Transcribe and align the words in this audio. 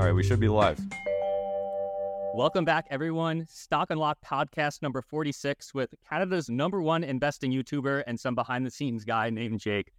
All 0.00 0.06
right, 0.06 0.14
we 0.14 0.22
should 0.22 0.40
be 0.40 0.48
live. 0.48 0.80
Welcome 2.32 2.64
back, 2.64 2.86
everyone. 2.88 3.46
Stock 3.50 3.90
Unlock 3.90 4.16
podcast 4.24 4.80
number 4.80 5.02
46 5.02 5.74
with 5.74 5.94
Canada's 6.08 6.48
number 6.48 6.80
one 6.80 7.04
investing 7.04 7.52
YouTuber 7.52 8.04
and 8.06 8.18
some 8.18 8.34
behind 8.34 8.64
the 8.64 8.70
scenes 8.70 9.04
guy 9.04 9.28
named 9.28 9.60
Jake. 9.60 9.92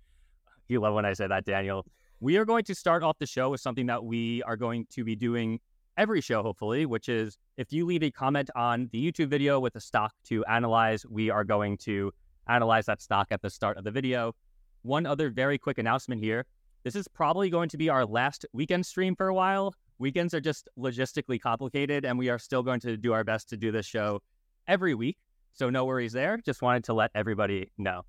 You 0.68 0.80
love 0.80 0.96
when 0.96 1.06
I 1.06 1.14
say 1.14 1.28
that, 1.28 1.46
Daniel. 1.46 1.86
We 2.20 2.38
are 2.38 2.46
going 2.46 2.64
to 2.64 2.74
start 2.74 3.04
off 3.04 3.20
the 3.20 3.28
show 3.28 3.52
with 3.52 3.62
something 3.62 3.86
that 3.86 4.04
we 4.04 4.42
are 4.42 4.58
going 4.58 4.88
to 4.90 5.04
be 5.04 5.16
doing 5.16 5.60
every 5.98 6.20
show, 6.20 6.42
hopefully, 6.42 6.88
which 6.88 7.08
is 7.08 7.38
if 7.58 7.72
you 7.72 7.86
leave 7.86 8.02
a 8.02 8.10
comment 8.10 8.50
on 8.56 8.90
the 8.92 9.12
YouTube 9.12 9.28
video 9.28 9.60
with 9.60 9.76
a 9.76 9.80
stock 9.80 10.14
to 10.24 10.44
analyze, 10.46 11.06
we 11.06 11.30
are 11.30 11.44
going 11.44 11.78
to 11.78 12.12
analyze 12.48 12.88
that 12.88 13.04
stock 13.04 13.28
at 13.30 13.44
the 13.44 13.52
start 13.52 13.78
of 13.78 13.84
the 13.84 13.92
video. 13.92 14.34
One 14.82 15.06
other 15.06 15.30
very 15.30 15.60
quick 15.60 15.78
announcement 15.78 16.24
here. 16.24 16.48
This 16.84 16.96
is 16.96 17.08
probably 17.08 17.52
going 17.52 17.70
to 17.70 17.78
be 17.78 17.90
our 17.90 18.04
last 18.04 18.48
weekend 18.52 18.88
stream 18.88 19.16
for 19.16 19.28
a 19.28 19.34
while. 19.36 19.76
Weekends 20.02 20.34
are 20.34 20.42
just 20.42 20.68
logistically 20.80 21.40
complicated, 21.40 22.06
and 22.06 22.18
we 22.18 22.30
are 22.30 22.40
still 22.40 22.64
going 22.64 22.80
to 22.80 22.98
do 22.98 23.14
our 23.14 23.24
best 23.24 23.50
to 23.50 23.56
do 23.56 23.72
this 23.72 23.86
show 23.86 24.20
every 24.68 24.96
week. 24.96 25.16
So 25.54 25.70
no 25.70 25.86
worries 25.86 26.12
there. 26.12 26.40
Just 26.44 26.64
wanted 26.64 26.86
to 26.86 26.94
let 26.96 27.12
everybody 27.14 27.72
know. 27.78 28.02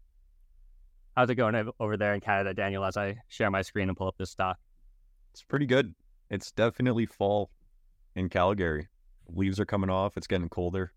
How's 1.15 1.29
it 1.29 1.35
going 1.35 1.71
over 1.79 1.99
there 1.99 2.15
in 2.15 2.21
Canada, 2.21 2.55
Daniel, 2.55 2.83
as 2.83 2.97
I 2.97 3.17
share 3.29 3.51
my 3.51 3.61
screen 3.61 3.89
and 3.89 3.97
pull 3.97 4.09
up 4.09 4.17
this 4.17 4.31
stock? 4.31 4.57
It's 5.33 5.43
pretty 5.43 5.67
good. 5.67 5.95
It's 6.31 6.51
definitely 6.51 7.05
fall 7.05 7.51
in 8.17 8.31
Calgary. 8.31 8.89
Leaves 9.29 9.61
are 9.61 9.67
coming 9.67 9.91
off. 9.91 10.17
It's 10.17 10.27
getting 10.27 10.49
colder. 10.49 10.95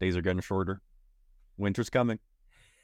Days 0.00 0.16
are 0.16 0.22
getting 0.22 0.42
shorter. 0.42 0.80
Winter's 1.56 1.90
coming. 1.90 2.20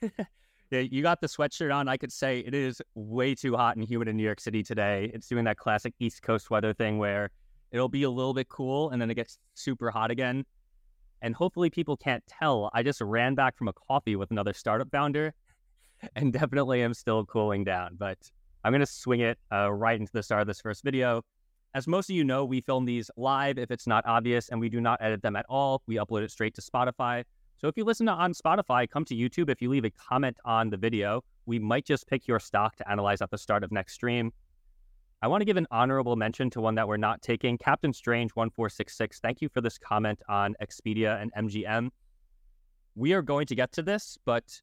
you 0.71 1.03
got 1.03 1.21
the 1.21 1.27
sweatshirt 1.27 1.75
on. 1.75 1.89
I 1.89 1.97
could 1.97 2.13
say 2.13 2.41
it 2.41 2.55
is 2.55 2.81
way 2.95 3.35
too 3.35 3.57
hot 3.57 3.77
and 3.77 3.85
humid 3.85 4.09
in 4.09 4.17
New 4.17 4.23
York 4.23 4.41
City 4.41 4.63
today. 4.63 5.11
It's 5.13 5.27
doing 5.27 5.45
that 5.45 5.57
classic 5.57 5.95
East 5.99 6.23
Coast 6.23 6.51
weather 6.51 6.73
thing 6.73 6.99
where 6.99 7.31
it'll 7.73 7.89
be 7.89 8.05
a 8.05 8.11
little 8.11 8.35
bit 8.35 8.49
cool 8.49 8.91
and 8.91 9.01
then 9.01 9.11
it 9.11 9.15
gets 9.15 9.39
super 9.55 9.91
hot 9.91 10.11
again. 10.11 10.45
And 11.23 11.35
hopefully 11.35 11.71
people 11.71 11.97
can't 11.97 12.25
tell. 12.27 12.71
I 12.73 12.83
just 12.83 13.01
ran 13.01 13.35
back 13.35 13.57
from 13.57 13.69
a 13.69 13.73
coffee 13.73 14.17
with 14.17 14.31
another 14.31 14.53
startup 14.53 14.91
founder 14.91 15.35
and 16.17 16.33
definitely 16.33 16.83
am 16.83 16.95
still 16.95 17.25
cooling 17.25 17.65
down. 17.65 17.97
But 17.99 18.19
I'm 18.65 18.73
going 18.73 18.81
to 18.81 18.87
swing 18.87 19.21
it 19.21 19.39
uh, 19.53 19.71
right 19.73 19.99
into 19.99 20.13
the 20.13 20.23
start 20.23 20.43
of 20.43 20.47
this 20.47 20.61
first 20.61 20.85
video. 20.85 21.23
As 21.75 21.87
most 21.87 22.11
of 22.11 22.17
you 22.17 22.25
know, 22.25 22.45
we 22.45 22.61
film 22.61 22.85
these 22.85 23.11
live 23.17 23.59
if 23.59 23.71
it's 23.71 23.87
not 23.87 24.05
obvious, 24.05 24.49
and 24.49 24.61
we 24.61 24.69
do 24.69 24.81
not 24.81 24.99
edit 25.01 25.23
them 25.23 25.37
at 25.37 25.47
all. 25.49 25.83
We 25.87 25.97
upload 25.97 26.23
it 26.23 26.31
straight 26.33 26.55
to 26.57 26.61
Spotify. 26.61 27.23
So 27.61 27.69
if 27.69 27.77
you 27.77 27.85
listen 27.85 28.07
to 28.07 28.13
on 28.13 28.33
Spotify, 28.33 28.89
come 28.89 29.05
to 29.05 29.15
YouTube. 29.15 29.51
If 29.51 29.61
you 29.61 29.69
leave 29.69 29.85
a 29.85 29.91
comment 29.91 30.39
on 30.47 30.71
the 30.71 30.79
video, 30.79 31.23
we 31.45 31.59
might 31.59 31.85
just 31.85 32.07
pick 32.07 32.27
your 32.27 32.41
stock 32.41 32.75
to 32.77 32.91
analyze 32.91 33.21
at 33.21 33.31
the 33.31 33.37
start 33.37 33.63
of 33.63 33.71
next 33.71 33.93
stream. 33.93 34.33
I 35.21 35.29
want 35.29 35.43
to 35.43 35.45
give 35.45 35.59
an 35.59 35.67
honorable 35.71 36.17
mention 36.17 36.49
to 36.51 36.61
one 36.63 36.75
that 36.77 36.89
we're 36.89 36.97
not 36.97 37.21
taking. 37.21 37.59
Captain 37.59 37.93
Strange 37.93 38.31
1466, 38.35 39.21
thank 39.21 39.43
you 39.43 39.51
for 39.51 39.61
this 39.61 39.77
comment 39.77 40.23
on 40.27 40.55
Expedia 40.63 41.21
and 41.21 41.31
MGM. 41.35 41.91
We 42.95 43.13
are 43.13 43.21
going 43.21 43.47
to 43.49 43.55
get 43.55 43.73
to 43.73 43.83
this, 43.83 44.17
but 44.25 44.59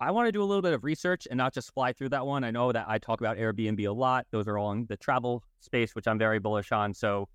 I 0.00 0.10
want 0.10 0.26
to 0.26 0.32
do 0.32 0.42
a 0.42 0.46
little 0.46 0.62
bit 0.62 0.72
of 0.72 0.82
research 0.82 1.28
and 1.30 1.36
not 1.36 1.52
just 1.52 1.74
fly 1.74 1.92
through 1.92 2.08
that 2.08 2.24
one. 2.24 2.42
I 2.42 2.50
know 2.50 2.72
that 2.72 2.86
I 2.88 2.96
talk 2.96 3.20
about 3.20 3.36
Airbnb 3.36 3.86
a 3.86 3.92
lot. 3.92 4.26
Those 4.30 4.48
are 4.48 4.56
all 4.56 4.72
in 4.72 4.86
the 4.88 4.96
travel 4.96 5.42
space, 5.60 5.94
which 5.94 6.08
I'm 6.08 6.18
very 6.18 6.38
bullish 6.38 6.72
on. 6.72 6.94
So 6.94 7.28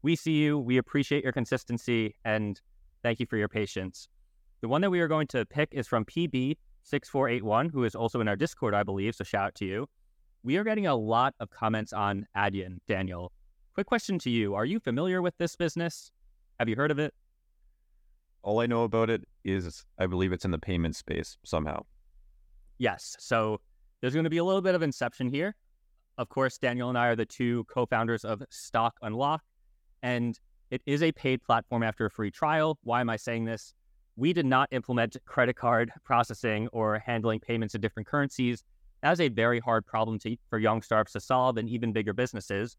we 0.00 0.16
see 0.16 0.38
you. 0.38 0.58
We 0.58 0.78
appreciate 0.78 1.24
your 1.24 1.34
consistency 1.34 2.16
and 2.24 2.58
thank 3.02 3.20
you 3.20 3.26
for 3.26 3.36
your 3.36 3.48
patience. 3.48 4.08
The 4.60 4.68
one 4.68 4.82
that 4.82 4.90
we 4.90 5.00
are 5.00 5.08
going 5.08 5.26
to 5.28 5.46
pick 5.46 5.70
is 5.72 5.88
from 5.88 6.04
PB6481, 6.04 7.70
who 7.72 7.84
is 7.84 7.94
also 7.94 8.20
in 8.20 8.28
our 8.28 8.36
Discord, 8.36 8.74
I 8.74 8.82
believe. 8.82 9.14
So 9.14 9.24
shout 9.24 9.46
out 9.46 9.54
to 9.56 9.64
you. 9.64 9.86
We 10.42 10.56
are 10.58 10.64
getting 10.64 10.86
a 10.86 10.94
lot 10.94 11.34
of 11.40 11.50
comments 11.50 11.92
on 11.92 12.26
Adyen, 12.36 12.78
Daniel. 12.86 13.32
Quick 13.74 13.86
question 13.86 14.18
to 14.20 14.30
you 14.30 14.54
Are 14.54 14.64
you 14.64 14.78
familiar 14.80 15.22
with 15.22 15.36
this 15.38 15.56
business? 15.56 16.10
Have 16.58 16.68
you 16.68 16.76
heard 16.76 16.90
of 16.90 16.98
it? 16.98 17.14
All 18.42 18.60
I 18.60 18.66
know 18.66 18.84
about 18.84 19.10
it 19.10 19.22
is 19.44 19.84
I 19.98 20.06
believe 20.06 20.32
it's 20.32 20.44
in 20.44 20.50
the 20.50 20.58
payment 20.58 20.96
space 20.96 21.36
somehow. 21.44 21.84
Yes. 22.78 23.16
So 23.18 23.60
there's 24.00 24.14
going 24.14 24.24
to 24.24 24.30
be 24.30 24.38
a 24.38 24.44
little 24.44 24.62
bit 24.62 24.74
of 24.74 24.82
inception 24.82 25.28
here. 25.28 25.54
Of 26.18 26.28
course, 26.28 26.58
Daniel 26.58 26.90
and 26.90 26.98
I 26.98 27.06
are 27.08 27.16
the 27.16 27.24
two 27.24 27.64
co 27.64 27.86
founders 27.86 28.24
of 28.24 28.42
Stock 28.50 28.94
Unlock, 29.00 29.42
and 30.02 30.38
it 30.70 30.82
is 30.84 31.02
a 31.02 31.12
paid 31.12 31.42
platform 31.42 31.82
after 31.82 32.06
a 32.06 32.10
free 32.10 32.30
trial. 32.30 32.78
Why 32.82 33.00
am 33.00 33.08
I 33.08 33.16
saying 33.16 33.46
this? 33.46 33.74
We 34.16 34.32
did 34.32 34.46
not 34.46 34.68
implement 34.72 35.16
credit 35.24 35.56
card 35.56 35.90
processing 36.04 36.68
or 36.72 36.98
handling 36.98 37.40
payments 37.40 37.74
in 37.74 37.80
different 37.80 38.06
currencies. 38.06 38.64
That 39.02 39.12
is 39.12 39.20
a 39.20 39.28
very 39.28 39.60
hard 39.60 39.86
problem 39.86 40.18
to, 40.20 40.36
for 40.48 40.58
young 40.58 40.82
startups 40.82 41.12
to 41.12 41.20
solve 41.20 41.56
and 41.56 41.68
even 41.68 41.92
bigger 41.92 42.12
businesses. 42.12 42.76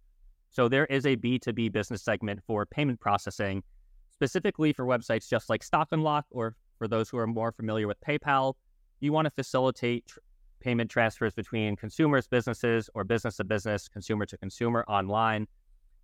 So 0.52 0.68
there 0.68 0.86
is 0.86 1.06
a 1.06 1.16
B2B 1.16 1.72
business 1.72 2.04
segment 2.04 2.42
for 2.46 2.66
payment 2.66 3.00
processing, 3.00 3.64
specifically 4.12 4.74
for 4.74 4.86
websites 4.86 5.28
just 5.28 5.50
like 5.50 5.64
Stock 5.64 5.88
Unlock 5.92 6.26
or 6.30 6.56
for 6.78 6.88
those 6.88 7.10
who 7.10 7.18
are 7.18 7.28
more 7.28 7.52
familiar 7.52 7.88
with 7.88 8.00
PayPal. 8.02 8.56
You 9.00 9.14
want 9.14 9.26
to 9.26 9.32
facilitate 9.32 10.08
tr- 10.08 10.20
payment 10.60 10.92
transfers 10.92 11.34
between 11.34 11.76
consumers, 11.76 12.28
businesses, 12.28 12.90
or 12.94 13.04
business 13.04 13.38
to 13.38 13.44
business, 13.44 13.88
consumer 13.88 14.26
to 14.26 14.38
consumer 14.38 14.86
online. 14.88 15.48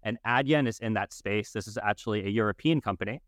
And 0.04 0.18
Adyen 0.26 0.68
is 0.68 0.80
in 0.80 0.94
that 0.94 1.14
space. 1.14 1.52
This 1.52 1.68
is 1.68 1.78
actually 1.82 2.26
a 2.26 2.30
European 2.30 2.82
company. 2.82 3.22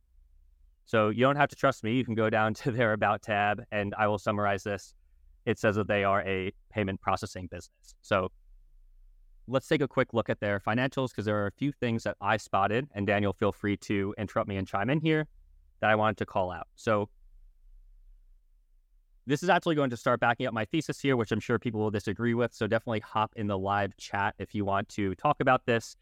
So 0.90 1.10
you 1.10 1.20
don't 1.20 1.36
have 1.36 1.50
to 1.50 1.56
trust 1.56 1.84
me. 1.84 1.94
You 1.94 2.04
can 2.04 2.16
go 2.16 2.32
down 2.32 2.54
to 2.66 2.72
their 2.72 2.94
About 2.94 3.22
tab 3.22 3.64
and 3.72 3.94
I 3.96 4.08
will 4.08 4.18
summarize 4.18 4.64
this. 4.64 4.96
It 5.46 5.60
says 5.60 5.76
that 5.76 5.88
they 5.88 6.04
are 6.04 6.24
a 6.24 6.52
payment 6.72 7.00
processing 7.00 7.46
business. 7.46 7.94
So 8.02 8.32
let's 9.48 9.68
take 9.68 9.82
a 9.82 9.88
quick 9.88 10.16
look 10.16 10.32
at 10.32 10.40
their 10.40 10.60
financials 10.60 11.10
because 11.10 11.26
there 11.26 11.38
are 11.38 11.46
a 11.46 11.52
few 11.52 11.72
things 11.72 12.02
that 12.04 12.18
I 12.22 12.38
spotted. 12.38 12.88
And 12.96 13.06
Daniel, 13.06 13.34
feel 13.34 13.52
free 13.52 13.78
to 13.78 14.16
interrupt 14.18 14.50
me 14.50 14.58
and 14.58 14.68
chime 14.68 14.90
in 14.90 15.00
here 15.00 15.28
that 15.80 15.92
I 15.92 15.96
wanted 15.96 16.18
to 16.18 16.26
call 16.26 16.52
out. 16.52 16.68
So 16.76 17.08
this 19.28 19.44
is 19.44 19.50
actually 19.50 19.76
going 19.76 19.92
to 19.92 19.98
start 19.98 20.20
backing 20.20 20.48
up 20.48 20.56
my 20.56 20.66
thesis 20.66 21.00
here, 21.00 21.16
which 21.16 21.32
I'm 21.32 21.40
sure 21.40 21.60
people 21.60 21.82
will 21.82 21.92
disagree 21.92 22.34
with. 22.34 22.52
So 22.52 22.66
definitely 22.66 23.02
hop 23.02 23.32
in 23.36 23.46
the 23.46 23.60
live 23.60 23.96
chat 23.98 24.34
if 24.40 24.56
you 24.56 24.66
want 24.66 24.90
to 24.90 25.14
talk 25.14 25.40
about 25.40 25.68
this 25.68 25.96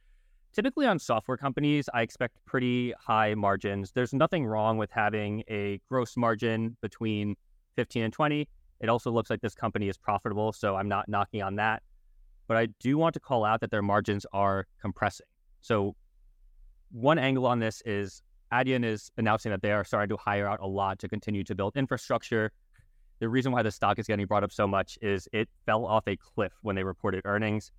typically 0.54 0.86
on 0.86 1.00
software 1.00 1.38
companies, 1.38 1.90
I 1.94 2.02
expect 2.02 2.38
pretty 2.46 2.94
high 3.00 3.36
margins. 3.36 3.92
There's 3.94 4.14
nothing 4.14 4.46
wrong 4.46 4.78
with 4.78 4.92
having 4.92 5.44
a 5.50 5.80
gross 5.90 6.18
margin 6.18 6.78
between 6.82 7.36
15 7.76 8.04
and 8.04 8.14
20. 8.14 8.48
It 8.80 8.90
also 8.90 9.12
looks 9.12 9.30
like 9.30 9.42
this 9.42 9.56
company 9.56 9.90
is 9.90 9.98
profitable, 9.98 10.52
so 10.54 10.76
I'm 10.76 10.88
not 10.88 11.08
knocking 11.10 11.42
on 11.42 11.56
that. 11.56 11.84
But 12.48 12.58
I 12.58 12.68
do 12.80 12.98
want 12.98 13.14
to 13.16 13.20
call 13.20 13.44
out 13.44 13.62
that 13.62 13.72
their 13.72 13.82
margins 13.82 14.26
are 14.34 14.66
compressing. 14.82 15.26
So 15.62 15.96
one 16.92 17.18
angle 17.18 17.46
on 17.46 17.60
this 17.60 17.82
is 17.86 18.22
Adyen 18.54 18.86
is 18.86 19.12
announcing 19.18 19.52
that 19.52 19.62
they 19.62 19.72
are 19.72 19.84
starting 19.84 20.16
to 20.16 20.22
hire 20.22 20.48
out 20.48 20.60
a 20.62 20.68
lot 20.68 21.00
to 21.00 21.10
continue 21.10 21.44
to 21.44 21.56
build 21.56 21.76
infrastructure. 21.76 22.52
The 23.20 23.28
reason 23.28 23.52
why 23.52 23.64
the 23.64 23.72
stock 23.72 24.00
is 24.00 24.08
getting 24.08 24.26
brought 24.26 24.44
up 24.44 24.52
so 24.52 24.68
much 24.68 24.98
is 25.02 25.28
it 25.34 25.50
fell 25.66 25.86
off 25.86 26.08
a 26.08 26.16
cliff 26.16 26.54
when 26.62 26.76
they 26.76 26.84
reported 26.84 27.24
earnings. 27.26 27.72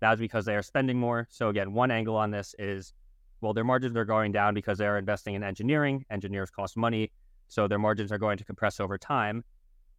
That 0.00 0.10
was 0.10 0.20
because 0.20 0.44
they 0.44 0.54
are 0.54 0.62
spending 0.62 0.98
more. 0.98 1.26
So 1.30 1.48
again, 1.48 1.72
one 1.72 1.90
angle 1.90 2.16
on 2.16 2.30
this 2.30 2.54
is, 2.58 2.92
well, 3.40 3.52
their 3.52 3.64
margins 3.64 3.96
are 3.96 4.04
going 4.04 4.32
down 4.32 4.54
because 4.54 4.78
they're 4.78 4.98
investing 4.98 5.34
in 5.34 5.42
engineering. 5.42 6.04
Engineers 6.10 6.50
cost 6.50 6.76
money, 6.76 7.10
so 7.48 7.66
their 7.66 7.78
margins 7.78 8.12
are 8.12 8.18
going 8.18 8.38
to 8.38 8.44
compress 8.44 8.80
over 8.80 8.98
time. 8.98 9.44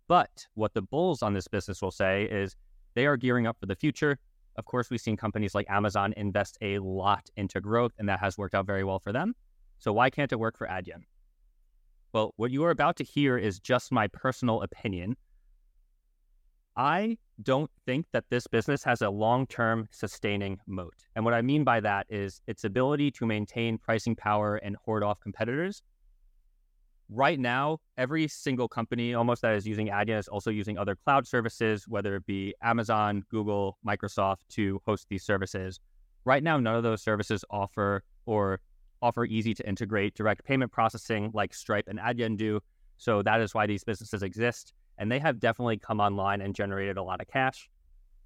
But 0.08 0.48
what 0.56 0.74
the 0.74 0.82
bulls 0.82 1.22
on 1.22 1.34
this 1.34 1.48
business 1.48 1.82
will 1.82 1.92
say 1.92 2.24
is 2.24 2.56
they 2.96 3.06
are 3.06 3.18
gearing 3.18 3.46
up 3.46 3.60
for 3.60 3.66
the 3.66 3.76
future. 3.76 4.18
Of 4.56 4.66
course, 4.66 4.90
we've 4.90 5.00
seen 5.00 5.16
companies 5.16 5.56
like 5.56 5.70
Amazon 5.70 6.14
invest 6.18 6.58
a 6.62 6.80
lot 6.80 7.30
into 7.36 7.62
growth, 7.62 7.94
and 7.98 8.10
that 8.10 8.20
has 8.20 8.38
worked 8.38 8.56
out 8.56 8.66
very 8.66 8.84
well 8.84 9.00
for 9.00 9.14
them. 9.14 9.36
So 9.78 9.94
why 9.94 10.10
can't 10.10 10.32
it 10.32 10.40
work 10.40 10.58
for 10.58 10.68
Adyen? 10.68 11.04
Well, 12.12 12.34
what 12.38 12.52
you 12.52 12.64
are 12.66 12.72
about 12.72 12.96
to 12.98 13.04
hear 13.04 13.38
is 13.38 13.60
just 13.60 13.92
my 13.92 14.08
personal 14.08 14.64
opinion. 14.64 15.16
I 16.76 17.18
don't 17.44 17.70
think 17.86 18.06
that 18.12 18.26
this 18.30 18.48
business 18.48 18.84
has 18.84 19.02
a 19.02 19.10
long 19.10 19.48
term 19.48 19.88
sustaining 19.92 20.60
moat. 20.68 20.94
And 21.16 21.24
what 21.26 21.34
I 21.34 21.42
mean 21.42 21.64
by 21.64 21.80
that 21.82 22.08
is 22.10 22.42
its 22.48 22.64
ability 22.64 23.12
to 23.12 23.26
maintain 23.26 23.78
pricing 23.78 24.16
power 24.16 24.58
and 24.58 24.76
hoard 24.84 25.04
off 25.04 25.20
competitors. 25.20 25.82
Right 27.10 27.40
now, 27.40 27.80
every 27.98 28.28
single 28.28 28.68
company 28.68 29.16
almost 29.16 29.42
that 29.42 29.56
is 29.56 29.66
using 29.66 29.88
Adyen 29.88 30.20
is 30.20 30.28
also 30.28 30.52
using 30.52 30.78
other 30.78 30.96
cloud 30.96 31.26
services, 31.26 31.88
whether 31.88 32.16
it 32.18 32.26
be 32.26 32.54
Amazon, 32.62 33.24
Google, 33.32 33.78
Microsoft 33.86 34.42
to 34.50 34.80
host 34.86 35.08
these 35.10 35.24
services. 35.24 35.80
Right 36.24 36.44
now, 36.44 36.60
none 36.60 36.76
of 36.76 36.84
those 36.84 37.02
services 37.02 37.44
offer 37.50 38.04
or 38.28 38.60
offer 39.02 39.26
easy 39.26 39.54
to 39.56 39.68
integrate 39.68 40.14
direct 40.14 40.44
payment 40.44 40.72
processing 40.72 41.32
like 41.34 41.54
Stripe 41.54 41.88
and 41.88 41.98
Adyen 41.98 42.38
do. 42.38 42.60
So 42.98 43.24
that 43.24 43.42
is 43.42 43.56
why 43.56 43.66
these 43.66 43.84
businesses 43.84 44.22
exist 44.22 44.74
and 45.00 45.12
they 45.12 45.18
have 45.18 45.40
definitely 45.40 45.78
come 45.78 46.00
online 46.00 46.42
and 46.42 46.54
generated 46.54 46.98
a 46.98 47.04
lot 47.04 47.22
of 47.22 47.28
cash. 47.28 47.70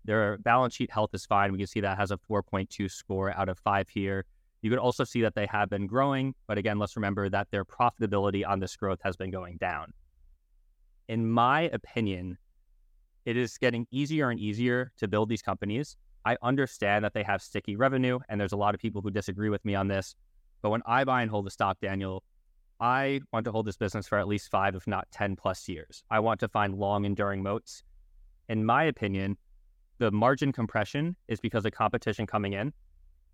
Their 0.04 0.38
balance 0.40 0.76
sheet 0.76 0.92
health 0.92 1.12
is 1.14 1.26
fine. 1.26 1.52
We 1.54 1.60
can 1.60 1.68
see 1.68 1.80
that 1.80 1.98
has 1.98 2.12
a 2.12 2.18
4.2 2.30 2.92
score 2.92 3.32
out 3.32 3.48
of 3.48 3.58
five 3.60 3.88
here. 3.88 4.26
You 4.62 4.70
could 4.70 4.80
also 4.80 5.04
see 5.04 5.22
that 5.22 5.36
they 5.36 5.46
have 5.46 5.70
been 5.70 5.88
growing, 5.88 6.34
but 6.48 6.58
again, 6.58 6.80
let's 6.80 6.96
remember 6.96 7.30
that 7.30 7.48
their 7.52 7.64
profitability 7.64 8.46
on 8.48 8.60
this 8.60 8.76
growth 8.76 9.00
has 9.04 9.16
been 9.16 9.30
going 9.30 9.58
down. 9.58 9.94
In 11.08 11.30
my 11.30 11.62
opinion, 11.62 12.38
it 13.26 13.38
is 13.38 13.58
getting 13.58 13.86
easier 13.92 14.30
and 14.30 14.40
easier 14.40 14.92
to 14.98 15.08
build 15.08 15.30
these 15.30 15.42
companies. 15.42 15.96
I 16.26 16.38
understand 16.42 17.06
that 17.06 17.14
they 17.14 17.24
have 17.24 17.42
sticky 17.42 17.76
revenue, 17.76 18.20
and 18.30 18.40
there's 18.40 18.54
a 18.54 18.58
lot 18.58 18.74
of 18.74 18.82
people 18.82 19.02
who 19.02 19.12
disagree 19.12 19.50
with 19.50 19.64
me 19.64 19.76
on 19.76 19.90
this. 19.90 20.16
But 20.62 20.70
when 20.70 20.82
I 20.86 21.04
buy 21.04 21.22
and 21.22 21.30
hold 21.30 21.46
the 21.46 21.52
stock, 21.52 21.78
Daniel, 21.82 22.24
I 22.80 23.22
want 23.32 23.46
to 23.46 23.52
hold 23.52 23.66
this 23.66 23.78
business 23.78 24.08
for 24.08 24.18
at 24.18 24.28
least 24.28 24.50
five, 24.50 24.76
if 24.76 24.88
not 24.88 25.08
10 25.12 25.36
plus 25.36 25.68
years. 25.70 26.04
I 26.10 26.20
want 26.20 26.40
to 26.42 26.48
find 26.48 26.76
long, 26.76 27.06
enduring 27.06 27.44
moats. 27.44 27.84
In 28.50 28.66
my 28.66 28.84
opinion, 28.84 29.38
the 30.00 30.12
margin 30.12 30.52
compression 30.52 31.16
is 31.28 31.40
because 31.40 31.66
of 31.66 31.72
competition 31.72 32.28
coming 32.28 32.54
in. 32.54 32.74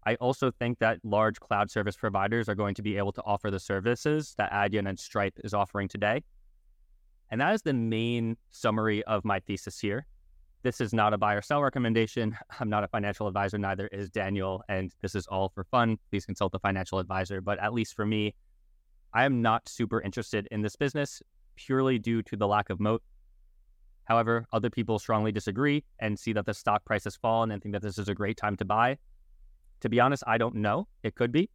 I 0.06 0.16
also 0.16 0.52
think 0.52 0.80
that 0.80 1.00
large 1.04 1.40
cloud 1.40 1.70
service 1.72 1.98
providers 1.98 2.48
are 2.48 2.56
going 2.56 2.76
to 2.76 2.82
be 2.82 2.98
able 2.98 3.12
to 3.14 3.24
offer 3.24 3.52
the 3.52 3.60
services 3.60 4.34
that 4.38 4.52
Adyen 4.52 4.88
and 4.88 5.00
Stripe 5.00 5.34
is 5.44 5.54
offering 5.54 5.88
today. 5.88 6.24
And 7.32 7.42
that 7.42 7.54
is 7.54 7.62
the 7.62 7.74
main 7.74 8.38
summary 8.52 9.04
of 9.04 9.26
my 9.26 9.40
thesis 9.40 9.80
here. 9.80 10.06
This 10.62 10.82
is 10.82 10.94
not 10.94 11.14
a 11.14 11.18
buy 11.18 11.36
or 11.36 11.42
sell 11.42 11.62
recommendation. 11.62 12.38
I'm 12.60 12.70
not 12.70 12.84
a 12.84 12.88
financial 12.88 13.28
advisor, 13.28 13.58
neither 13.58 13.88
is 13.88 14.10
Daniel. 14.10 14.64
And 14.68 14.92
this 15.02 15.16
is 15.16 15.28
all 15.28 15.50
for 15.50 15.64
fun. 15.64 15.98
Please 16.10 16.26
consult 16.26 16.54
a 16.56 16.60
financial 16.60 17.00
advisor. 17.00 17.42
But 17.42 17.60
at 17.60 17.74
least 17.74 17.96
for 17.96 18.06
me, 18.06 18.36
I 19.14 19.26
am 19.26 19.42
not 19.42 19.68
super 19.68 20.02
interested 20.02 20.48
in 20.52 20.62
this 20.62 20.76
business 20.76 21.22
purely 21.56 22.00
due 22.00 22.22
to 22.24 22.36
the 22.36 22.48
lack 22.48 22.70
of 22.70 22.80
moat. 22.80 23.02
However, 24.06 24.46
other 24.52 24.70
people 24.70 24.98
strongly 24.98 25.32
disagree 25.32 25.84
and 26.00 26.18
see 26.18 26.34
that 26.34 26.46
the 26.46 26.54
stock 26.54 26.86
price 26.86 27.04
has 27.04 27.16
fallen 27.16 27.52
and 27.52 27.62
think 27.62 27.74
that 27.74 27.82
this 27.82 27.98
is 27.98 28.10
a 28.10 28.16
great 28.16 28.38
time 28.38 28.56
to 28.58 28.66
buy. 28.66 28.98
To 29.82 29.90
be 29.90 30.00
honest, 30.00 30.24
I 30.26 30.38
don't 30.38 30.56
know. 30.56 30.88
It 31.04 31.16
could 31.16 31.32
be. 31.32 31.50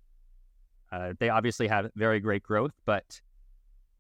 Uh, 0.92 1.14
they 1.18 1.28
obviously 1.28 1.66
have 1.66 1.90
very 1.96 2.20
great 2.20 2.42
growth, 2.42 2.72
but 2.84 3.20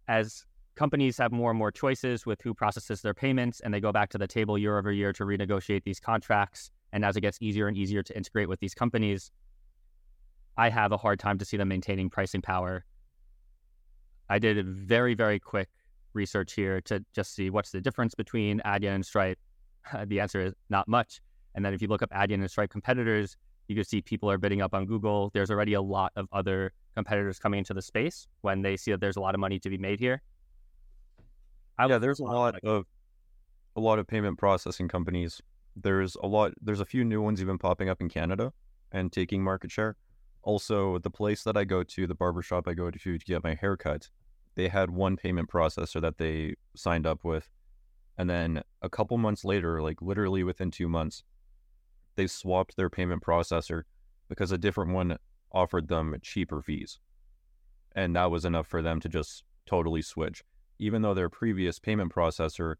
as 0.06 0.44
companies 0.76 1.18
have 1.18 1.32
more 1.32 1.50
and 1.50 1.58
more 1.58 1.72
choices 1.72 2.26
with 2.26 2.40
who 2.42 2.54
processes 2.54 3.00
their 3.02 3.14
payments 3.14 3.60
and 3.60 3.72
they 3.72 3.80
go 3.80 3.92
back 3.92 4.10
to 4.10 4.18
the 4.18 4.26
table 4.26 4.58
year 4.58 4.78
over 4.78 4.92
year 4.92 5.12
to 5.12 5.24
renegotiate 5.24 5.82
these 5.84 5.98
contracts, 5.98 6.70
and 6.92 7.04
as 7.04 7.16
it 7.16 7.22
gets 7.22 7.38
easier 7.40 7.66
and 7.66 7.76
easier 7.76 8.02
to 8.02 8.16
integrate 8.16 8.48
with 8.48 8.60
these 8.60 8.74
companies, 8.74 9.30
I 10.56 10.68
have 10.68 10.92
a 10.92 10.96
hard 10.96 11.18
time 11.18 11.38
to 11.38 11.44
see 11.44 11.56
them 11.56 11.68
maintaining 11.68 12.10
pricing 12.10 12.42
power. 12.42 12.84
I 14.28 14.38
did 14.38 14.58
a 14.58 14.62
very, 14.62 15.14
very 15.14 15.38
quick 15.38 15.68
research 16.14 16.54
here 16.54 16.80
to 16.82 17.04
just 17.14 17.34
see 17.34 17.50
what's 17.50 17.70
the 17.70 17.80
difference 17.80 18.14
between 18.14 18.60
Adyen 18.64 18.96
and 18.96 19.06
Stripe. 19.06 19.38
the 20.06 20.20
answer 20.20 20.40
is 20.40 20.54
not 20.70 20.88
much. 20.88 21.20
And 21.54 21.64
then 21.64 21.74
if 21.74 21.82
you 21.82 21.88
look 21.88 22.02
up 22.02 22.10
Adyen 22.10 22.34
and 22.34 22.50
Stripe 22.50 22.70
competitors, 22.70 23.36
you 23.68 23.74
can 23.74 23.84
see 23.84 24.00
people 24.02 24.30
are 24.30 24.38
bidding 24.38 24.60
up 24.60 24.74
on 24.74 24.86
Google. 24.86 25.30
There's 25.32 25.50
already 25.50 25.74
a 25.74 25.82
lot 25.82 26.12
of 26.16 26.26
other 26.32 26.72
competitors 26.94 27.38
coming 27.38 27.58
into 27.58 27.74
the 27.74 27.82
space 27.82 28.26
when 28.42 28.62
they 28.62 28.76
see 28.76 28.90
that 28.90 29.00
there's 29.00 29.16
a 29.16 29.20
lot 29.20 29.34
of 29.34 29.40
money 29.40 29.58
to 29.58 29.70
be 29.70 29.78
made 29.78 30.00
here. 30.00 30.22
I 31.78 31.86
yeah, 31.86 31.98
there's 31.98 32.20
a 32.20 32.24
lot 32.24 32.58
of 32.62 32.84
a 33.76 33.80
lot 33.80 33.98
of 33.98 34.06
payment 34.06 34.38
processing 34.38 34.86
companies. 34.88 35.40
There's 35.76 36.16
a 36.22 36.26
lot. 36.26 36.52
There's 36.60 36.80
a 36.80 36.84
few 36.84 37.04
new 37.04 37.20
ones 37.20 37.40
even 37.40 37.58
popping 37.58 37.88
up 37.88 38.00
in 38.00 38.08
Canada 38.08 38.52
and 38.92 39.10
taking 39.10 39.42
market 39.42 39.72
share. 39.72 39.96
Also, 40.44 40.98
the 40.98 41.10
place 41.10 41.42
that 41.44 41.56
I 41.56 41.64
go 41.64 41.82
to, 41.82 42.06
the 42.06 42.14
barbershop 42.14 42.68
I 42.68 42.74
go 42.74 42.90
to 42.90 43.18
to 43.18 43.24
get 43.24 43.42
my 43.42 43.54
haircut, 43.54 44.08
they 44.54 44.68
had 44.68 44.90
one 44.90 45.16
payment 45.16 45.48
processor 45.50 46.00
that 46.02 46.18
they 46.18 46.54
signed 46.76 47.06
up 47.06 47.24
with, 47.24 47.48
and 48.18 48.28
then 48.28 48.62
a 48.82 48.90
couple 48.90 49.16
months 49.18 49.44
later, 49.44 49.82
like 49.82 50.00
literally 50.00 50.44
within 50.44 50.70
two 50.70 50.88
months, 50.88 51.24
they 52.16 52.26
swapped 52.26 52.76
their 52.76 52.90
payment 52.90 53.22
processor 53.22 53.82
because 54.28 54.52
a 54.52 54.58
different 54.58 54.92
one 54.92 55.18
offered 55.50 55.88
them 55.88 56.14
cheaper 56.22 56.62
fees. 56.62 56.98
And 57.96 58.14
that 58.14 58.30
was 58.30 58.44
enough 58.44 58.66
for 58.66 58.82
them 58.82 59.00
to 59.00 59.08
just 59.08 59.44
totally 59.66 60.02
switch. 60.02 60.44
Even 60.78 61.02
though 61.02 61.14
their 61.14 61.28
previous 61.28 61.78
payment 61.78 62.12
processor 62.14 62.74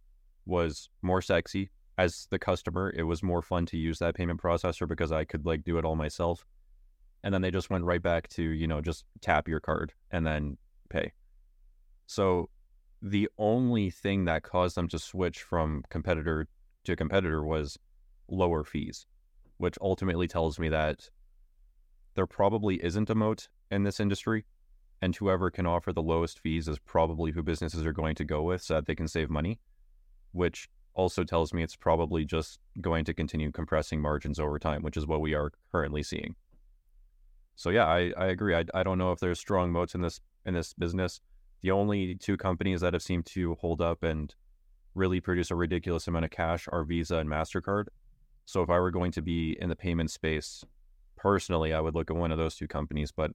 was 0.47 0.89
more 1.03 1.23
sexy 1.23 1.71
as 1.97 2.27
the 2.31 2.39
customer, 2.39 2.93
it 2.97 3.05
was 3.05 3.23
more 3.23 3.43
fun 3.43 3.67
to 3.67 3.77
use 3.77 3.99
that 4.01 4.15
payment 4.15 4.41
processor 4.41 4.87
because 4.87 5.13
I 5.13 5.25
could 5.25 5.47
like 5.47 5.65
do 5.65 5.79
it 5.79 5.85
all 5.85 5.97
myself. 5.97 6.45
And 7.25 7.35
then 7.35 7.43
they 7.43 7.51
just 7.51 7.71
went 7.71 7.85
right 7.85 8.03
back 8.03 8.29
to, 8.31 8.43
you 8.43 8.69
know, 8.69 8.81
just 8.81 9.05
tap 9.21 9.49
your 9.49 9.59
card 9.59 9.93
and 10.13 10.25
then 10.25 10.57
pay. 10.91 11.13
So 12.07 12.51
the 13.03 13.29
only 13.39 13.91
thing 13.91 14.27
that 14.27 14.45
caused 14.45 14.77
them 14.77 14.87
to 14.89 14.99
switch 15.01 15.43
from 15.43 15.83
competitor 15.89 16.47
to 16.85 16.95
competitor 16.95 17.43
was 17.43 17.77
lower 18.29 18.63
fees 18.63 19.07
which 19.59 19.79
ultimately 19.81 20.29
tells 20.29 20.59
me 20.59 20.69
that 20.69 21.09
there 22.15 22.27
probably 22.27 22.83
isn't 22.85 23.11
a 23.11 23.15
moat 23.15 23.49
in 23.71 23.83
this 23.83 24.01
industry. 24.01 24.45
And 25.03 25.15
whoever 25.15 25.51
can 25.51 25.67
offer 25.67 25.93
the 25.93 26.03
lowest 26.03 26.39
fees 26.39 26.69
is 26.69 26.79
probably 26.79 27.33
who 27.33 27.43
businesses 27.43 27.85
are 27.85 27.93
going 27.93 28.15
to 28.17 28.25
go 28.25 28.43
with 28.43 28.63
so 28.63 28.75
that 28.75 28.87
they 28.87 28.95
can 28.95 29.09
save 29.09 29.29
money, 29.29 29.59
which 30.33 30.69
also 30.95 31.25
tells 31.25 31.53
me 31.53 31.63
it's 31.63 31.77
probably 31.77 32.25
just 32.25 32.59
going 32.81 33.05
to 33.05 33.13
continue 33.13 33.51
compressing 33.51 34.01
margins 34.01 34.39
over 34.39 34.59
time, 34.59 34.83
which 34.83 34.97
is 34.97 35.07
what 35.07 35.21
we 35.21 35.35
are 35.35 35.51
currently 35.73 36.03
seeing. 36.03 36.37
So 37.57 37.71
yeah, 37.71 37.87
I, 37.87 38.13
I 38.17 38.27
agree. 38.27 38.55
I, 38.55 38.65
I 38.75 38.83
don't 38.83 38.99
know 38.99 39.13
if 39.13 39.21
there's 39.21 39.39
strong 39.39 39.71
moats 39.71 39.95
in 39.95 40.01
this 40.01 40.21
in 40.45 40.55
this 40.55 40.75
business. 40.75 41.21
The 41.63 41.71
only 41.71 42.15
two 42.17 42.37
companies 42.37 42.81
that 42.83 42.93
have 42.93 43.03
seemed 43.03 43.27
to 43.27 43.55
hold 43.55 43.81
up 43.81 44.03
and 44.03 44.35
really 44.95 45.21
produce 45.21 45.51
a 45.51 45.55
ridiculous 45.55 46.07
amount 46.07 46.25
of 46.25 46.31
cash 46.31 46.69
are 46.71 46.85
Visa 46.85 47.17
and 47.17 47.29
MasterCard. 47.29 47.87
So 48.45 48.63
if 48.63 48.71
I 48.71 48.79
were 48.79 48.91
going 48.91 49.13
to 49.13 49.23
be 49.23 49.57
in 49.61 49.69
the 49.69 49.77
payment 49.77 50.11
space 50.11 50.65
personally, 51.17 51.73
I 51.73 51.81
would 51.81 51.95
look 51.95 52.11
at 52.11 52.17
one 52.17 52.33
of 52.33 52.39
those 52.39 52.55
two 52.55 52.69
companies. 52.69 53.11
But 53.11 53.33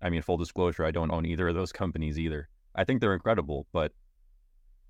I 0.00 0.10
mean, 0.10 0.22
full 0.22 0.36
disclosure, 0.36 0.84
I 0.84 0.90
don't 0.90 1.12
own 1.12 1.26
either 1.26 1.48
of 1.48 1.54
those 1.54 1.72
companies 1.72 2.18
either. 2.18 2.48
I 2.74 2.84
think 2.84 3.00
they're 3.00 3.14
incredible, 3.14 3.66
but 3.72 3.92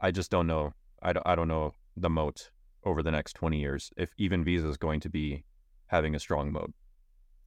I 0.00 0.10
just 0.10 0.30
don't 0.30 0.46
know. 0.46 0.72
I 1.02 1.12
don't, 1.12 1.26
I 1.26 1.34
don't 1.34 1.48
know 1.48 1.74
the 1.96 2.08
moat 2.08 2.50
over 2.84 3.02
the 3.02 3.10
next 3.10 3.34
20 3.34 3.58
years 3.60 3.90
if 3.96 4.12
even 4.16 4.44
Visa 4.44 4.68
is 4.68 4.76
going 4.76 5.00
to 5.00 5.10
be 5.10 5.44
having 5.88 6.14
a 6.14 6.18
strong 6.18 6.50
moat. 6.50 6.72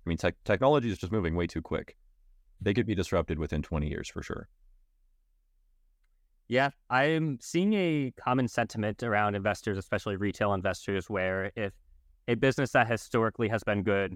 I 0.05 0.09
mean, 0.09 0.17
te- 0.17 0.31
technology 0.43 0.91
is 0.91 0.97
just 0.97 1.11
moving 1.11 1.35
way 1.35 1.47
too 1.47 1.61
quick. 1.61 1.97
They 2.61 2.73
could 2.73 2.85
be 2.85 2.95
disrupted 2.95 3.39
within 3.39 3.61
20 3.61 3.87
years 3.87 4.07
for 4.07 4.21
sure. 4.21 4.47
Yeah, 6.47 6.69
I'm 6.89 7.39
seeing 7.41 7.73
a 7.73 8.13
common 8.23 8.47
sentiment 8.47 9.01
around 9.01 9.35
investors, 9.35 9.77
especially 9.77 10.15
retail 10.15 10.53
investors, 10.53 11.09
where 11.09 11.51
if 11.55 11.73
a 12.27 12.35
business 12.35 12.71
that 12.71 12.87
historically 12.87 13.47
has 13.49 13.63
been 13.63 13.83
good 13.83 14.15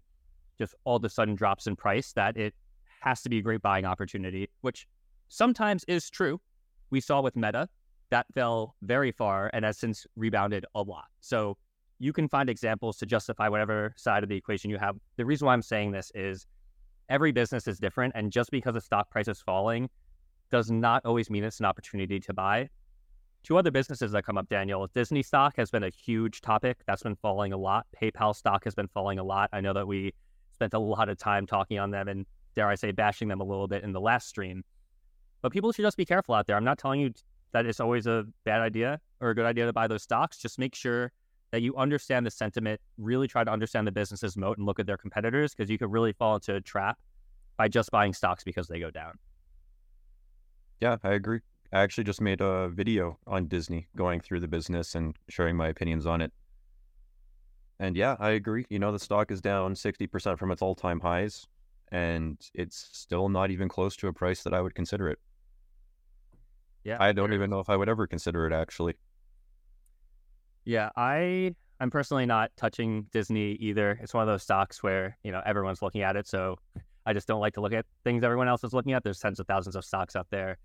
just 0.60 0.76
all 0.84 0.98
of 0.98 1.04
a 1.06 1.10
sudden 1.10 1.36
drops 1.36 1.68
in 1.68 1.76
price, 1.76 2.12
that 2.14 2.38
it 2.38 2.54
has 3.00 3.22
to 3.22 3.30
be 3.30 3.40
a 3.40 3.42
great 3.42 3.62
buying 3.62 3.86
opportunity, 3.86 4.50
which 4.62 4.88
sometimes 5.30 5.86
is 5.88 6.10
true. 6.10 6.40
We 6.92 7.00
saw 7.00 7.22
with 7.22 7.36
Meta 7.36 7.70
that 8.12 8.26
fell 8.34 8.76
very 8.82 9.12
far 9.12 9.50
and 9.54 9.64
has 9.64 9.78
since 9.78 10.06
rebounded 10.16 10.66
a 10.76 10.82
lot. 10.82 11.06
So 11.22 11.58
you 12.00 12.14
can 12.14 12.28
find 12.28 12.50
examples 12.50 12.98
to 12.98 13.06
justify 13.06 13.50
whatever 13.50 13.94
side 13.98 14.24
of 14.24 14.30
the 14.30 14.36
equation 14.36 14.72
you 14.72 14.78
have. 14.78 14.98
The 15.18 15.26
reason 15.26 15.46
why 15.46 15.54
I'm 15.54 15.62
saying 15.62 15.92
this 15.92 16.12
is 16.16 16.48
every 17.10 17.32
business 17.32 17.68
is 17.68 17.78
different. 17.78 18.14
And 18.16 18.32
just 18.32 18.52
because 18.52 18.74
the 18.74 18.82
stock 18.82 19.10
price 19.10 19.28
is 19.28 19.42
falling 19.42 19.90
does 20.50 20.72
not 20.72 21.06
always 21.06 21.30
mean 21.30 21.44
it's 21.44 21.60
an 21.60 21.66
opportunity 21.66 22.20
to 22.22 22.34
buy. 22.34 22.70
Two 23.44 23.58
other 23.58 23.72
businesses 23.72 24.12
that 24.14 24.26
come 24.26 24.38
up, 24.38 24.50
Daniel. 24.50 24.88
Disney 24.94 25.22
stock 25.22 25.56
has 25.58 25.70
been 25.70 25.84
a 25.84 25.90
huge 25.90 26.42
topic. 26.42 26.78
That's 26.88 27.04
been 27.04 27.16
falling 27.16 27.54
a 27.54 27.58
lot. 27.58 27.86
PayPal 28.02 28.36
stock 28.36 28.64
has 28.64 28.76
been 28.76 28.88
falling 28.88 29.20
a 29.20 29.24
lot. 29.24 29.50
I 29.54 29.62
know 29.62 29.74
that 29.74 29.88
we 29.88 30.14
spent 30.54 30.74
a 30.74 30.80
lot 30.80 31.10
of 31.10 31.18
time 31.18 31.46
talking 31.46 31.80
on 31.80 31.92
them 31.92 32.08
and, 32.08 32.26
dare 32.56 32.68
I 32.68 32.76
say, 32.76 32.92
bashing 32.92 33.28
them 33.28 33.40
a 33.40 33.46
little 33.46 33.68
bit 33.68 33.84
in 33.84 33.92
the 33.92 34.02
last 34.02 34.28
stream. 34.28 34.64
But 35.42 35.52
people 35.52 35.72
should 35.72 35.84
just 35.84 35.98
be 35.98 36.06
careful 36.06 36.36
out 36.36 36.48
there. 36.48 36.58
I'm 36.58 36.66
not 36.66 36.78
telling 36.78 37.00
you 37.00 37.14
that 37.52 37.66
it's 37.66 37.80
always 37.80 38.08
a 38.08 38.26
bad 38.44 38.62
idea 38.62 39.00
or 39.22 39.30
a 39.30 39.36
good 39.36 39.46
idea 39.46 39.66
to 39.66 39.74
buy 39.74 39.88
those 39.88 40.04
stocks. 40.04 40.38
Just 40.38 40.60
make 40.60 40.76
sure 40.76 41.12
that 41.52 41.62
you 41.62 41.76
understand 41.76 42.26
the 42.26 42.32
sentiment, 42.32 42.80
really 42.98 43.28
try 43.28 43.44
to 43.44 43.52
understand 43.52 43.88
the 43.88 43.92
business's 43.92 44.38
moat 44.38 44.58
and 44.58 44.66
look 44.66 44.80
at 44.80 44.86
their 44.86 44.98
competitors 44.98 45.54
because 45.54 45.70
you 45.70 45.78
could 45.78 45.92
really 45.92 46.14
fall 46.14 46.36
into 46.36 46.56
a 46.56 46.62
trap 46.62 46.98
by 47.58 47.68
just 47.68 47.92
buying 47.92 48.14
stocks 48.14 48.44
because 48.44 48.68
they 48.68 48.80
go 48.80 48.92
down. 48.92 49.14
Yeah, 50.80 50.98
I 51.04 51.12
agree. 51.12 51.40
I 51.74 51.82
actually 51.82 52.06
just 52.06 52.22
made 52.22 52.42
a 52.42 52.70
video 52.70 53.20
on 53.28 53.48
Disney 53.48 53.88
going 53.96 54.22
through 54.22 54.40
the 54.40 54.48
business 54.48 54.96
and 54.96 55.16
sharing 55.28 55.56
my 55.56 55.68
opinions 55.68 56.06
on 56.06 56.22
it. 56.22 56.32
And 57.80 57.96
yeah, 57.96 58.16
I 58.20 58.32
agree. 58.32 58.66
You 58.70 58.80
know, 58.80 58.92
the 58.92 59.00
stock 59.00 59.32
is 59.32 59.42
down 59.42 59.74
60% 59.74 60.38
from 60.38 60.52
its 60.52 60.62
all 60.62 60.76
time 60.76 61.00
highs, 61.00 61.48
and 61.92 62.38
it's 62.54 62.90
still 62.92 63.30
not 63.30 63.52
even 63.52 63.70
close 63.70 63.96
to 63.98 64.08
a 64.08 64.14
price 64.14 64.44
that 64.44 64.54
I 64.54 64.62
would 64.62 64.76
consider 64.76 65.10
it. 65.10 65.20
Yeah. 66.84 66.98
I 67.00 67.12
don't 67.12 67.34
even 67.34 67.50
know 67.50 67.60
if 67.60 67.70
I 67.70 67.76
would 67.76 67.90
ever 67.90 68.08
consider 68.08 68.48
it 68.48 68.54
actually. 68.54 68.96
Yeah, 70.70 70.90
I 70.96 71.56
I'm 71.80 71.90
personally 71.90 72.26
not 72.26 72.52
touching 72.58 73.08
Disney 73.12 73.54
either. 73.54 74.00
It's 74.02 74.14
one 74.14 74.22
of 74.22 74.28
those 74.28 74.44
stocks 74.44 74.84
where, 74.84 75.18
you 75.24 75.32
know, 75.32 75.42
everyone's 75.46 75.82
looking 75.82 76.02
at 76.02 76.16
it, 76.16 76.28
so 76.28 76.58
I 77.06 77.14
just 77.14 77.28
don't 77.28 77.40
like 77.40 77.54
to 77.56 77.62
look 77.62 77.74
at 77.74 77.86
things 78.04 78.24
everyone 78.24 78.48
else 78.48 78.64
is 78.64 78.74
looking 78.74 78.94
at. 78.94 79.04
There's 79.04 79.20
tens 79.20 79.40
of 79.40 79.48
thousands 79.48 79.76
of 79.76 79.84
stocks 79.84 80.16
out 80.16 80.28
there 80.30 80.58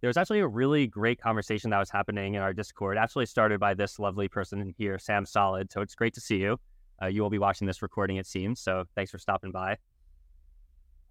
there 0.00 0.08
was 0.08 0.16
actually 0.16 0.40
a 0.40 0.48
really 0.48 0.86
great 0.86 1.20
conversation 1.20 1.70
that 1.70 1.78
was 1.78 1.90
happening 1.90 2.34
in 2.34 2.42
our 2.42 2.52
Discord, 2.52 2.96
actually 2.96 3.26
started 3.26 3.60
by 3.60 3.74
this 3.74 3.98
lovely 3.98 4.28
person 4.28 4.74
here, 4.78 4.98
Sam 4.98 5.26
Solid. 5.26 5.70
So 5.70 5.82
it's 5.82 5.94
great 5.94 6.14
to 6.14 6.20
see 6.20 6.38
you. 6.38 6.58
Uh, 7.02 7.06
you 7.06 7.22
will 7.22 7.30
be 7.30 7.38
watching 7.38 7.66
this 7.66 7.82
recording, 7.82 8.16
it 8.16 8.26
seems. 8.26 8.60
So 8.60 8.84
thanks 8.94 9.10
for 9.10 9.18
stopping 9.18 9.52
by. 9.52 9.76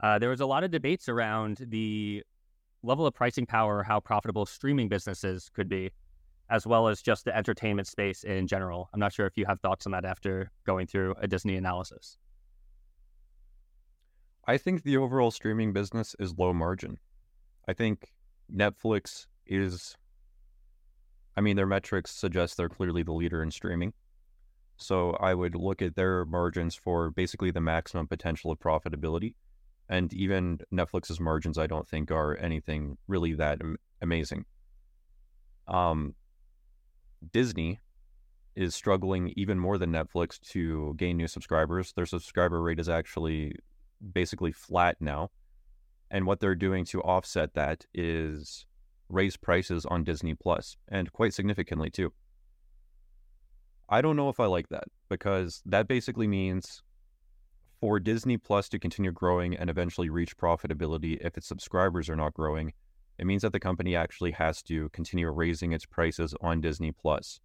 Uh, 0.02 0.18
there 0.18 0.30
was 0.30 0.40
a 0.40 0.46
lot 0.46 0.64
of 0.64 0.72
debates 0.72 1.08
around 1.08 1.66
the 1.68 2.24
level 2.84 3.06
of 3.06 3.14
pricing 3.14 3.46
power, 3.46 3.84
how 3.84 4.00
profitable 4.00 4.46
streaming 4.46 4.88
businesses 4.88 5.50
could 5.54 5.70
be. 5.70 5.92
As 6.50 6.66
well 6.66 6.88
as 6.88 7.02
just 7.02 7.26
the 7.26 7.36
entertainment 7.36 7.88
space 7.88 8.24
in 8.24 8.48
general. 8.48 8.90
I'm 8.94 9.00
not 9.00 9.14
sure 9.14 9.26
if 9.28 9.38
you 9.38 9.46
have 9.46 9.60
thoughts 9.60 9.86
on 9.86 9.92
that 9.92 10.06
after 10.06 10.52
going 10.66 10.88
through 10.88 11.16
a 11.22 11.28
Disney 11.28 11.56
analysis. 11.56 12.18
I 14.48 14.58
think 14.58 14.84
the 14.84 14.98
overall 14.98 15.30
streaming 15.30 15.74
business 15.74 16.16
is 16.20 16.38
low 16.38 16.54
margin. 16.54 16.98
I 17.68 17.74
think 17.74 18.12
Netflix 18.52 19.28
is, 19.46 19.96
I 21.38 21.42
mean, 21.42 21.56
their 21.56 21.68
metrics 21.68 22.12
suggest 22.12 22.58
they're 22.58 22.70
clearly 22.70 23.04
the 23.04 23.14
leader 23.14 23.44
in 23.44 23.52
streaming. 23.52 23.94
So 24.78 25.12
I 25.20 25.36
would 25.36 25.56
look 25.56 25.82
at 25.82 25.96
their 25.96 26.26
margins 26.26 26.74
for 26.74 27.12
basically 27.12 27.52
the 27.52 27.62
maximum 27.62 28.08
potential 28.08 28.52
of 28.52 28.60
profitability. 28.60 29.36
And 29.88 30.12
even 30.14 30.60
Netflix's 30.74 31.20
margins, 31.20 31.58
I 31.58 31.68
don't 31.68 31.88
think 31.88 32.10
are 32.12 32.38
anything 32.38 32.98
really 33.08 33.34
that 33.34 33.60
amazing. 34.02 34.46
Um, 35.68 36.16
Disney 37.32 37.80
is 38.56 38.76
struggling 38.76 39.34
even 39.36 39.60
more 39.60 39.78
than 39.78 39.92
Netflix 39.92 40.40
to 40.40 40.94
gain 40.98 41.18
new 41.18 41.28
subscribers. 41.28 41.94
Their 41.94 42.06
subscriber 42.06 42.62
rate 42.62 42.80
is 42.80 42.90
actually 42.90 43.54
basically 44.14 44.52
flat 44.52 44.98
now. 45.00 45.30
And 46.12 46.26
what 46.26 46.40
they're 46.40 46.56
doing 46.56 46.86
to 46.86 47.02
offset 47.02 47.54
that 47.54 47.86
is 47.94 48.66
raise 49.10 49.38
prices 49.38 49.86
on 49.86 50.04
Disney 50.04 50.36
Plus 50.36 50.78
and 50.88 51.12
quite 51.14 51.34
significantly 51.34 51.90
too. 51.90 52.14
I 53.90 54.02
don't 54.02 54.16
know 54.16 54.30
if 54.30 54.40
I 54.40 54.46
like 54.46 54.70
that 54.70 54.86
because 55.10 55.62
that 55.66 55.88
basically 55.88 56.28
means 56.28 56.84
for 57.80 58.00
Disney 58.00 58.38
Plus 58.38 58.70
to 58.70 58.80
continue 58.80 59.12
growing 59.12 59.56
and 59.56 59.70
eventually 59.70 60.10
reach 60.10 60.38
profitability 60.38 61.18
if 61.22 61.38
its 61.38 61.48
subscribers 61.48 62.10
are 62.10 62.16
not 62.16 62.34
growing, 62.34 62.74
it 63.20 63.26
means 63.26 63.42
that 63.42 63.52
the 63.52 63.60
company 63.60 63.96
actually 63.96 64.32
has 64.32 64.64
to 64.64 64.88
continue 64.90 65.30
raising 65.30 65.74
its 65.74 65.86
prices 65.86 66.34
on 66.40 66.62
Disney 66.62 66.94
Plus 66.94 67.42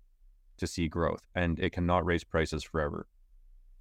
to 0.57 0.69
see 0.69 0.87
growth, 0.87 1.27
and 1.35 1.59
it 1.59 1.73
cannot 1.73 2.07
raise 2.07 2.23
prices 2.23 2.63
forever. 2.63 3.09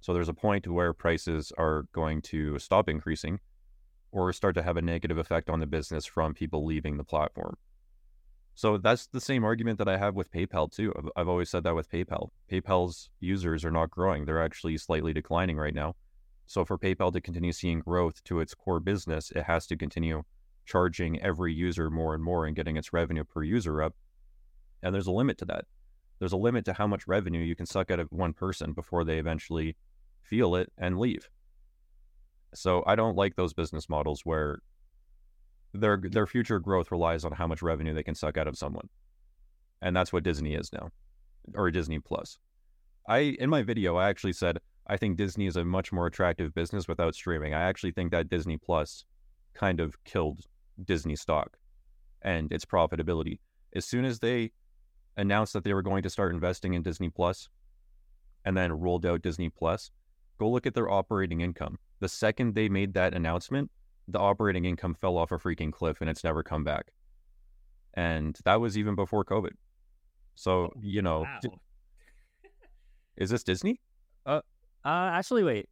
So 0.00 0.12
there's 0.12 0.28
a 0.28 0.34
point 0.34 0.66
where 0.66 0.92
prices 0.92 1.52
are 1.56 1.86
going 1.92 2.20
to 2.22 2.58
stop 2.58 2.88
increasing 2.88 3.38
or 4.10 4.32
start 4.32 4.56
to 4.56 4.62
have 4.62 4.76
a 4.76 4.82
negative 4.82 5.18
effect 5.18 5.48
on 5.48 5.60
the 5.60 5.66
business 5.66 6.04
from 6.04 6.34
people 6.34 6.66
leaving 6.66 6.96
the 6.96 7.04
platform. 7.04 7.56
So 8.56 8.76
that's 8.76 9.06
the 9.06 9.20
same 9.20 9.44
argument 9.44 9.78
that 9.78 9.88
I 9.88 9.96
have 9.96 10.14
with 10.14 10.32
PayPal 10.32 10.70
too. 10.70 10.92
I've, 11.16 11.28
always 11.28 11.48
said 11.48 11.64
that 11.64 11.74
with 11.74 11.90
PayPal. 11.90 12.30
PayPal's 12.50 13.08
users 13.20 13.64
are 13.64 13.70
not 13.70 13.90
growing, 13.90 14.24
they're 14.24 14.42
actually 14.42 14.76
slightly 14.78 15.12
declining 15.12 15.56
right 15.56 15.74
now. 15.74 15.94
So 16.46 16.64
for 16.64 16.76
PayPal 16.76 17.12
to 17.12 17.20
continue 17.20 17.52
seeing 17.52 17.78
growth 17.80 18.22
to 18.24 18.40
its 18.40 18.54
core 18.54 18.80
business, 18.80 19.30
it 19.30 19.44
has 19.44 19.66
to 19.68 19.76
continue 19.76 20.24
charging 20.64 21.20
every 21.20 21.52
user 21.52 21.90
more 21.90 22.14
and 22.14 22.22
more 22.22 22.46
and 22.46 22.56
getting 22.56 22.76
its 22.76 22.92
revenue 22.92 23.24
per 23.24 23.42
user 23.42 23.82
up. 23.82 23.94
And 24.82 24.94
there's 24.94 25.06
a 25.06 25.12
limit 25.12 25.38
to 25.38 25.44
that. 25.46 25.64
There's 26.18 26.32
a 26.32 26.36
limit 26.36 26.64
to 26.66 26.72
how 26.72 26.86
much 26.86 27.06
revenue 27.06 27.40
you 27.40 27.56
can 27.56 27.66
suck 27.66 27.90
out 27.90 28.00
of 28.00 28.08
one 28.10 28.32
person 28.32 28.72
before 28.72 29.04
they 29.04 29.18
eventually 29.18 29.76
feel 30.22 30.54
it 30.56 30.72
and 30.78 30.98
leave. 30.98 31.28
So 32.54 32.84
I 32.86 32.94
don't 32.94 33.16
like 33.16 33.36
those 33.36 33.52
business 33.52 33.88
models 33.88 34.22
where 34.24 34.60
their 35.72 36.00
their 36.00 36.26
future 36.26 36.60
growth 36.60 36.92
relies 36.92 37.24
on 37.24 37.32
how 37.32 37.46
much 37.46 37.62
revenue 37.62 37.94
they 37.94 38.04
can 38.04 38.14
suck 38.14 38.38
out 38.38 38.46
of 38.46 38.56
someone. 38.56 38.88
And 39.82 39.94
that's 39.94 40.12
what 40.12 40.22
Disney 40.22 40.54
is 40.54 40.72
now. 40.72 40.90
Or 41.54 41.70
Disney 41.70 41.98
Plus. 41.98 42.38
I 43.08 43.36
in 43.38 43.50
my 43.50 43.62
video 43.62 43.96
I 43.96 44.08
actually 44.08 44.32
said 44.32 44.58
I 44.86 44.96
think 44.96 45.16
Disney 45.16 45.46
is 45.46 45.56
a 45.56 45.64
much 45.64 45.92
more 45.92 46.06
attractive 46.06 46.54
business 46.54 46.86
without 46.86 47.14
streaming. 47.14 47.54
I 47.54 47.62
actually 47.62 47.92
think 47.92 48.12
that 48.12 48.28
Disney 48.28 48.56
Plus 48.56 49.04
kind 49.54 49.80
of 49.80 50.02
killed 50.04 50.42
Disney 50.82 51.16
stock 51.16 51.56
and 52.22 52.50
its 52.52 52.64
profitability. 52.64 53.38
As 53.74 53.84
soon 53.84 54.04
as 54.04 54.18
they 54.18 54.52
announced 55.16 55.52
that 55.52 55.64
they 55.64 55.74
were 55.74 55.82
going 55.82 56.02
to 56.02 56.10
start 56.10 56.32
investing 56.32 56.74
in 56.74 56.82
Disney 56.82 57.10
Plus 57.10 57.48
and 58.44 58.56
then 58.56 58.72
rolled 58.72 59.06
out 59.06 59.22
Disney 59.22 59.50
Plus, 59.50 59.90
go 60.38 60.48
look 60.50 60.66
at 60.66 60.74
their 60.74 60.90
operating 60.90 61.40
income. 61.40 61.78
The 62.00 62.08
second 62.08 62.54
they 62.54 62.68
made 62.68 62.94
that 62.94 63.14
announcement, 63.14 63.70
the 64.08 64.18
operating 64.18 64.64
income 64.64 64.94
fell 64.94 65.16
off 65.16 65.32
a 65.32 65.38
freaking 65.38 65.72
cliff 65.72 66.00
and 66.00 66.10
it's 66.10 66.24
never 66.24 66.42
come 66.42 66.64
back. 66.64 66.92
And 67.94 68.36
that 68.44 68.60
was 68.60 68.76
even 68.76 68.94
before 68.96 69.24
COVID. 69.24 69.52
So, 70.34 70.52
oh, 70.52 70.72
you 70.82 71.02
know, 71.02 71.20
wow. 71.20 71.52
is 73.16 73.30
this 73.30 73.44
Disney? 73.44 73.80
Uh, 74.26 74.40
uh, 74.84 75.10
actually, 75.12 75.44
wait. 75.44 75.68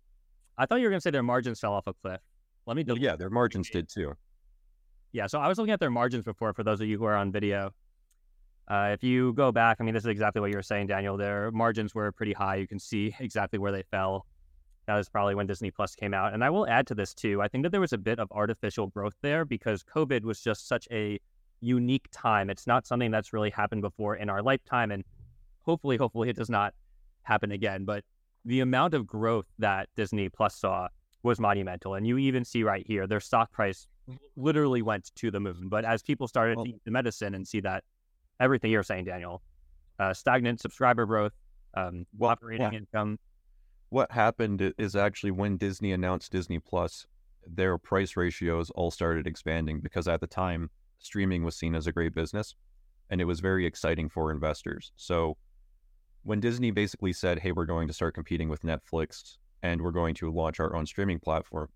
I 0.57 0.67
thought 0.67 0.77
you 0.77 0.85
were 0.85 0.91
going 0.91 1.01
to 1.01 1.03
say 1.03 1.11
their 1.11 1.23
margins 1.23 1.59
fell 1.59 1.73
off 1.73 1.87
a 1.87 1.95
cliff. 1.95 2.21
Let 2.67 2.77
me. 2.77 2.85
Yeah, 2.99 3.17
their 3.17 3.31
margins 3.31 3.69
did 3.71 3.89
too. 3.89 4.15
Yeah, 5.13 5.27
so 5.27 5.39
I 5.39 5.49
was 5.49 5.59
looking 5.59 5.73
at 5.73 5.81
their 5.81 5.91
margins 5.91 6.25
before. 6.25 6.55
For 6.55 6.65
those 6.65 6.81
of 6.81 6.89
you 6.89 6.99
who 6.99 7.05
are 7.05 7.17
on 7.17 7.31
video, 7.31 7.73
uh, 8.69 8.91
if 8.93 9.03
you 9.03 9.35
go 9.35 9.53
back, 9.53 9.77
I 9.79 9.85
mean, 9.85 9.93
this 9.93 10.05
is 10.05 10.09
exactly 10.09 10.41
what 10.41 10.51
you 10.51 10.57
were 10.57 10.63
saying, 10.63 10.87
Daniel. 10.87 11.17
Their 11.17 11.51
margins 11.51 11.95
were 11.95 12.11
pretty 12.13 12.33
high. 12.33 12.57
You 12.57 12.67
can 12.67 12.79
see 12.79 13.15
exactly 13.21 13.59
where 13.59 13.73
they 13.73 13.83
fell. 13.91 14.27
That 14.87 14.97
was 14.97 15.09
probably 15.09 15.35
when 15.35 15.47
Disney 15.47 15.71
Plus 15.71 15.95
came 15.95 16.13
out. 16.15 16.35
And 16.35 16.43
I 16.43 16.51
will 16.51 16.67
add 16.67 16.87
to 16.89 16.95
this 16.95 17.15
too. 17.15 17.41
I 17.41 17.49
think 17.49 17.63
that 17.63 17.71
there 17.71 17.81
was 17.81 17.93
a 17.93 17.99
bit 17.99 18.19
of 18.19 18.29
artificial 18.33 18.89
growth 18.89 19.15
there 19.23 19.45
because 19.45 19.85
COVID 19.85 20.23
was 20.23 20.41
just 20.41 20.67
such 20.67 20.89
a 20.91 21.21
unique 21.61 22.09
time. 22.11 22.51
It's 22.51 22.67
not 22.67 22.87
something 22.87 23.11
that's 23.11 23.33
really 23.33 23.51
happened 23.51 23.83
before 23.83 24.17
in 24.17 24.29
our 24.29 24.43
lifetime. 24.43 24.91
And 24.91 25.05
hopefully, 25.61 25.99
hopefully 25.99 26.31
it 26.31 26.37
does 26.37 26.51
not 26.51 26.75
happen 27.23 27.53
again. 27.53 27.85
But 27.85 28.03
the 28.45 28.61
amount 28.61 28.95
of 28.95 29.07
growth 29.07 29.47
that 29.59 29.89
Disney 29.95 30.29
Plus 30.29 30.57
saw 30.57 30.89
was 31.23 31.39
monumental. 31.39 31.95
And 31.95 32.07
you 32.07 32.19
even 32.19 32.45
see 32.45 32.65
right 32.65 32.85
here, 32.85 33.07
their 33.07 33.21
stock 33.21 33.53
price 33.53 33.87
literally 34.37 34.83
went 34.83 35.11
to 35.17 35.31
the 35.31 35.41
moon. 35.41 35.69
But 35.69 35.85
as 35.85 36.03
people 36.03 36.29
started 36.29 36.57
to 36.57 36.69
eat 36.69 36.83
the 36.85 36.91
medicine 36.91 37.35
and 37.35 37.47
see 37.47 37.61
that 37.61 37.85
everything 38.41 38.71
you're 38.71 38.83
saying, 38.83 39.05
Daniel, 39.05 39.43
uh, 39.99 40.13
stagnant 40.15 40.61
subscriber 40.61 41.07
growth, 41.07 41.33
um, 41.75 42.07
operating 42.21 42.73
income, 42.73 43.19
what 43.91 44.11
happened 44.11 44.73
is 44.79 44.97
actually 44.97 45.31
when 45.31 45.57
Disney 45.57 45.93
announced 45.93 46.33
Disney 46.33 46.59
Plus, 46.59 47.07
their 47.47 47.77
price 47.79 48.17
ratios 48.17 48.71
all 48.71 48.91
started 48.91 49.27
expanding 49.27 49.81
because 49.81 50.09
at 50.09 50.21
the 50.21 50.27
time 50.27 50.71
streaming 50.99 51.45
was 51.45 51.57
seen 51.57 51.75
as 51.75 51.87
a 51.87 51.93
great 51.93 52.15
business 52.15 52.55
and 53.11 53.21
it 53.21 53.25
was 53.25 53.41
very 53.41 53.67
exciting 53.67 54.09
for 54.09 54.31
investors. 54.31 54.93
So 54.97 55.37
when 56.23 56.41
Disney 56.41 56.71
basically 56.71 57.13
said, 57.13 57.41
"Hey, 57.41 57.53
we're 57.53 57.67
going 57.67 57.89
to 57.89 57.95
start 57.95 58.15
competing 58.15 58.49
with 58.49 58.63
Netflix 58.63 59.37
and 59.63 59.83
we're 59.83 59.91
going 59.91 60.15
to 60.17 60.31
launch 60.31 60.61
our 60.61 60.75
own 60.75 60.87
streaming 60.87 61.19
platform," 61.19 61.69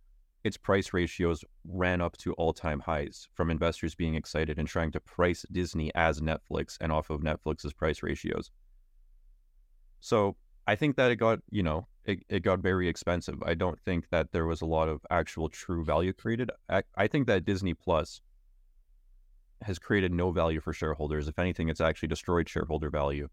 its 0.46 0.56
price 0.56 0.92
ratios 0.92 1.44
ran 1.64 2.00
up 2.00 2.16
to 2.18 2.32
all-time 2.34 2.78
highs 2.78 3.28
from 3.34 3.50
investors 3.50 3.96
being 3.96 4.14
excited 4.14 4.58
and 4.60 4.68
trying 4.68 4.92
to 4.92 5.00
price 5.00 5.44
Disney 5.50 5.90
as 5.96 6.20
Netflix 6.20 6.76
and 6.80 6.92
off 6.92 7.10
of 7.10 7.20
Netflix's 7.20 7.72
price 7.72 8.00
ratios. 8.00 8.52
So 10.00 10.36
I 10.68 10.76
think 10.76 10.94
that 10.96 11.10
it 11.10 11.16
got, 11.16 11.40
you 11.50 11.64
know, 11.64 11.88
it, 12.04 12.20
it 12.28 12.40
got 12.44 12.60
very 12.60 12.88
expensive. 12.88 13.42
I 13.42 13.54
don't 13.54 13.80
think 13.80 14.08
that 14.10 14.30
there 14.30 14.46
was 14.46 14.62
a 14.62 14.66
lot 14.66 14.88
of 14.88 15.00
actual 15.10 15.48
true 15.48 15.84
value 15.84 16.12
created. 16.12 16.52
I, 16.68 16.84
I 16.96 17.08
think 17.08 17.26
that 17.26 17.44
Disney 17.44 17.74
Plus 17.74 18.20
has 19.62 19.80
created 19.80 20.12
no 20.12 20.30
value 20.30 20.60
for 20.60 20.72
shareholders. 20.72 21.26
If 21.26 21.40
anything, 21.40 21.68
it's 21.68 21.80
actually 21.80 22.08
destroyed 22.08 22.48
shareholder 22.48 22.90
value, 22.90 23.28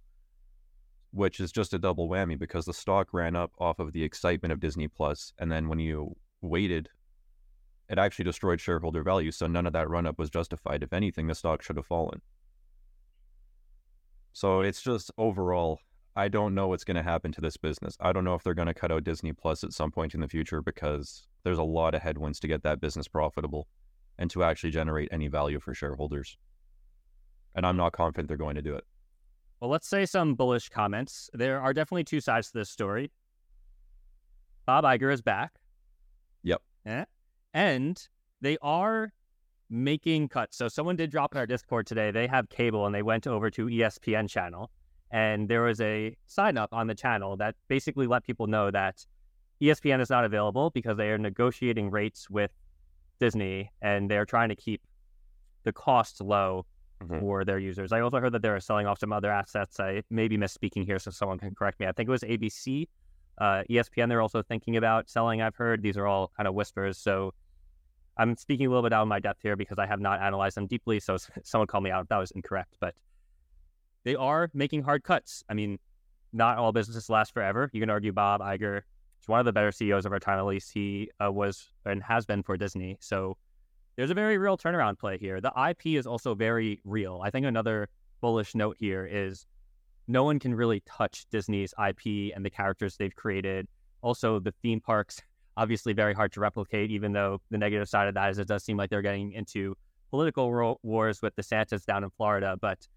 which 1.12 1.40
is 1.40 1.52
just 1.52 1.76
a 1.76 1.78
double 1.78 2.10
whammy 2.10 2.40
because 2.40 2.66
the 2.66 2.74
stock 2.74 3.14
ran 3.14 3.36
up 3.36 3.52
off 3.60 3.78
of 3.78 3.94
the 3.94 4.04
excitement 4.04 4.52
of 4.52 4.60
Disney 4.60 4.88
Plus, 4.88 5.32
and 5.38 5.52
then 5.52 5.68
when 5.70 5.78
you 5.78 6.16
waited, 6.42 6.90
it 7.94 8.00
actually 8.00 8.26
destroyed 8.26 8.60
shareholder 8.60 9.04
value. 9.04 9.32
So 9.32 9.48
none 9.48 9.66
of 9.66 9.74
that 9.74 9.90
run 9.90 10.06
up 10.06 10.20
was 10.20 10.30
justified. 10.30 10.84
If 10.84 10.94
anything, 10.94 11.28
the 11.28 11.36
stock 11.36 11.62
should 11.62 11.78
have 11.78 11.86
fallen. 11.86 12.22
So 14.34 14.62
it's 14.62 14.82
just 14.82 15.12
overall 15.18 15.80
I 16.16 16.28
don't 16.28 16.54
know 16.54 16.68
what's 16.68 16.84
going 16.84 16.98
to 16.98 17.04
happen 17.04 17.32
to 17.32 17.42
this 17.42 17.58
business. 17.58 17.98
I 18.00 18.12
don't 18.12 18.24
know 18.24 18.36
if 18.36 18.44
they're 18.44 18.54
going 18.54 18.68
to 18.68 18.74
cut 18.74 18.92
out 18.92 19.04
Disney 19.04 19.34
Plus 19.34 19.64
at 19.64 19.74
some 19.74 19.90
point 19.90 20.14
in 20.14 20.22
the 20.22 20.28
future 20.28 20.62
because 20.62 21.28
there's 21.44 21.58
a 21.58 21.64
lot 21.64 21.96
of 21.96 22.02
headwinds 22.04 22.40
to 22.42 22.48
get 22.48 22.62
that 22.64 22.80
business 22.80 23.08
profitable 23.08 23.68
and 24.20 24.30
to 24.30 24.44
actually 24.44 24.70
generate 24.70 25.10
any 25.12 25.28
value 25.28 25.60
for 25.60 25.74
shareholders. 25.74 26.38
And 27.56 27.66
I'm 27.66 27.78
not 27.78 27.94
confident 27.94 28.28
they're 28.28 28.38
going 28.38 28.56
to 28.56 28.62
do 28.62 28.76
it. 28.76 28.86
Well, 29.60 29.72
let's 29.72 29.88
say 29.88 30.06
some 30.06 30.36
bullish 30.36 30.70
comments. 30.70 31.32
There 31.34 31.60
are 31.60 31.74
definitely 31.74 32.04
two 32.04 32.22
sides 32.22 32.52
to 32.52 32.60
this 32.60 32.70
story. 32.70 33.12
Bob 34.68 34.84
Iger 34.84 35.12
is 35.12 35.22
back. 35.22 35.54
Yep. 36.44 36.62
Eh? 36.86 37.06
And 37.54 38.02
they 38.42 38.58
are 38.62 39.14
making 39.70 40.30
cuts. 40.30 40.58
So 40.58 40.68
someone 40.68 40.96
did 40.96 41.12
drop 41.12 41.34
in 41.34 41.40
our 41.40 41.46
Discord 41.48 41.88
today. 41.88 42.12
They 42.12 42.28
have 42.28 42.50
cable 42.50 42.86
and 42.86 42.94
they 42.94 43.02
went 43.02 43.28
over 43.28 43.50
to 43.52 43.68
ESPN 43.68 44.30
channel 44.30 44.70
and 45.14 45.48
there 45.48 45.62
was 45.62 45.80
a 45.80 46.18
sign 46.26 46.58
up 46.58 46.74
on 46.74 46.88
the 46.88 46.96
channel 46.96 47.38
that 47.38 47.56
basically 47.68 48.08
let 48.08 48.24
people 48.24 48.48
know 48.48 48.72
that 48.72 49.06
ESPN 49.62 50.02
is 50.02 50.10
not 50.10 50.26
available 50.26 50.72
because 50.72 50.98
they 50.98 51.10
are 51.12 51.20
negotiating 51.20 51.92
rates 51.92 52.30
with 52.32 52.52
Disney 53.20 53.72
and 53.82 54.10
they're 54.10 54.26
trying 54.26 54.50
to 54.50 54.56
keep 54.56 54.82
the 55.66 55.72
costs 55.72 56.20
low 56.20 56.66
mm-hmm. 57.02 57.20
for 57.20 57.46
their 57.46 57.60
users. 57.60 57.92
I 57.92 58.02
also 58.02 58.20
heard 58.20 58.34
that 58.34 58.42
they're 58.42 58.60
selling 58.60 58.88
off 58.88 59.00
some 59.00 59.14
other 59.14 59.32
assets. 59.32 59.80
I 59.80 60.02
may 60.10 60.28
be 60.28 60.38
misspeaking 60.38 60.86
here, 60.86 60.98
so 60.98 61.12
someone 61.12 61.38
can 61.38 61.54
correct 61.54 61.80
me. 61.80 61.86
I 61.86 61.92
think 61.92 62.10
it 62.10 62.12
was 62.12 62.24
ABC, 62.24 62.88
uh, 63.38 63.64
ESPN. 63.70 64.10
They're 64.10 64.22
also 64.22 64.42
thinking 64.42 64.78
about 64.78 65.12
selling. 65.12 65.44
I've 65.44 65.56
heard 65.56 65.84
these 65.84 65.96
are 65.96 66.08
all 66.08 66.32
kind 66.36 66.48
of 66.48 66.56
whispers. 66.56 66.98
So 66.98 67.36
I'm 68.18 68.38
speaking 68.38 68.68
a 68.68 68.70
little 68.70 68.84
bit 68.84 68.94
out 68.94 69.02
of 69.02 69.08
my 69.08 69.20
depth 69.20 69.42
here 69.42 69.56
because 69.56 69.80
I 69.80 69.86
have 69.86 70.00
not 70.00 70.22
analyzed 70.22 70.58
them 70.58 70.68
deeply. 70.68 71.00
So 71.00 71.18
someone 71.44 71.68
called 71.68 71.84
me 71.84 71.92
out 71.92 72.10
that 72.10 72.18
was 72.18 72.32
incorrect. 72.32 72.78
But 72.80 72.96
they 74.04 74.16
are 74.16 74.50
making 74.54 74.84
hard 74.84 75.04
cuts. 75.04 75.44
I 75.50 75.54
mean, 75.54 75.80
not 76.32 76.58
all 76.58 76.72
businesses 76.72 77.10
last 77.10 77.34
forever. 77.34 77.70
You 77.74 77.80
can 77.80 77.90
argue 77.90 78.12
Bob 78.12 78.42
Iger 78.42 78.82
is 79.22 79.28
one 79.28 79.40
of 79.40 79.46
the 79.46 79.54
better 79.54 79.72
CEOs 79.72 80.06
of 80.06 80.12
our 80.12 80.20
time. 80.20 80.40
At 80.40 80.46
least 80.46 80.72
he 80.74 81.10
uh, 81.24 81.32
was 81.32 81.70
and 81.86 82.04
has 82.04 82.26
been 82.26 82.44
for 82.44 82.58
Disney. 82.58 82.98
So 83.00 83.38
there's 83.96 84.10
a 84.10 84.16
very 84.16 84.38
real 84.38 84.58
turnaround 84.58 85.00
play 85.00 85.18
here. 85.18 85.40
The 85.40 85.54
IP 85.70 85.98
is 85.98 86.08
also 86.08 86.36
very 86.36 86.82
real. 86.84 87.22
I 87.24 87.30
think 87.30 87.46
another 87.46 87.90
bullish 88.22 88.56
note 88.56 88.78
here 88.80 89.08
is 89.10 89.46
no 90.08 90.24
one 90.24 90.40
can 90.40 90.54
really 90.54 90.82
touch 90.86 91.26
Disney's 91.32 91.74
IP 91.78 92.34
and 92.36 92.44
the 92.44 92.50
characters 92.50 92.98
they've 92.98 93.16
created. 93.16 93.68
Also, 94.02 94.40
the 94.40 94.54
theme 94.62 94.82
parks, 94.82 95.22
obviously 95.58 95.94
very 95.94 96.14
hard 96.14 96.32
to 96.34 96.40
replicate, 96.40 96.92
even 96.92 97.14
though 97.14 97.42
the 97.52 97.58
negative 97.58 97.88
side 97.88 98.08
of 98.08 98.14
that 98.16 98.32
is 98.32 98.40
it 98.40 98.48
does 98.48 98.64
seem 98.64 98.78
like 98.78 98.90
they're 98.90 99.02
getting 99.02 99.32
into 99.34 99.76
political 100.10 100.80
wars 100.84 101.22
with 101.22 101.36
DeSantis 101.36 101.86
down 101.86 102.04
in 102.04 102.10
Florida. 102.12 102.58
But 102.60 102.88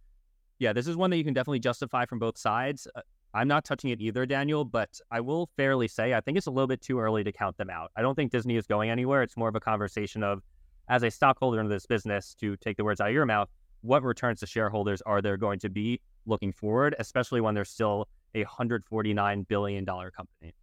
yeah, 0.58 0.72
this 0.72 0.86
is 0.86 0.96
one 0.96 1.10
that 1.10 1.16
you 1.16 1.24
can 1.24 1.34
definitely 1.34 1.60
justify 1.60 2.06
from 2.06 2.18
both 2.18 2.38
sides. 2.38 2.86
Uh, 2.94 3.00
I'm 3.34 3.48
not 3.48 3.64
touching 3.64 3.90
it 3.90 4.00
either, 4.00 4.24
Daniel, 4.24 4.64
but 4.64 4.98
I 5.10 5.20
will 5.20 5.50
fairly 5.56 5.88
say 5.88 6.14
I 6.14 6.20
think 6.20 6.38
it's 6.38 6.46
a 6.46 6.50
little 6.50 6.66
bit 6.66 6.80
too 6.80 6.98
early 6.98 7.22
to 7.24 7.32
count 7.32 7.58
them 7.58 7.68
out. 7.68 7.90
I 7.96 8.02
don't 8.02 8.14
think 8.14 8.32
Disney 8.32 8.56
is 8.56 8.66
going 8.66 8.88
anywhere. 8.88 9.22
It's 9.22 9.36
more 9.36 9.48
of 9.48 9.54
a 9.54 9.60
conversation 9.60 10.22
of, 10.22 10.42
as 10.88 11.02
a 11.02 11.10
stockholder 11.10 11.60
in 11.60 11.68
this 11.68 11.84
business, 11.84 12.34
to 12.40 12.56
take 12.56 12.78
the 12.78 12.84
words 12.84 13.00
out 13.00 13.08
of 13.08 13.14
your 13.14 13.26
mouth, 13.26 13.50
what 13.82 14.02
returns 14.02 14.40
to 14.40 14.46
shareholders 14.46 15.02
are 15.02 15.20
there 15.20 15.36
going 15.36 15.58
to 15.60 15.68
be 15.68 16.00
looking 16.24 16.52
forward, 16.52 16.94
especially 16.98 17.40
when 17.40 17.54
they're 17.54 17.64
still 17.64 18.08
a 18.34 18.44
$149 18.44 19.48
billion 19.48 19.84
company? 19.84 20.54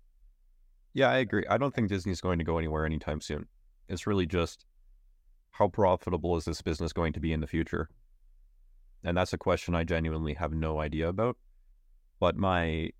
Yeah, 0.93 1.09
I 1.09 1.17
agree. 1.17 1.43
I 1.49 1.57
don't 1.57 1.73
think 1.73 1.89
Disney's 1.89 2.21
going 2.21 2.37
to 2.39 2.45
go 2.45 2.57
anywhere 2.57 2.85
anytime 2.85 3.19
soon. 3.19 3.47
It's 3.89 4.05
really 4.05 4.25
just 4.25 4.65
how 5.51 5.67
profitable 5.67 6.37
is 6.37 6.45
this 6.45 6.61
business 6.61 6.93
going 6.93 7.13
to 7.13 7.19
be 7.19 7.33
in 7.33 7.39
the 7.39 7.47
future? 7.47 7.89
And 9.03 9.17
that's 9.17 9.33
a 9.33 9.37
question 9.37 9.75
I 9.75 9.83
genuinely 9.83 10.33
have 10.35 10.53
no 10.53 10.79
idea 10.79 11.09
about. 11.09 11.37
But 12.19 12.35
my 12.35 12.91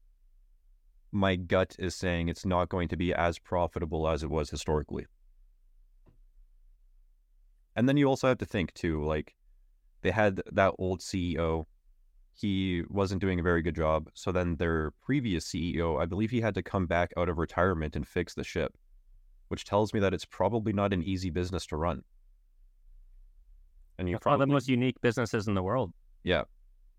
my 1.11 1.35
gut 1.35 1.75
is 1.77 1.95
saying 1.95 2.27
it's 2.27 2.45
not 2.45 2.69
going 2.69 2.87
to 2.87 2.97
be 2.97 3.13
as 3.13 3.37
profitable 3.37 4.07
as 4.07 4.23
it 4.23 4.29
was 4.29 4.49
historically. 4.49 5.05
And 7.75 7.87
then 7.87 7.97
you 7.97 8.07
also 8.07 8.27
have 8.27 8.39
to 8.39 8.45
think 8.45 8.73
too, 8.73 9.03
like 9.03 9.35
they 10.01 10.11
had 10.11 10.41
that 10.51 10.73
old 10.79 11.01
CEO. 11.01 11.65
He 12.35 12.83
wasn't 12.89 13.21
doing 13.21 13.39
a 13.39 13.43
very 13.43 13.61
good 13.61 13.75
job. 13.75 14.09
So 14.13 14.31
then 14.31 14.55
their 14.55 14.91
previous 15.01 15.45
CEO, 15.45 16.01
I 16.01 16.05
believe 16.05 16.31
he 16.31 16.41
had 16.41 16.55
to 16.55 16.63
come 16.63 16.87
back 16.87 17.11
out 17.15 17.29
of 17.29 17.37
retirement 17.37 17.95
and 17.95 18.07
fix 18.07 18.33
the 18.33 18.43
ship, 18.43 18.73
which 19.49 19.65
tells 19.65 19.93
me 19.93 19.99
that 19.99 20.13
it's 20.13 20.25
probably 20.25 20.73
not 20.73 20.93
an 20.93 21.03
easy 21.03 21.29
business 21.29 21.65
to 21.67 21.77
run. 21.77 22.03
And 23.99 24.09
you 24.09 24.17
probably 24.17 24.37
one 24.37 24.41
of 24.41 24.47
the 24.49 24.53
most 24.53 24.67
unique 24.67 24.99
businesses 25.01 25.47
in 25.47 25.53
the 25.53 25.61
world. 25.61 25.93
Yeah. 26.23 26.43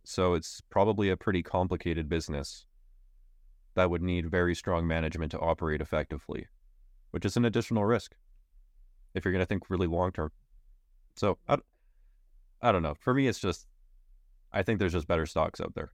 So 0.04 0.34
it's 0.34 0.60
probably 0.70 1.10
a 1.10 1.16
pretty 1.16 1.42
complicated 1.42 2.08
business 2.08 2.66
that 3.74 3.90
would 3.90 4.02
need 4.02 4.30
very 4.30 4.54
strong 4.54 4.86
management 4.86 5.32
to 5.32 5.40
operate 5.40 5.80
effectively, 5.80 6.46
which 7.10 7.24
is 7.24 7.36
an 7.36 7.44
additional 7.44 7.84
risk 7.84 8.14
if 9.14 9.24
you're 9.24 9.32
going 9.32 9.42
to 9.42 9.46
think 9.46 9.70
really 9.70 9.86
long 9.86 10.12
term. 10.12 10.30
So 11.16 11.38
I, 11.48 11.58
I 12.62 12.72
don't 12.72 12.82
know. 12.82 12.94
For 13.00 13.14
me, 13.14 13.26
it's 13.26 13.38
just, 13.38 13.66
I 14.54 14.62
think 14.62 14.78
there's 14.78 14.92
just 14.92 15.08
better 15.08 15.26
stocks 15.26 15.60
out 15.60 15.74
there 15.74 15.90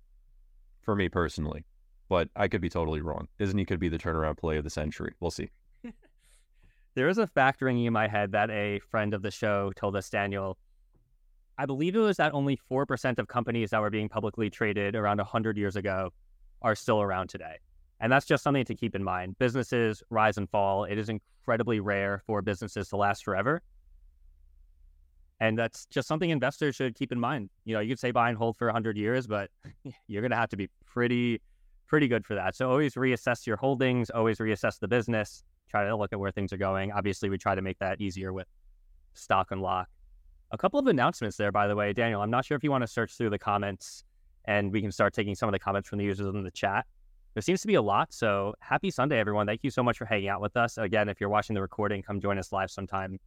for 0.83 0.95
me 0.95 1.09
personally, 1.09 1.65
but 2.09 2.29
I 2.37 2.47
could 2.47 2.61
be 2.61 2.69
totally 2.69 3.01
wrong. 3.01 3.27
Disney 3.39 3.65
could 3.65 3.81
be 3.81 3.89
the 3.89 3.99
turnaround 3.99 4.37
play 4.39 4.59
of 4.59 4.65
the 4.65 4.71
century. 4.71 5.15
We'll 5.19 5.31
see. 5.31 5.49
there 6.95 7.09
is 7.09 7.19
a 7.19 7.27
fact 7.27 7.63
ringing 7.63 7.87
in 7.87 7.93
my 7.93 8.07
head 8.07 8.33
that 8.33 8.51
a 8.51 8.81
friend 8.91 9.15
of 9.15 9.23
the 9.23 9.31
show 9.31 9.73
told 9.77 9.97
us, 9.97 10.11
Daniel. 10.11 10.59
I 11.57 11.67
believe 11.67 11.97
it 11.97 12.01
was 12.01 12.19
that 12.19 12.33
only 12.35 12.59
4% 12.71 13.19
of 13.19 13.29
companies 13.29 13.71
that 13.71 13.81
were 13.81 13.91
being 13.91 14.09
publicly 14.09 14.51
traded 14.51 14.95
around 14.95 15.19
100 15.19 15.57
years 15.57 15.77
ago 15.77 16.11
are 16.63 16.75
still 16.75 17.01
around 17.01 17.29
today. 17.29 17.57
And 18.01 18.11
that's 18.13 18.27
just 18.27 18.43
something 18.43 18.65
to 18.65 18.75
keep 18.75 18.95
in 18.95 19.05
mind. 19.05 19.39
Businesses 19.39 20.03
rise 20.11 20.39
and 20.39 20.49
fall. 20.49 20.85
It 20.85 20.99
is 20.99 21.11
incredibly 21.11 21.81
rare 21.81 22.23
for 22.27 22.41
businesses 22.41 22.89
to 22.89 22.97
last 22.97 23.25
forever. 23.25 23.63
And 25.41 25.59
that's 25.59 25.87
just 25.87 26.07
something 26.07 26.29
investors 26.29 26.77
should 26.77 26.95
keep 26.95 27.13
in 27.13 27.19
mind. 27.19 27.49
You 27.65 27.75
know, 27.75 27.81
you 27.81 27.89
could 27.91 27.99
say 27.99 28.11
buy 28.11 28.29
and 28.29 28.37
hold 28.37 28.59
for 28.59 28.67
100 28.67 28.97
years, 28.97 29.27
but 29.27 29.51
you're 30.07 30.21
going 30.21 30.31
to 30.31 30.37
have 30.37 30.51
to 30.51 30.57
be 30.57 30.69
pretty, 30.87 31.41
pretty 31.87 32.09
good 32.09 32.27
for 32.27 32.35
that. 32.35 32.55
So 32.55 32.71
always 32.71 32.95
reassess 32.95 33.47
your 33.47 33.57
holdings, 33.57 34.11
always 34.11 34.39
reassess 34.39 34.79
the 34.79 34.89
business, 34.89 35.43
try 35.71 35.85
to 35.87 35.97
look 35.97 36.13
at 36.13 36.21
where 36.21 36.31
things 36.31 36.53
are 36.53 36.59
going. 36.59 36.93
Obviously, 36.93 37.31
we 37.31 37.39
try 37.39 37.55
to 37.55 37.63
make 37.63 37.79
that 37.79 38.01
easier 38.01 38.33
with 38.35 38.49
stock 39.15 39.51
unlock. 39.51 39.89
A 40.53 40.59
couple 40.59 40.79
of 40.79 40.87
announcements 40.89 41.37
there, 41.37 41.53
by 41.53 41.67
the 41.67 41.77
way, 41.77 41.93
Daniel. 41.93 42.21
I'm 42.21 42.31
not 42.31 42.45
sure 42.45 42.57
if 42.57 42.65
you 42.65 42.71
want 42.71 42.83
to 42.83 42.89
search 42.89 43.17
through 43.17 43.31
the 43.31 43.39
comments 43.39 44.05
and 44.45 44.73
we 44.73 44.83
can 44.83 44.93
start 44.93 45.15
taking 45.15 45.35
some 45.35 45.49
of 45.49 45.53
the 45.53 45.59
comments 45.59 45.89
from 45.89 45.99
the 45.99 46.05
users 46.05 46.27
in 46.27 46.43
the 46.43 46.51
chat. 46.51 46.87
There 47.35 47.43
seems 47.43 47.61
to 47.61 47.69
be 47.69 47.77
a 47.77 47.83
lot. 47.83 48.13
So 48.13 48.55
happy 48.61 48.91
Sunday, 48.91 49.19
everyone. 49.19 49.47
Thank 49.47 49.61
you 49.63 49.71
so 49.71 49.83
much 49.83 49.97
for 49.97 50.05
hanging 50.05 50.29
out 50.29 50.41
with 50.41 50.57
us. 50.57 50.77
Again, 50.77 51.09
if 51.09 51.21
you're 51.21 51.31
watching 51.31 51.55
the 51.55 51.63
recording, 51.63 52.03
come 52.03 52.21
join 52.21 52.39
us 52.39 52.53
live 52.53 52.71
sometime. 52.71 53.19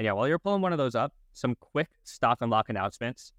And 0.00 0.06
yeah, 0.06 0.12
while 0.12 0.26
you're 0.26 0.38
pulling 0.38 0.62
one 0.62 0.72
of 0.72 0.78
those 0.78 0.94
up, 0.94 1.12
some 1.34 1.54
quick 1.56 1.90
stock 2.04 2.38
unlock 2.40 2.70
announcements. 2.70 3.34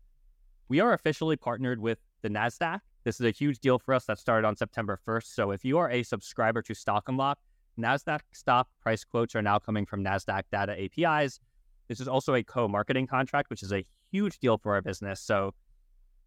We 0.69 0.79
are 0.79 0.93
officially 0.93 1.35
partnered 1.35 1.79
with 1.79 1.97
the 2.21 2.29
NASDAQ. 2.29 2.81
This 3.03 3.19
is 3.19 3.25
a 3.25 3.31
huge 3.31 3.57
deal 3.57 3.79
for 3.79 3.95
us 3.95 4.05
that 4.05 4.19
started 4.19 4.47
on 4.47 4.55
September 4.55 4.99
1st. 5.07 5.33
So 5.33 5.49
if 5.49 5.65
you 5.65 5.79
are 5.79 5.89
a 5.89 6.03
subscriber 6.03 6.61
to 6.61 6.75
Stock 6.75 7.09
Unlock, 7.09 7.39
NASDAQ 7.79 8.19
stock 8.31 8.67
price 8.79 9.03
quotes 9.03 9.33
are 9.33 9.41
now 9.41 9.57
coming 9.57 9.87
from 9.87 10.03
NASDAQ 10.03 10.43
data 10.51 10.79
APIs. 10.79 11.39
This 11.87 11.99
is 11.99 12.07
also 12.07 12.35
a 12.35 12.43
co 12.43 12.67
marketing 12.67 13.07
contract, 13.07 13.49
which 13.49 13.63
is 13.63 13.73
a 13.73 13.83
huge 14.11 14.37
deal 14.37 14.59
for 14.59 14.75
our 14.75 14.83
business. 14.83 15.19
So 15.19 15.55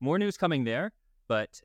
more 0.00 0.18
news 0.18 0.36
coming 0.36 0.64
there, 0.64 0.90
but 1.28 1.60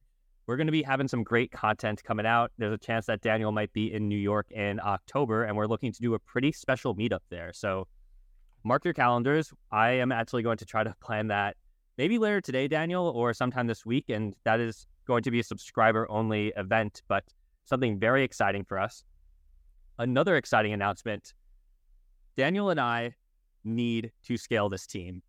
we're 0.46 0.58
going 0.58 0.68
to 0.68 0.72
be 0.72 0.84
having 0.84 1.08
some 1.08 1.24
great 1.24 1.52
content 1.52 2.04
coming 2.04 2.28
out. 2.28 2.52
There's 2.60 2.74
a 2.74 2.78
chance 2.78 3.08
that 3.08 3.22
Daniel 3.22 3.52
might 3.52 3.74
be 3.74 3.92
in 3.92 4.08
New 4.08 4.16
York 4.16 4.52
in 4.52 4.80
October, 4.80 5.46
and 5.46 5.58
we're 5.58 5.66
looking 5.66 5.92
to 5.92 6.00
do 6.00 6.14
a 6.14 6.20
pretty 6.20 6.52
special 6.52 6.96
meetup 6.96 7.22
there. 7.32 7.52
So 7.52 7.88
mark 8.63 8.86
your 8.86 8.93
calendars. 8.93 9.54
I 9.72 9.91
am 9.91 10.12
actually 10.12 10.43
going 10.43 10.58
to 10.58 10.65
try 10.65 10.84
to 10.84 10.95
plan 11.02 11.28
that 11.28 11.56
maybe 11.98 12.17
later 12.17 12.41
today, 12.41 12.67
Daniel, 12.67 13.08
or 13.08 13.34
sometime 13.34 13.67
this 13.67 13.86
week. 13.86 14.06
And 14.10 14.36
that 14.45 14.60
is 14.60 14.88
going 15.06 15.24
to 15.24 15.32
be 15.32 15.39
a 15.39 15.43
subscriber 15.43 16.10
only 16.10 16.54
event, 16.56 17.02
but 17.08 17.24
something 17.65 18.00
very 18.00 18.24
exciting 18.24 18.63
for 18.63 18.80
us. 18.80 19.04
Another 19.98 20.38
exciting 20.38 20.74
announcement 20.74 21.34
Daniel 22.38 22.69
and 22.69 22.80
I 22.80 23.15
need 23.65 24.12
to 24.24 24.38
scale 24.38 24.69
this 24.69 24.88
team. 24.88 25.22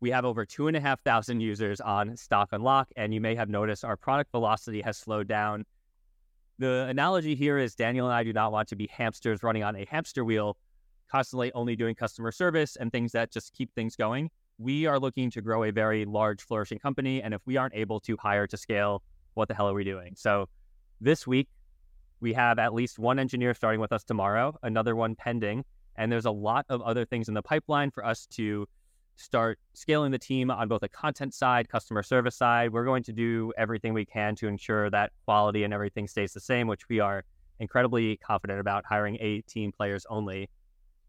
We 0.00 0.10
have 0.10 0.24
over 0.24 0.44
two 0.44 0.66
and 0.66 0.76
a 0.76 0.80
half 0.80 1.00
thousand 1.02 1.40
users 1.40 1.80
on 1.80 2.16
Stock 2.16 2.48
Unlock, 2.52 2.88
and 2.96 3.14
you 3.14 3.20
may 3.20 3.34
have 3.36 3.48
noticed 3.48 3.84
our 3.84 3.96
product 3.96 4.32
velocity 4.32 4.80
has 4.80 4.96
slowed 4.96 5.28
down. 5.28 5.64
The 6.58 6.86
analogy 6.88 7.36
here 7.36 7.58
is 7.58 7.76
Daniel 7.76 8.06
and 8.06 8.14
I 8.14 8.24
do 8.24 8.32
not 8.32 8.50
want 8.50 8.68
to 8.70 8.76
be 8.76 8.88
hamsters 8.90 9.44
running 9.44 9.62
on 9.62 9.76
a 9.76 9.86
hamster 9.88 10.24
wheel 10.24 10.56
constantly 11.10 11.52
only 11.52 11.76
doing 11.76 11.94
customer 11.94 12.32
service 12.32 12.76
and 12.76 12.92
things 12.92 13.12
that 13.12 13.30
just 13.30 13.52
keep 13.54 13.74
things 13.74 13.96
going. 13.96 14.30
We 14.58 14.86
are 14.86 14.98
looking 14.98 15.30
to 15.30 15.40
grow 15.40 15.64
a 15.64 15.70
very 15.70 16.04
large, 16.04 16.42
flourishing 16.42 16.78
company. 16.78 17.22
And 17.22 17.32
if 17.32 17.40
we 17.46 17.56
aren't 17.56 17.74
able 17.74 18.00
to 18.00 18.16
hire 18.16 18.46
to 18.46 18.56
scale, 18.56 19.02
what 19.34 19.48
the 19.48 19.54
hell 19.54 19.68
are 19.68 19.74
we 19.74 19.84
doing? 19.84 20.14
So 20.16 20.48
this 21.00 21.26
week, 21.26 21.48
we 22.20 22.32
have 22.32 22.58
at 22.58 22.74
least 22.74 22.98
one 22.98 23.18
engineer 23.18 23.54
starting 23.54 23.80
with 23.80 23.92
us 23.92 24.02
tomorrow, 24.02 24.58
another 24.62 24.96
one 24.96 25.14
pending. 25.14 25.64
And 25.96 26.10
there's 26.10 26.26
a 26.26 26.30
lot 26.30 26.66
of 26.68 26.82
other 26.82 27.04
things 27.04 27.28
in 27.28 27.34
the 27.34 27.42
pipeline 27.42 27.90
for 27.90 28.04
us 28.04 28.26
to 28.32 28.66
start 29.16 29.58
scaling 29.74 30.12
the 30.12 30.18
team 30.18 30.50
on 30.50 30.68
both 30.68 30.80
the 30.80 30.88
content 30.88 31.34
side, 31.34 31.68
customer 31.68 32.02
service 32.02 32.36
side. 32.36 32.72
We're 32.72 32.84
going 32.84 33.02
to 33.04 33.12
do 33.12 33.52
everything 33.56 33.92
we 33.92 34.04
can 34.04 34.34
to 34.36 34.46
ensure 34.46 34.90
that 34.90 35.12
quality 35.24 35.64
and 35.64 35.74
everything 35.74 36.06
stays 36.06 36.32
the 36.32 36.40
same, 36.40 36.66
which 36.66 36.88
we 36.88 37.00
are 37.00 37.24
incredibly 37.60 38.16
confident 38.16 38.60
about 38.60 38.84
hiring 38.84 39.18
18 39.20 39.72
players 39.72 40.06
only. 40.08 40.48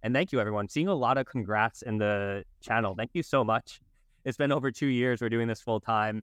And 0.03 0.13
thank 0.13 0.31
you, 0.31 0.39
everyone. 0.39 0.69
Seeing 0.69 0.87
a 0.87 0.95
lot 0.95 1.17
of 1.17 1.25
congrats 1.25 1.81
in 1.81 1.97
the 1.97 2.43
channel. 2.61 2.95
Thank 2.95 3.11
you 3.13 3.23
so 3.23 3.43
much. 3.43 3.81
It's 4.25 4.37
been 4.37 4.51
over 4.51 4.71
two 4.71 4.87
years. 4.87 5.21
We're 5.21 5.29
doing 5.29 5.47
this 5.47 5.61
full 5.61 5.79
time. 5.79 6.21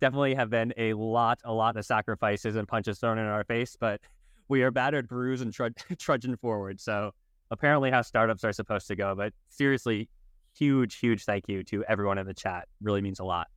Definitely 0.00 0.34
have 0.34 0.50
been 0.50 0.72
a 0.76 0.94
lot, 0.94 1.38
a 1.44 1.52
lot 1.52 1.76
of 1.76 1.84
sacrifices 1.84 2.56
and 2.56 2.66
punches 2.66 2.98
thrown 2.98 3.18
in 3.18 3.26
our 3.26 3.44
face, 3.44 3.76
but 3.78 4.00
we 4.48 4.62
are 4.62 4.70
battered, 4.70 5.06
bruised, 5.06 5.42
and 5.42 5.52
trud- 5.52 5.76
trudging 5.98 6.36
forward. 6.36 6.80
So 6.80 7.12
apparently, 7.50 7.90
how 7.90 8.02
startups 8.02 8.44
are 8.44 8.52
supposed 8.52 8.88
to 8.88 8.96
go. 8.96 9.14
But 9.14 9.32
seriously, 9.50 10.08
huge, 10.56 10.98
huge 10.98 11.24
thank 11.24 11.44
you 11.48 11.62
to 11.64 11.84
everyone 11.84 12.18
in 12.18 12.26
the 12.26 12.34
chat. 12.34 12.66
Really 12.80 13.02
means 13.02 13.20
a 13.20 13.24
lot. 13.24 13.48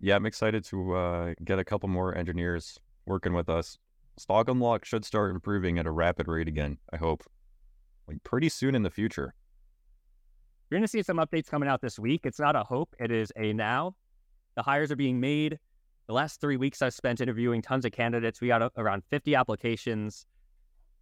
Yeah, 0.00 0.16
I'm 0.16 0.26
excited 0.26 0.64
to 0.66 0.94
uh, 0.94 1.34
get 1.44 1.58
a 1.58 1.64
couple 1.64 1.88
more 1.88 2.16
engineers 2.16 2.78
working 3.06 3.32
with 3.32 3.48
us. 3.48 3.78
Stock 4.16 4.48
unlock 4.48 4.84
should 4.84 5.04
start 5.04 5.30
improving 5.30 5.78
at 5.78 5.86
a 5.86 5.90
rapid 5.90 6.28
rate 6.28 6.48
again. 6.48 6.78
I 6.92 6.98
hope 6.98 7.24
like 8.08 8.22
pretty 8.24 8.48
soon 8.48 8.74
in 8.74 8.82
the 8.82 8.90
future. 8.90 9.34
You're 10.70 10.78
going 10.78 10.84
to 10.84 10.90
see 10.90 11.02
some 11.02 11.18
updates 11.18 11.48
coming 11.48 11.68
out 11.68 11.80
this 11.80 11.98
week. 11.98 12.22
It's 12.24 12.40
not 12.40 12.56
a 12.56 12.64
hope, 12.64 12.94
it 12.98 13.10
is 13.10 13.32
a 13.36 13.52
now. 13.52 13.94
The 14.56 14.62
hires 14.62 14.90
are 14.90 14.96
being 14.96 15.20
made. 15.20 15.58
The 16.06 16.12
last 16.12 16.40
three 16.40 16.56
weeks 16.56 16.82
I've 16.82 16.94
spent 16.94 17.20
interviewing 17.20 17.62
tons 17.62 17.84
of 17.84 17.92
candidates. 17.92 18.40
We 18.40 18.48
got 18.48 18.72
around 18.76 19.04
50 19.10 19.34
applications, 19.34 20.26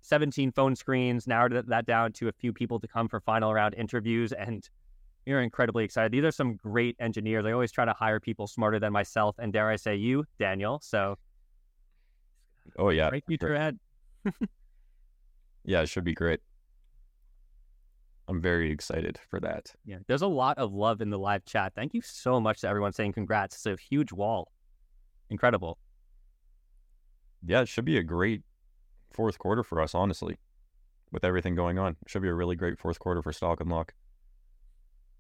17 0.03 0.53
phone 0.53 0.77
screens, 0.77 1.27
narrowed 1.27 1.67
that 1.69 1.87
down 1.87 2.13
to 2.15 2.29
a 2.29 2.33
few 2.33 2.53
people 2.53 2.79
to 2.81 2.89
come 2.89 3.09
for 3.09 3.21
final 3.21 3.53
round 3.53 3.75
interviews. 3.75 4.33
And 4.33 4.69
We 5.27 5.33
are 5.33 5.41
incredibly 5.41 5.85
excited. 5.85 6.13
These 6.13 6.25
are 6.25 6.33
some 6.33 6.55
great 6.57 6.97
engineers. 7.01 7.45
I 7.47 7.53
always 7.53 7.73
try 7.73 7.85
to 7.85 7.93
hire 7.93 8.21
people 8.21 8.47
smarter 8.47 8.79
than 8.79 8.93
myself, 8.93 9.37
and 9.39 9.53
dare 9.53 9.69
I 9.69 9.77
say 9.77 9.97
you, 9.97 10.25
Daniel. 10.39 10.81
So, 10.83 11.19
oh 12.79 12.91
yeah, 12.91 13.11
great 13.11 13.27
future 13.27 13.55
ahead. 13.55 13.79
yeah, 15.65 15.83
it 15.83 15.89
should 15.89 16.05
be 16.05 16.15
great. 16.15 16.41
I'm 18.29 18.41
very 18.41 18.71
excited 18.71 19.19
for 19.29 19.41
that. 19.41 19.73
Yeah, 19.85 19.99
there's 20.07 20.23
a 20.23 20.29
lot 20.29 20.59
of 20.59 20.73
love 20.73 21.01
in 21.01 21.11
the 21.11 21.19
live 21.19 21.45
chat. 21.45 21.73
Thank 21.75 21.93
you 21.95 22.03
so 22.03 22.41
much 22.41 22.61
to 22.61 22.69
everyone 22.69 22.93
saying 22.93 23.13
congrats. 23.13 23.57
It's 23.57 23.67
a 23.67 23.77
huge 23.77 24.13
wall. 24.13 24.53
Incredible. 25.31 25.79
Yeah, 27.45 27.63
it 27.63 27.69
should 27.69 27.85
be 27.85 27.99
a 27.99 28.03
great 28.03 28.43
fourth 29.13 29.39
quarter 29.39 29.63
for 29.63 29.81
us, 29.81 29.95
honestly, 29.95 30.39
with 31.11 31.25
everything 31.25 31.55
going 31.55 31.79
on. 31.79 31.97
It 32.03 32.11
should 32.11 32.23
be 32.23 32.29
a 32.29 32.35
really 32.35 32.57
great 32.57 32.79
fourth 32.79 32.99
quarter 32.99 33.23
for 33.23 33.33
Stock 33.33 33.61
Unlock. 33.61 33.95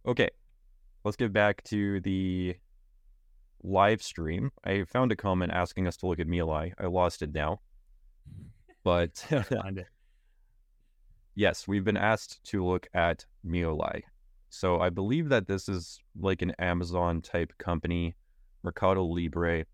Okay, 0.07 0.31
let's 1.05 1.17
get 1.17 1.33
back 1.33 1.63
to 1.65 2.01
the 2.01 2.57
live 3.63 4.03
stream. 4.03 4.51
I 4.65 4.85
found 4.85 5.13
a 5.13 5.17
comment 5.17 5.53
asking 5.53 5.87
us 5.87 5.97
to 5.99 6.07
look 6.07 6.21
at 6.21 6.27
MELI. 6.27 6.73
I 6.79 6.87
lost 6.87 7.23
it 7.23 7.33
now. 7.33 7.61
But 8.85 9.25
yes, 11.35 11.67
we've 11.67 11.85
been 11.85 11.97
asked 11.97 12.43
to 12.45 12.65
look 12.65 12.87
at 12.95 13.25
MELI. 13.45 14.03
So 14.51 14.81
I 14.81 14.91
believe 14.91 15.29
that 15.31 15.47
this 15.47 15.69
is 15.69 15.99
like 16.19 16.43
an 16.43 16.53
Amazon 16.59 17.23
type 17.23 17.53
company. 17.59 18.15
Mercado 18.63 19.03
Libre 19.05 19.65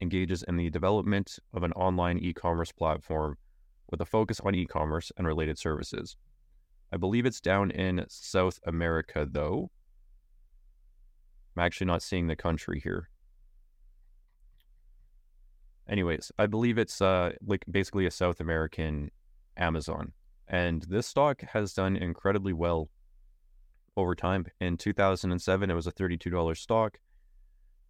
engages 0.00 0.42
in 0.44 0.56
the 0.56 0.70
development 0.70 1.38
of 1.52 1.62
an 1.62 1.72
online 1.72 2.18
e 2.18 2.32
commerce 2.32 2.72
platform 2.72 3.36
with 3.90 4.00
a 4.00 4.06
focus 4.06 4.40
on 4.40 4.54
e 4.54 4.66
commerce 4.66 5.12
and 5.16 5.26
related 5.26 5.58
services. 5.58 6.16
I 6.92 6.96
believe 6.96 7.26
it's 7.26 7.40
down 7.40 7.70
in 7.70 8.04
South 8.08 8.58
America, 8.66 9.26
though. 9.30 9.70
I'm 11.56 11.64
actually 11.64 11.86
not 11.86 12.02
seeing 12.02 12.26
the 12.26 12.36
country 12.36 12.80
here. 12.80 13.08
Anyways, 15.88 16.32
I 16.38 16.46
believe 16.46 16.78
it's 16.78 17.02
uh, 17.02 17.32
like 17.46 17.64
basically 17.70 18.06
a 18.06 18.10
South 18.10 18.40
American 18.40 19.10
Amazon. 19.56 20.12
And 20.48 20.82
this 20.82 21.06
stock 21.06 21.42
has 21.42 21.72
done 21.72 21.96
incredibly 21.96 22.52
well 22.52 22.90
over 23.96 24.14
time. 24.14 24.46
In 24.60 24.76
2007, 24.76 25.70
it 25.70 25.74
was 25.74 25.86
a 25.86 25.92
$32 25.92 26.56
stock. 26.56 26.98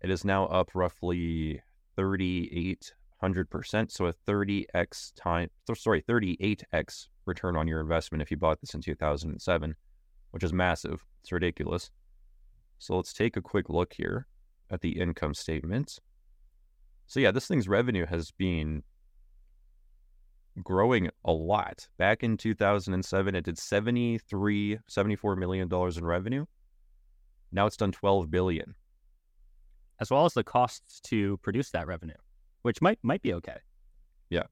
It 0.00 0.10
is 0.10 0.24
now 0.24 0.46
up 0.46 0.70
roughly 0.74 1.62
3,800%. 1.96 3.90
So 3.90 4.06
a 4.06 4.12
30x 4.12 5.12
time, 5.16 5.50
sorry, 5.74 6.02
38x 6.02 7.08
return 7.26 7.56
on 7.56 7.66
your 7.66 7.80
investment 7.80 8.22
if 8.22 8.30
you 8.30 8.36
bought 8.36 8.60
this 8.60 8.74
in 8.74 8.82
2007, 8.82 9.74
which 10.30 10.44
is 10.44 10.52
massive. 10.52 11.04
It's 11.22 11.32
ridiculous. 11.32 11.90
So 12.78 12.96
let's 12.96 13.12
take 13.14 13.36
a 13.36 13.42
quick 13.42 13.68
look 13.70 13.94
here 13.94 14.26
at 14.70 14.80
the 14.80 15.00
income 15.00 15.34
statement. 15.34 15.98
So 17.06 17.20
yeah, 17.20 17.30
this 17.30 17.46
thing's 17.46 17.68
revenue 17.68 18.06
has 18.06 18.30
been 18.30 18.82
growing 20.62 21.10
a 21.24 21.32
lot. 21.32 21.86
Back 21.98 22.22
in 22.22 22.36
2007, 22.36 23.34
it 23.34 23.44
did 23.44 23.58
73, 23.58 24.78
74 24.86 25.36
million 25.36 25.68
dollars 25.68 25.96
in 25.96 26.04
revenue. 26.04 26.44
Now 27.52 27.66
it's 27.66 27.76
done 27.76 27.92
12 27.92 28.30
billion. 28.30 28.74
As 30.00 30.10
well 30.10 30.24
as 30.24 30.34
the 30.34 30.44
costs 30.44 31.00
to 31.04 31.36
produce 31.38 31.70
that 31.70 31.86
revenue, 31.86 32.14
which 32.62 32.82
might 32.82 32.98
might 33.02 33.22
be 33.22 33.34
okay. 33.34 33.58
Yeah. 34.30 34.44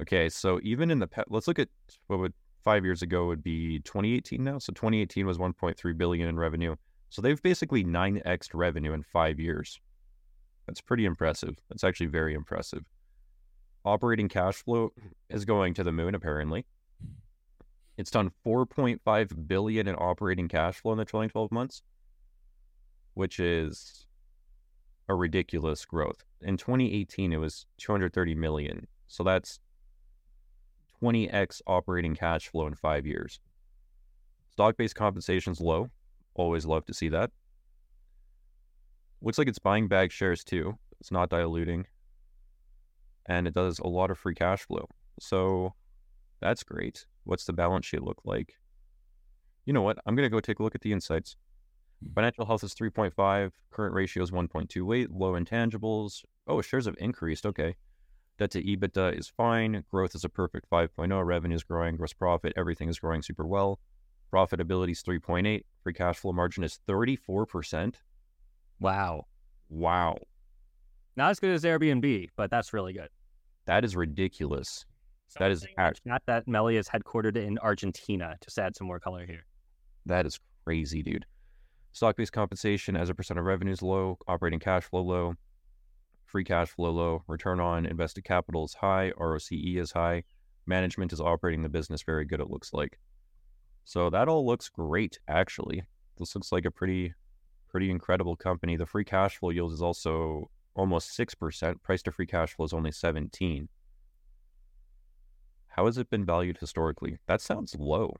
Okay, 0.00 0.28
so 0.28 0.60
even 0.62 0.90
in 0.90 0.98
the 0.98 1.06
pet, 1.06 1.26
let's 1.28 1.48
look 1.48 1.58
at 1.58 1.68
what 2.06 2.20
would 2.20 2.32
five 2.62 2.84
years 2.84 3.02
ago 3.02 3.26
would 3.26 3.42
be 3.42 3.80
2018 3.80 4.42
now. 4.42 4.58
So 4.58 4.72
2018 4.72 5.26
was 5.26 5.38
1.3 5.38 5.98
billion 5.98 6.28
in 6.28 6.36
revenue. 6.36 6.76
So 7.08 7.20
they've 7.20 7.42
basically 7.42 7.84
9x 7.84 8.48
revenue 8.54 8.92
in 8.92 9.02
five 9.02 9.40
years. 9.40 9.80
That's 10.66 10.80
pretty 10.80 11.04
impressive. 11.04 11.56
That's 11.68 11.84
actually 11.84 12.06
very 12.06 12.34
impressive 12.34 12.84
operating 13.84 14.28
cash 14.28 14.56
flow 14.56 14.92
is 15.28 15.44
going 15.44 15.74
to 15.74 15.84
the 15.84 15.92
moon 15.92 16.14
apparently. 16.14 16.66
It's 17.96 18.10
done 18.10 18.30
4.5 18.46 19.48
billion 19.48 19.88
in 19.88 19.94
operating 19.96 20.48
cash 20.48 20.80
flow 20.80 20.92
in 20.92 20.98
the 20.98 21.04
trailing 21.04 21.28
12 21.28 21.52
months 21.52 21.82
which 23.14 23.40
is 23.40 24.06
a 25.08 25.14
ridiculous 25.14 25.84
growth. 25.84 26.24
In 26.40 26.56
2018 26.56 27.32
it 27.32 27.36
was 27.36 27.66
230 27.78 28.34
million. 28.34 28.86
So 29.08 29.22
that's 29.24 29.60
20x 31.02 31.60
operating 31.66 32.14
cash 32.14 32.48
flow 32.48 32.66
in 32.66 32.74
five 32.74 33.06
years. 33.06 33.40
Stock-based 34.52 34.94
compensation 34.94 35.52
is 35.52 35.60
low. 35.60 35.90
Always 36.34 36.66
love 36.66 36.84
to 36.86 36.94
see 36.94 37.08
that. 37.08 37.30
Looks 39.22 39.38
like 39.38 39.48
it's 39.48 39.58
buying 39.58 39.88
back 39.88 40.10
shares 40.10 40.44
too. 40.44 40.78
It's 41.00 41.10
not 41.10 41.30
diluting 41.30 41.86
and 43.26 43.46
it 43.46 43.54
does 43.54 43.78
a 43.78 43.86
lot 43.86 44.10
of 44.10 44.18
free 44.18 44.34
cash 44.34 44.62
flow. 44.66 44.86
So 45.20 45.74
that's 46.40 46.62
great. 46.62 47.06
What's 47.24 47.44
the 47.44 47.52
balance 47.52 47.86
sheet 47.86 48.02
look 48.02 48.20
like? 48.24 48.54
You 49.66 49.72
know 49.72 49.82
what? 49.82 49.98
I'm 50.06 50.16
going 50.16 50.26
to 50.26 50.30
go 50.30 50.40
take 50.40 50.58
a 50.58 50.62
look 50.62 50.74
at 50.74 50.80
the 50.80 50.92
insights. 50.92 51.36
Hmm. 52.02 52.12
Financial 52.14 52.46
health 52.46 52.64
is 52.64 52.74
3.5, 52.74 53.52
current 53.70 53.94
ratio 53.94 54.22
is 54.22 54.30
1.28, 54.30 55.08
low 55.10 55.32
intangibles. 55.32 56.24
Oh, 56.46 56.60
shares 56.62 56.86
have 56.86 56.96
increased. 56.98 57.46
Okay. 57.46 57.76
Debt 58.38 58.50
to 58.52 58.62
EBITDA 58.62 59.18
is 59.18 59.28
fine. 59.28 59.84
Growth 59.90 60.14
is 60.14 60.24
a 60.24 60.28
perfect 60.30 60.68
5.0. 60.70 61.26
Revenue 61.26 61.54
is 61.54 61.62
growing. 61.62 61.96
Gross 61.96 62.14
profit, 62.14 62.54
everything 62.56 62.88
is 62.88 62.98
growing 62.98 63.20
super 63.20 63.46
well. 63.46 63.78
Profitability 64.32 64.92
is 64.92 65.02
3.8. 65.02 65.62
Free 65.82 65.92
cash 65.92 66.16
flow 66.16 66.32
margin 66.32 66.64
is 66.64 66.80
34%. 66.88 67.96
Wow. 68.80 69.26
Wow. 69.68 70.16
Not 71.16 71.30
as 71.30 71.40
good 71.40 71.50
as 71.50 71.64
Airbnb, 71.64 72.28
but 72.36 72.50
that's 72.50 72.72
really 72.72 72.92
good. 72.92 73.08
That 73.66 73.84
is 73.84 73.96
ridiculous. 73.96 74.84
that 75.38 75.50
is 75.50 75.66
not 76.04 76.22
that 76.26 76.48
MELI 76.48 76.76
is 76.76 76.88
headquartered 76.88 77.36
in 77.36 77.58
Argentina. 77.58 78.36
Just 78.42 78.58
add 78.58 78.76
some 78.76 78.86
more 78.86 79.00
color 79.00 79.26
here. 79.26 79.44
That 80.06 80.26
is 80.26 80.40
crazy, 80.64 81.02
dude. 81.02 81.26
Stock 81.92 82.16
based 82.16 82.32
compensation 82.32 82.96
as 82.96 83.10
a 83.10 83.14
percent 83.14 83.38
of 83.38 83.44
revenue 83.44 83.72
is 83.72 83.82
low, 83.82 84.16
operating 84.28 84.60
cash 84.60 84.84
flow 84.84 85.02
low, 85.02 85.34
free 86.24 86.44
cash 86.44 86.68
flow 86.70 86.90
low, 86.90 87.24
return 87.26 87.60
on 87.60 87.84
invested 87.84 88.24
capital 88.24 88.64
is 88.64 88.74
high, 88.74 89.12
ROCE 89.18 89.50
is 89.50 89.90
high, 89.92 90.22
management 90.66 91.12
is 91.12 91.20
operating 91.20 91.62
the 91.62 91.68
business 91.68 92.02
very 92.02 92.24
good, 92.24 92.40
it 92.40 92.50
looks 92.50 92.72
like. 92.72 92.98
So 93.84 94.08
that 94.10 94.28
all 94.28 94.46
looks 94.46 94.68
great, 94.68 95.18
actually. 95.26 95.82
This 96.18 96.34
looks 96.34 96.52
like 96.52 96.64
a 96.64 96.70
pretty, 96.70 97.12
pretty 97.68 97.90
incredible 97.90 98.36
company. 98.36 98.76
The 98.76 98.86
free 98.86 99.04
cash 99.04 99.38
flow 99.38 99.50
yield 99.50 99.72
is 99.72 99.82
also 99.82 100.48
almost 100.74 101.16
6%. 101.18 101.82
Price 101.82 102.02
to 102.02 102.12
free 102.12 102.26
cash 102.26 102.54
flow 102.54 102.64
is 102.64 102.72
only 102.72 102.92
17. 102.92 103.68
How 105.68 105.86
has 105.86 105.98
it 105.98 106.10
been 106.10 106.24
valued 106.24 106.58
historically? 106.58 107.18
That 107.26 107.40
sounds 107.40 107.76
low. 107.78 108.16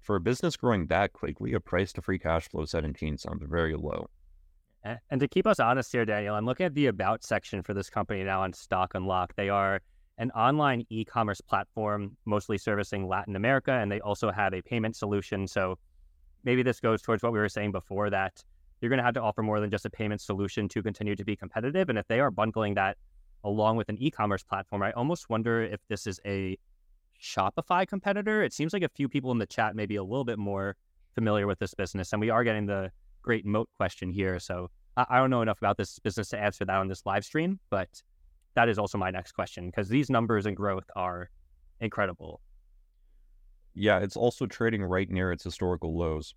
For 0.00 0.16
a 0.16 0.20
business 0.20 0.56
growing 0.56 0.86
that 0.86 1.12
quickly, 1.12 1.54
a 1.54 1.60
price 1.60 1.92
to 1.94 2.02
free 2.02 2.18
cash 2.18 2.48
flow 2.48 2.64
17 2.64 3.18
sounds 3.18 3.42
very 3.46 3.74
low. 3.74 4.08
And 5.10 5.20
to 5.20 5.28
keep 5.28 5.46
us 5.46 5.60
honest 5.60 5.92
here, 5.92 6.04
Daniel, 6.04 6.34
I'm 6.34 6.46
looking 6.46 6.64
at 6.66 6.74
the 6.74 6.86
about 6.86 7.22
section 7.24 7.62
for 7.62 7.74
this 7.74 7.90
company 7.90 8.22
now 8.22 8.42
on 8.42 8.52
Stock 8.52 8.94
Unlock. 8.94 9.34
They 9.36 9.50
are 9.50 9.80
an 10.18 10.30
online 10.30 10.84
e 10.88 11.04
commerce 11.04 11.40
platform, 11.40 12.16
mostly 12.24 12.58
servicing 12.58 13.06
Latin 13.06 13.36
America, 13.36 13.72
and 13.72 13.90
they 13.90 14.00
also 14.00 14.30
have 14.30 14.54
a 14.54 14.62
payment 14.62 14.96
solution. 14.96 15.46
So 15.46 15.78
maybe 16.44 16.62
this 16.62 16.80
goes 16.80 17.02
towards 17.02 17.22
what 17.22 17.32
we 17.32 17.38
were 17.38 17.48
saying 17.48 17.72
before 17.72 18.08
that 18.10 18.42
you're 18.80 18.88
going 18.88 18.98
to 18.98 19.04
have 19.04 19.14
to 19.14 19.22
offer 19.22 19.42
more 19.42 19.60
than 19.60 19.70
just 19.70 19.84
a 19.84 19.90
payment 19.90 20.20
solution 20.20 20.68
to 20.68 20.82
continue 20.82 21.16
to 21.16 21.24
be 21.24 21.36
competitive. 21.36 21.88
And 21.88 21.98
if 21.98 22.06
they 22.06 22.20
are 22.20 22.30
bundling 22.30 22.74
that 22.74 22.96
along 23.44 23.76
with 23.76 23.88
an 23.88 23.98
e-commerce 23.98 24.42
platform, 24.42 24.82
I 24.82 24.92
almost 24.92 25.28
wonder 25.28 25.62
if 25.62 25.80
this 25.88 26.06
is 26.06 26.20
a 26.24 26.56
Shopify 27.20 27.86
competitor. 27.86 28.42
It 28.42 28.52
seems 28.52 28.72
like 28.72 28.82
a 28.82 28.88
few 28.88 29.08
people 29.08 29.32
in 29.32 29.38
the 29.38 29.46
chat 29.46 29.74
may 29.74 29.86
be 29.86 29.96
a 29.96 30.02
little 30.02 30.24
bit 30.24 30.38
more 30.38 30.76
familiar 31.14 31.46
with 31.46 31.58
this 31.58 31.74
business, 31.74 32.12
and 32.12 32.20
we 32.20 32.30
are 32.30 32.44
getting 32.44 32.66
the 32.66 32.90
great 33.22 33.44
moat 33.44 33.68
question 33.76 34.10
here. 34.10 34.38
So 34.38 34.70
I, 34.96 35.06
I 35.10 35.18
don't 35.18 35.30
know 35.30 35.42
enough 35.42 35.58
about 35.58 35.76
this 35.76 35.98
business 35.98 36.28
to 36.28 36.38
answer 36.38 36.64
that 36.64 36.76
on 36.76 36.88
this 36.88 37.04
live 37.04 37.24
stream, 37.24 37.58
but 37.70 37.88
that 38.54 38.68
is 38.68 38.78
also 38.78 38.98
my 38.98 39.10
next 39.10 39.32
question 39.32 39.66
because 39.66 39.88
these 39.88 40.10
numbers 40.10 40.46
and 40.46 40.56
growth 40.56 40.88
are 40.94 41.30
incredible. 41.80 42.40
Yeah, 43.74 43.98
it's 43.98 44.16
also 44.16 44.46
trading 44.46 44.82
right 44.82 45.08
near 45.08 45.30
its 45.30 45.44
historical 45.44 45.96
lows 45.96 46.34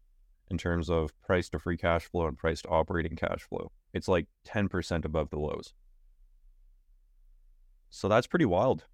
in 0.52 0.58
terms 0.58 0.90
of 0.90 1.20
price 1.22 1.50
to 1.50 1.58
free 1.58 1.78
cash 1.78 2.04
flow 2.04 2.28
and 2.28 2.38
price 2.38 2.62
to 2.62 2.68
operating 2.68 3.16
cash 3.16 3.42
flow. 3.42 3.72
It's 3.94 4.08
like 4.08 4.28
10% 4.48 5.06
above 5.06 5.30
the 5.30 5.40
lows. 5.40 5.74
So 7.90 8.08
that's 8.08 8.28
pretty 8.28 8.46
wild. 8.46 8.86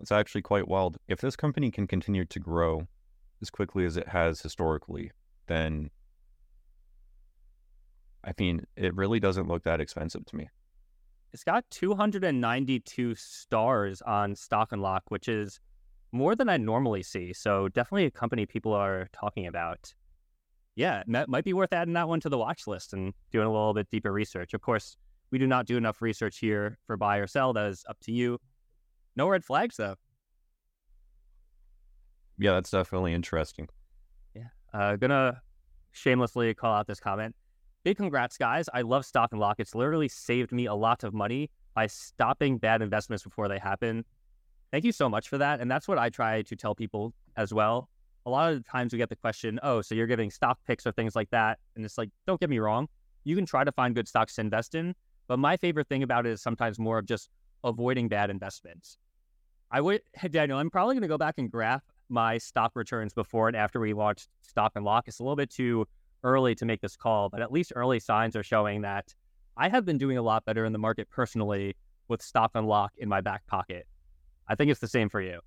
It's 0.00 0.12
actually 0.12 0.42
quite 0.42 0.66
wild. 0.66 0.98
If 1.06 1.20
this 1.20 1.36
company 1.36 1.70
can 1.70 1.86
continue 1.86 2.24
to 2.24 2.40
grow 2.40 2.88
as 3.40 3.50
quickly 3.50 3.84
as 3.84 3.96
it 3.96 4.08
has 4.08 4.40
historically, 4.40 5.12
then 5.46 5.90
I 8.24 8.32
mean, 8.38 8.66
it 8.76 8.94
really 8.96 9.20
doesn't 9.20 9.46
look 9.46 9.62
that 9.62 9.80
expensive 9.80 10.26
to 10.26 10.36
me. 10.36 10.48
It's 11.32 11.44
got 11.44 11.64
292 11.70 13.14
stars 13.14 14.02
on 14.02 14.34
Stock 14.34 14.72
Unlock, 14.72 15.04
which 15.10 15.28
is 15.28 15.60
more 16.12 16.34
than 16.34 16.48
I 16.48 16.56
normally 16.56 17.02
see. 17.02 17.32
So 17.32 17.68
definitely 17.68 18.06
a 18.06 18.10
company 18.10 18.46
people 18.46 18.72
are 18.72 19.08
talking 19.12 19.46
about. 19.46 19.94
Yeah, 20.76 21.02
that 21.08 21.28
might 21.28 21.44
be 21.44 21.54
worth 21.54 21.72
adding 21.72 21.94
that 21.94 22.06
one 22.06 22.20
to 22.20 22.28
the 22.28 22.38
watch 22.38 22.66
list 22.66 22.92
and 22.92 23.14
doing 23.32 23.46
a 23.46 23.50
little 23.50 23.72
bit 23.72 23.88
deeper 23.90 24.12
research. 24.12 24.52
Of 24.52 24.60
course, 24.60 24.96
we 25.30 25.38
do 25.38 25.46
not 25.46 25.66
do 25.66 25.76
enough 25.78 26.02
research 26.02 26.38
here 26.38 26.78
for 26.86 26.96
buy 26.98 27.16
or 27.16 27.26
sell. 27.26 27.54
That 27.54 27.66
is 27.66 27.84
up 27.88 27.98
to 28.00 28.12
you. 28.12 28.38
No 29.16 29.26
red 29.28 29.44
flags 29.44 29.76
though. 29.76 29.96
Yeah, 32.38 32.52
that's 32.52 32.70
definitely 32.70 33.14
interesting. 33.14 33.68
Yeah. 34.34 34.48
Uh, 34.72 34.96
gonna 34.96 35.40
shamelessly 35.92 36.52
call 36.52 36.74
out 36.74 36.86
this 36.86 37.00
comment. 37.00 37.34
Big 37.82 37.96
congrats, 37.96 38.36
guys. 38.36 38.68
I 38.74 38.82
love 38.82 39.06
Stock 39.06 39.32
Unlock. 39.32 39.58
It's 39.58 39.74
literally 39.74 40.08
saved 40.08 40.52
me 40.52 40.66
a 40.66 40.74
lot 40.74 41.04
of 41.04 41.14
money 41.14 41.50
by 41.74 41.86
stopping 41.86 42.58
bad 42.58 42.82
investments 42.82 43.22
before 43.24 43.48
they 43.48 43.58
happen. 43.58 44.04
Thank 44.72 44.84
you 44.84 44.92
so 44.92 45.08
much 45.08 45.28
for 45.28 45.38
that. 45.38 45.60
And 45.60 45.70
that's 45.70 45.88
what 45.88 45.96
I 45.96 46.10
try 46.10 46.42
to 46.42 46.56
tell 46.56 46.74
people 46.74 47.14
as 47.36 47.54
well. 47.54 47.88
A 48.26 48.30
lot 48.30 48.52
of 48.52 48.62
the 48.62 48.68
times 48.68 48.92
we 48.92 48.98
get 48.98 49.08
the 49.08 49.16
question, 49.16 49.58
oh, 49.62 49.80
so 49.82 49.94
you're 49.94 50.06
giving 50.06 50.30
stock 50.30 50.58
picks 50.66 50.86
or 50.86 50.92
things 50.92 51.14
like 51.14 51.30
that. 51.30 51.58
And 51.76 51.84
it's 51.84 51.96
like, 51.96 52.10
don't 52.26 52.40
get 52.40 52.50
me 52.50 52.58
wrong. 52.58 52.88
You 53.24 53.36
can 53.36 53.46
try 53.46 53.64
to 53.64 53.72
find 53.72 53.94
good 53.94 54.08
stocks 54.08 54.34
to 54.34 54.40
invest 54.40 54.74
in. 54.74 54.94
But 55.28 55.38
my 55.38 55.56
favorite 55.56 55.88
thing 55.88 56.02
about 56.02 56.26
it 56.26 56.30
is 56.30 56.42
sometimes 56.42 56.78
more 56.78 56.98
of 56.98 57.06
just 57.06 57.30
avoiding 57.64 58.08
bad 58.08 58.30
investments. 58.30 58.98
I 59.70 59.80
would, 59.80 60.02
Daniel, 60.30 60.58
I'm 60.58 60.70
probably 60.70 60.94
going 60.94 61.02
to 61.02 61.08
go 61.08 61.18
back 61.18 61.36
and 61.38 61.50
graph 61.50 61.82
my 62.08 62.38
stock 62.38 62.72
returns 62.74 63.12
before 63.12 63.48
and 63.48 63.56
after 63.56 63.80
we 63.80 63.92
launched 63.92 64.28
Stock 64.42 64.72
Unlock. 64.74 65.08
It's 65.08 65.18
a 65.18 65.22
little 65.22 65.36
bit 65.36 65.50
too 65.50 65.86
early 66.22 66.54
to 66.56 66.64
make 66.64 66.80
this 66.80 66.96
call, 66.96 67.28
but 67.28 67.42
at 67.42 67.52
least 67.52 67.72
early 67.74 68.00
signs 68.00 68.36
are 68.36 68.42
showing 68.42 68.82
that 68.82 69.14
I 69.56 69.68
have 69.68 69.84
been 69.84 69.98
doing 69.98 70.18
a 70.18 70.22
lot 70.22 70.44
better 70.44 70.64
in 70.64 70.72
the 70.72 70.78
market 70.78 71.08
personally 71.10 71.76
with 72.08 72.22
Stock 72.22 72.52
Unlock 72.54 72.92
in 72.98 73.08
my 73.08 73.20
back 73.20 73.46
pocket. 73.46 73.86
I 74.48 74.54
think 74.54 74.70
it's 74.70 74.80
the 74.80 74.88
same 74.88 75.08
for 75.08 75.20
you. 75.20 75.40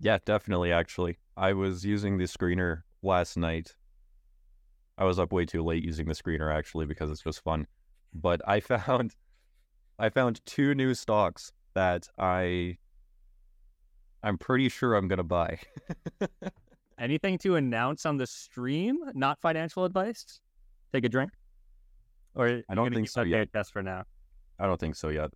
Yeah, 0.00 0.18
definitely. 0.24 0.72
Actually, 0.72 1.18
I 1.36 1.52
was 1.52 1.84
using 1.84 2.18
the 2.18 2.24
screener 2.24 2.82
last 3.02 3.36
night. 3.36 3.74
I 4.96 5.04
was 5.04 5.18
up 5.18 5.32
way 5.32 5.44
too 5.44 5.62
late 5.62 5.84
using 5.84 6.06
the 6.06 6.14
screener 6.14 6.54
actually 6.54 6.86
because 6.86 7.10
it's 7.10 7.22
just 7.22 7.42
fun. 7.42 7.66
But 8.14 8.40
I 8.46 8.60
found 8.60 9.14
I 9.98 10.08
found 10.08 10.44
two 10.46 10.74
new 10.74 10.94
stocks 10.94 11.52
that 11.74 12.08
I 12.18 12.78
I'm 14.22 14.38
pretty 14.38 14.68
sure 14.68 14.94
I'm 14.94 15.08
gonna 15.08 15.22
buy. 15.22 15.58
Anything 16.98 17.38
to 17.38 17.56
announce 17.56 18.06
on 18.06 18.16
the 18.16 18.26
stream? 18.26 18.98
Not 19.14 19.40
financial 19.40 19.84
advice. 19.84 20.40
Take 20.92 21.04
a 21.04 21.08
drink. 21.08 21.32
Or 22.36 22.62
I 22.68 22.74
don't 22.74 22.92
think 22.92 23.08
so 23.08 23.22
yet. 23.22 23.52
Just 23.52 23.72
for 23.72 23.82
now. 23.82 24.04
I 24.58 24.66
don't 24.66 24.78
think 24.78 24.94
so 24.94 25.08
yet. 25.08 25.30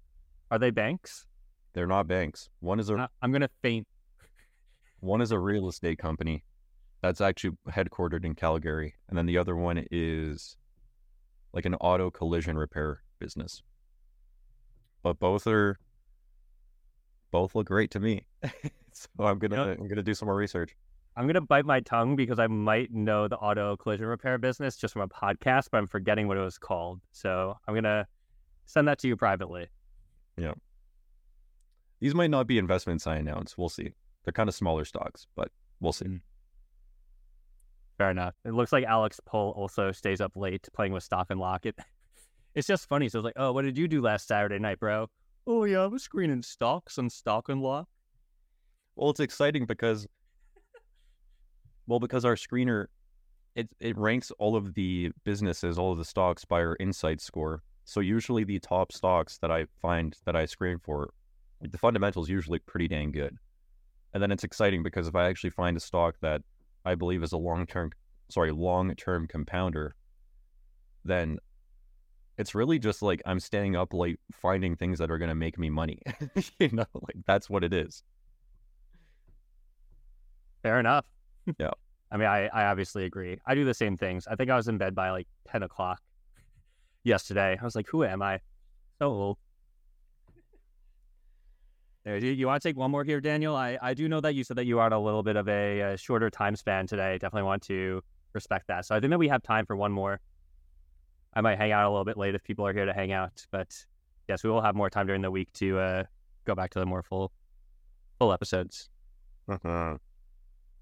Are 0.51 0.59
they 0.59 0.71
banks? 0.71 1.27
They're 1.75 1.87
not 1.87 2.07
banks. 2.07 2.49
One 2.61 2.81
is 2.81 2.91
a. 2.91 2.97
Uh, 2.97 3.07
I'm 3.23 3.33
gonna 3.33 3.51
faint. 3.63 3.87
One 5.01 5.21
is 5.21 5.31
a 5.31 5.39
real 5.39 5.69
estate 5.69 5.99
company 5.99 6.45
that's 7.03 7.21
actually 7.21 7.57
headquartered 7.69 8.25
in 8.25 8.35
Calgary, 8.35 8.95
and 9.09 9.17
then 9.17 9.27
the 9.27 9.39
other 9.39 9.57
one 9.57 9.85
is 9.91 10.57
like 11.53 11.65
an 11.65 11.75
auto 11.77 12.11
collision 12.11 12.59
repair 12.59 13.03
business. 13.19 13.63
But 15.03 15.19
both 15.19 15.47
are 15.47 15.79
both 17.31 17.55
look 17.55 17.67
great 17.67 17.91
to 17.93 18.01
me. 18.01 18.27
so 18.93 19.09
I'm 19.21 19.39
gonna 19.39 19.57
you 19.57 19.65
know, 19.65 19.77
I'm 19.81 19.89
gonna 19.89 20.03
do 20.03 20.15
some 20.15 20.27
more 20.27 20.37
research. 20.37 20.77
I'm 21.17 21.27
gonna 21.27 21.41
bite 21.41 21.65
my 21.65 21.81
tongue 21.81 22.17
because 22.17 22.39
I 22.39 22.47
might 22.47 22.93
know 22.93 23.29
the 23.29 23.37
auto 23.37 23.77
collision 23.77 24.07
repair 24.07 24.39
business 24.39 24.77
just 24.77 24.93
from 24.93 25.03
a 25.03 25.09
podcast, 25.09 25.69
but 25.71 25.79
I'm 25.79 25.87
forgetting 25.87 26.29
what 26.29 26.37
it 26.37 26.43
was 26.43 26.59
called. 26.59 27.01
So 27.13 27.57
I'm 27.67 27.75
gonna 27.75 28.07
send 28.67 28.89
that 28.89 28.99
to 29.01 29.09
you 29.09 29.17
privately. 29.17 29.69
Yeah. 30.37 30.55
These 32.01 32.15
might 32.15 32.31
not 32.31 32.47
be 32.47 32.59
investments 32.59 33.07
I 33.07 33.17
announce. 33.17 33.59
We'll 33.59 33.69
see. 33.69 33.93
They're 34.25 34.33
kind 34.33 34.49
of 34.49 34.55
smaller 34.55 34.85
stocks, 34.85 35.27
but 35.37 35.51
we'll 35.81 35.93
see. 35.93 36.07
Mm. 36.07 36.21
Fair 37.99 38.11
enough. 38.11 38.35
It 38.45 38.55
looks 38.55 38.73
like 38.73 38.85
Alex 38.85 39.21
Pohl 39.27 39.51
also 39.57 39.91
stays 39.91 40.21
up 40.21 40.33
late 40.37 40.69
playing 40.73 40.93
with 40.93 41.03
Stock 41.03 41.27
Unlock. 41.31 41.67
It, 41.67 41.77
it's 42.55 42.67
just 42.67 42.89
funny. 42.89 43.09
So 43.09 43.19
it's 43.19 43.25
like, 43.25 43.35
oh, 43.37 43.53
what 43.53 43.63
did 43.63 43.77
you 43.77 43.89
do 43.89 44.01
last 44.01 44.29
Saturday 44.29 44.59
night, 44.59 44.79
bro? 44.79 45.09
Oh 45.47 45.65
yeah, 45.65 45.81
I 45.81 45.87
was 45.87 46.03
screening 46.03 46.43
stocks 46.43 46.99
and 46.99 47.11
Stock 47.11 47.49
Unlock. 47.49 47.89
Well, 48.95 49.11
it's 49.11 49.21
exciting 49.21 49.65
because, 49.65 50.07
well, 51.87 52.01
because 52.01 52.25
our 52.25 52.35
screener, 52.35 52.87
it 53.57 53.71
it 53.81 53.97
ranks 53.97 54.31
all 54.39 54.57
of 54.57 54.75
the 54.75 55.11
businesses, 55.25 55.79
all 55.79 55.91
of 55.91 55.99
the 55.99 56.05
stocks 56.05 56.45
by 56.45 56.61
our 56.61 56.77
insight 56.79 57.21
score. 57.21 57.63
So 57.85 58.01
usually 58.01 58.45
the 58.45 58.61
top 58.61 58.93
stocks 58.93 59.39
that 59.39 59.51
I 59.51 59.67
find 59.81 60.15
that 60.27 60.37
I 60.37 60.45
screen 60.45 60.79
for 60.79 61.11
the 61.63 61.79
fundamentals 61.79 62.29
usually 62.29 62.59
pretty 62.59 62.87
dang 62.87 63.11
good. 63.11 63.37
And 64.15 64.23
then 64.23 64.31
it's 64.31 64.45
exciting 64.45 64.83
because 64.83 65.07
if 65.07 65.15
I 65.15 65.29
actually 65.29 65.51
find 65.51 65.77
a 65.77 65.81
stock 65.81 66.17
that 66.23 66.43
I 66.85 66.95
believe 66.95 67.23
is 67.23 67.33
a 67.33 67.39
long 67.39 67.67
term, 67.67 67.93
sorry, 68.29 68.53
long 68.53 68.95
term 68.95 69.27
compounder, 69.27 69.95
then 71.05 71.39
it's 72.39 72.55
really 72.55 72.79
just 72.79 73.03
like 73.03 73.21
I'm 73.27 73.41
staying 73.41 73.77
up 73.77 73.93
late 73.93 74.21
finding 74.33 74.77
things 74.77 74.99
that 74.99 75.11
are 75.11 75.19
going 75.19 75.29
to 75.29 75.35
make 75.35 75.59
me 75.59 75.71
money. 75.71 76.01
you 76.59 76.71
know, 76.73 76.87
like 76.95 77.17
that's 77.27 77.51
what 77.51 77.65
it 77.65 77.73
is. 77.73 78.03
Fair 80.63 80.81
enough. 80.81 81.05
Yeah. 81.59 81.71
I 82.11 82.17
mean, 82.17 82.29
I, 82.29 82.47
I 82.49 82.65
obviously 82.67 83.05
agree. 83.05 83.39
I 83.47 83.55
do 83.55 83.65
the 83.65 83.75
same 83.75 83.97
things. 83.97 84.27
I 84.27 84.35
think 84.37 84.51
I 84.51 84.57
was 84.57 84.69
in 84.69 84.79
bed 84.79 84.95
by 84.95 85.11
like 85.11 85.29
10 85.49 85.63
o'clock 85.63 86.01
yesterday. 87.05 87.59
I 87.61 87.65
was 87.65 87.77
like, 87.77 87.87
who 87.89 88.05
am 88.05 88.23
I? 88.23 88.41
So 88.99 89.09
old. 89.09 89.39
You, 92.17 92.31
you 92.31 92.47
want 92.47 92.63
to 92.63 92.69
take 92.69 92.77
one 92.77 92.91
more 92.91 93.05
here, 93.05 93.21
Daniel? 93.21 93.55
I, 93.55 93.79
I 93.83 93.93
do 93.93 94.09
know 94.09 94.21
that 94.21 94.35
you 94.35 94.43
said 94.43 94.57
that 94.57 94.65
you 94.65 94.79
are 94.79 94.87
on 94.87 94.93
a 94.95 94.99
little 94.99 95.23
bit 95.23 95.37
of 95.37 95.47
a, 95.49 95.81
a 95.81 95.97
shorter 95.99 96.31
time 96.31 96.57
span 96.57 96.87
today. 96.87 97.19
Definitely 97.19 97.43
want 97.43 97.63
to 97.65 98.03
respect 98.33 98.69
that. 98.69 98.87
So 98.87 98.95
I 98.95 99.01
think 99.01 99.11
that 99.11 99.19
we 99.19 99.29
have 99.29 99.43
time 99.43 99.67
for 99.67 99.77
one 99.77 99.93
more. 99.93 100.21
I 101.35 101.43
might 101.43 101.59
hang 101.59 101.71
out 101.73 101.87
a 101.87 101.91
little 101.91 102.07
bit 102.07 102.17
late 102.17 102.35
if 102.35 102.43
people 102.43 102.67
are 102.67 102.73
here 102.73 102.87
to 102.87 102.95
hang 102.95 103.13
out, 103.13 103.47
but 103.51 103.75
yes, 104.27 104.43
we 104.43 104.49
will 104.51 104.63
have 104.63 104.75
more 104.75 104.89
time 104.89 105.07
during 105.07 105.23
the 105.23 105.31
week 105.31 105.53
to 105.55 105.79
uh, 105.79 106.05
go 106.47 106.55
back 106.55 106.71
to 106.71 106.79
the 106.79 106.87
more 106.87 107.03
full 107.03 107.31
full 108.19 108.33
episodes. 108.33 108.89
Uh-huh. 109.47 109.99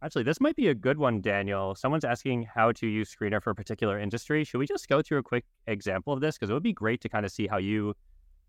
Actually, 0.02 0.22
this 0.22 0.40
might 0.40 0.56
be 0.56 0.68
a 0.68 0.74
good 0.74 0.98
one, 0.98 1.20
Daniel. 1.20 1.74
Someone's 1.74 2.04
asking 2.04 2.46
how 2.54 2.70
to 2.72 2.86
use 2.86 3.14
Screener 3.14 3.42
for 3.42 3.50
a 3.50 3.54
particular 3.54 3.98
industry. 3.98 4.44
Should 4.44 4.58
we 4.58 4.66
just 4.66 4.88
go 4.88 5.02
through 5.02 5.18
a 5.18 5.22
quick 5.22 5.44
example 5.66 6.12
of 6.12 6.20
this? 6.20 6.36
Because 6.36 6.50
it 6.50 6.52
would 6.52 6.62
be 6.62 6.72
great 6.72 7.00
to 7.00 7.08
kind 7.08 7.26
of 7.26 7.32
see 7.32 7.46
how 7.46 7.56
you 7.56 7.94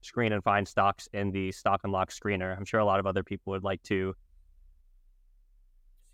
screen 0.02 0.34
and 0.34 0.44
find 0.44 0.68
stocks 0.68 1.08
in 1.14 1.32
the 1.32 1.52
stock 1.52 1.82
unlock 1.84 2.12
screener. 2.12 2.56
I'm 2.56 2.66
sure 2.66 2.80
a 2.80 2.86
lot 2.86 3.00
of 3.00 3.06
other 3.06 3.24
people 3.24 3.52
would 3.52 3.64
like 3.64 3.82
to 3.84 4.16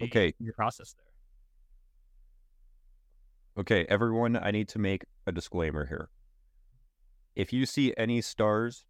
okay 0.02 0.34
your 0.40 0.54
process 0.54 0.94
there. 0.98 1.06
Okay, 3.56 3.86
everyone, 3.88 4.36
I 4.36 4.50
need 4.50 4.68
to 4.70 4.80
make 4.80 5.06
a 5.28 5.32
disclaimer 5.32 5.86
here. 5.86 6.10
If 7.36 7.54
you 7.54 7.66
see 7.66 7.94
any 7.98 8.20
stars 8.22 8.86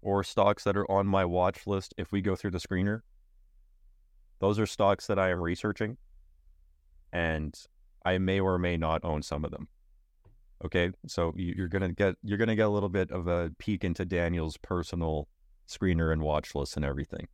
or 0.00 0.24
stocks 0.24 0.64
that 0.64 0.76
are 0.76 0.90
on 0.90 1.06
my 1.06 1.24
watch 1.24 1.66
list, 1.66 1.92
if 1.98 2.12
we 2.12 2.22
go 2.22 2.34
through 2.34 2.52
the 2.52 2.58
screener, 2.58 3.00
those 4.38 4.58
are 4.58 4.66
stocks 4.66 5.06
that 5.06 5.18
I 5.18 5.30
am 5.30 5.40
researching 5.40 5.98
and 7.12 7.54
I 8.04 8.18
may 8.18 8.40
or 8.40 8.58
may 8.58 8.76
not 8.76 9.04
own 9.04 9.22
some 9.22 9.44
of 9.44 9.50
them. 9.50 9.68
Okay, 10.64 10.90
so 11.06 11.32
you're 11.36 11.68
gonna 11.68 11.92
get 11.92 12.14
you're 12.22 12.38
gonna 12.38 12.54
get 12.54 12.66
a 12.66 12.70
little 12.70 12.88
bit 12.88 13.10
of 13.10 13.26
a 13.26 13.50
peek 13.58 13.84
into 13.84 14.04
Daniel's 14.04 14.56
personal 14.58 15.28
screener 15.68 16.12
and 16.12 16.22
watch 16.22 16.54
list 16.54 16.76
and 16.76 16.84
everything. 16.84 17.26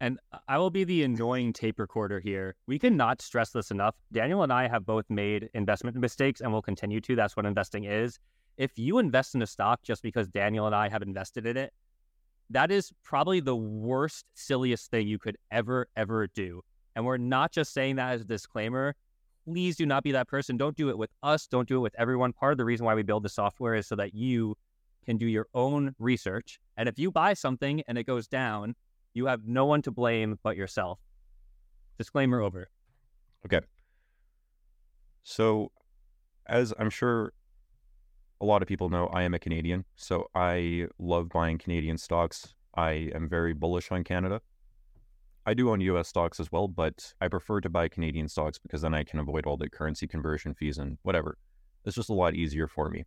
And 0.00 0.18
I 0.46 0.58
will 0.58 0.70
be 0.70 0.84
the 0.84 1.02
annoying 1.04 1.52
tape 1.52 1.78
recorder 1.78 2.20
here. 2.20 2.54
We 2.66 2.78
cannot 2.78 3.22
stress 3.22 3.50
this 3.50 3.70
enough. 3.70 3.94
Daniel 4.12 4.42
and 4.42 4.52
I 4.52 4.68
have 4.68 4.84
both 4.84 5.06
made 5.08 5.48
investment 5.54 5.96
mistakes 5.96 6.40
and 6.40 6.52
will 6.52 6.62
continue 6.62 7.00
to. 7.02 7.16
That's 7.16 7.36
what 7.36 7.46
investing 7.46 7.84
is. 7.84 8.18
If 8.58 8.72
you 8.76 8.98
invest 8.98 9.34
in 9.34 9.42
a 9.42 9.46
stock 9.46 9.82
just 9.82 10.02
because 10.02 10.28
Daniel 10.28 10.66
and 10.66 10.74
I 10.74 10.88
have 10.88 11.02
invested 11.02 11.46
in 11.46 11.56
it, 11.56 11.72
that 12.50 12.70
is 12.70 12.92
probably 13.04 13.40
the 13.40 13.56
worst, 13.56 14.24
silliest 14.34 14.90
thing 14.90 15.08
you 15.08 15.18
could 15.18 15.36
ever, 15.50 15.88
ever 15.96 16.26
do. 16.28 16.62
And 16.94 17.04
we're 17.04 17.16
not 17.16 17.52
just 17.52 17.72
saying 17.72 17.96
that 17.96 18.12
as 18.12 18.20
a 18.20 18.24
disclaimer 18.24 18.94
please 19.46 19.76
do 19.76 19.86
not 19.86 20.02
be 20.02 20.12
that 20.12 20.28
person. 20.28 20.56
Don't 20.56 20.76
do 20.76 20.88
it 20.90 20.98
with 20.98 21.10
us. 21.22 21.46
Don't 21.46 21.68
do 21.68 21.76
it 21.76 21.80
with 21.80 21.94
everyone. 21.98 22.32
Part 22.32 22.52
of 22.52 22.58
the 22.58 22.64
reason 22.64 22.84
why 22.84 22.94
we 22.94 23.02
build 23.02 23.22
the 23.22 23.28
software 23.28 23.74
is 23.74 23.86
so 23.86 23.96
that 23.96 24.14
you 24.14 24.56
can 25.04 25.16
do 25.16 25.26
your 25.26 25.46
own 25.54 25.94
research. 25.98 26.58
And 26.76 26.88
if 26.88 26.98
you 26.98 27.10
buy 27.12 27.34
something 27.34 27.82
and 27.86 27.96
it 27.96 28.04
goes 28.04 28.26
down, 28.26 28.74
you 29.14 29.26
have 29.26 29.46
no 29.46 29.64
one 29.64 29.82
to 29.82 29.90
blame 29.90 30.38
but 30.42 30.56
yourself. 30.56 30.98
Disclaimer 31.96 32.40
over. 32.40 32.68
Okay. 33.46 33.60
So, 35.22 35.70
as 36.46 36.74
I'm 36.78 36.90
sure 36.90 37.32
a 38.40 38.44
lot 38.44 38.62
of 38.62 38.68
people 38.68 38.88
know, 38.88 39.06
I 39.06 39.22
am 39.22 39.32
a 39.32 39.38
Canadian. 39.38 39.84
So, 39.94 40.28
I 40.34 40.88
love 40.98 41.28
buying 41.30 41.58
Canadian 41.58 41.98
stocks. 41.98 42.54
I 42.74 43.10
am 43.14 43.28
very 43.28 43.54
bullish 43.54 43.90
on 43.90 44.04
Canada. 44.04 44.40
I 45.48 45.54
do 45.54 45.70
own 45.70 45.80
US 45.80 46.08
stocks 46.08 46.40
as 46.40 46.50
well, 46.50 46.66
but 46.66 47.14
I 47.20 47.28
prefer 47.28 47.60
to 47.60 47.70
buy 47.70 47.86
Canadian 47.86 48.28
stocks 48.28 48.58
because 48.58 48.82
then 48.82 48.94
I 48.94 49.04
can 49.04 49.20
avoid 49.20 49.46
all 49.46 49.56
the 49.56 49.70
currency 49.70 50.08
conversion 50.08 50.54
fees 50.54 50.78
and 50.78 50.98
whatever. 51.02 51.38
It's 51.84 51.94
just 51.94 52.10
a 52.10 52.14
lot 52.14 52.34
easier 52.34 52.66
for 52.66 52.90
me. 52.90 53.04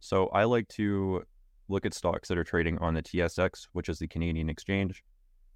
So 0.00 0.28
I 0.28 0.44
like 0.44 0.66
to 0.68 1.24
look 1.68 1.84
at 1.84 1.92
stocks 1.92 2.28
that 2.28 2.38
are 2.38 2.44
trading 2.44 2.78
on 2.78 2.94
the 2.94 3.02
TSX, 3.02 3.68
which 3.72 3.90
is 3.90 3.98
the 3.98 4.08
Canadian 4.08 4.48
exchange. 4.48 5.02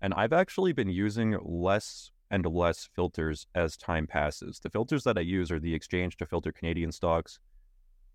And 0.02 0.12
I've 0.12 0.35
actually 0.35 0.74
been 0.74 0.90
using 0.90 1.38
less 1.42 2.11
and 2.30 2.44
less 2.44 2.88
filters 2.94 3.46
as 3.54 3.78
time 3.78 4.06
passes. 4.06 4.61
The 4.61 4.68
filters 4.68 5.02
that 5.04 5.16
I 5.16 5.22
use 5.22 5.50
are 5.50 5.61
the 5.61 5.74
exchange 5.74 6.18
to 6.18 6.26
filter 6.26 6.52
Canadian 6.52 6.92
stocks. 6.92 7.38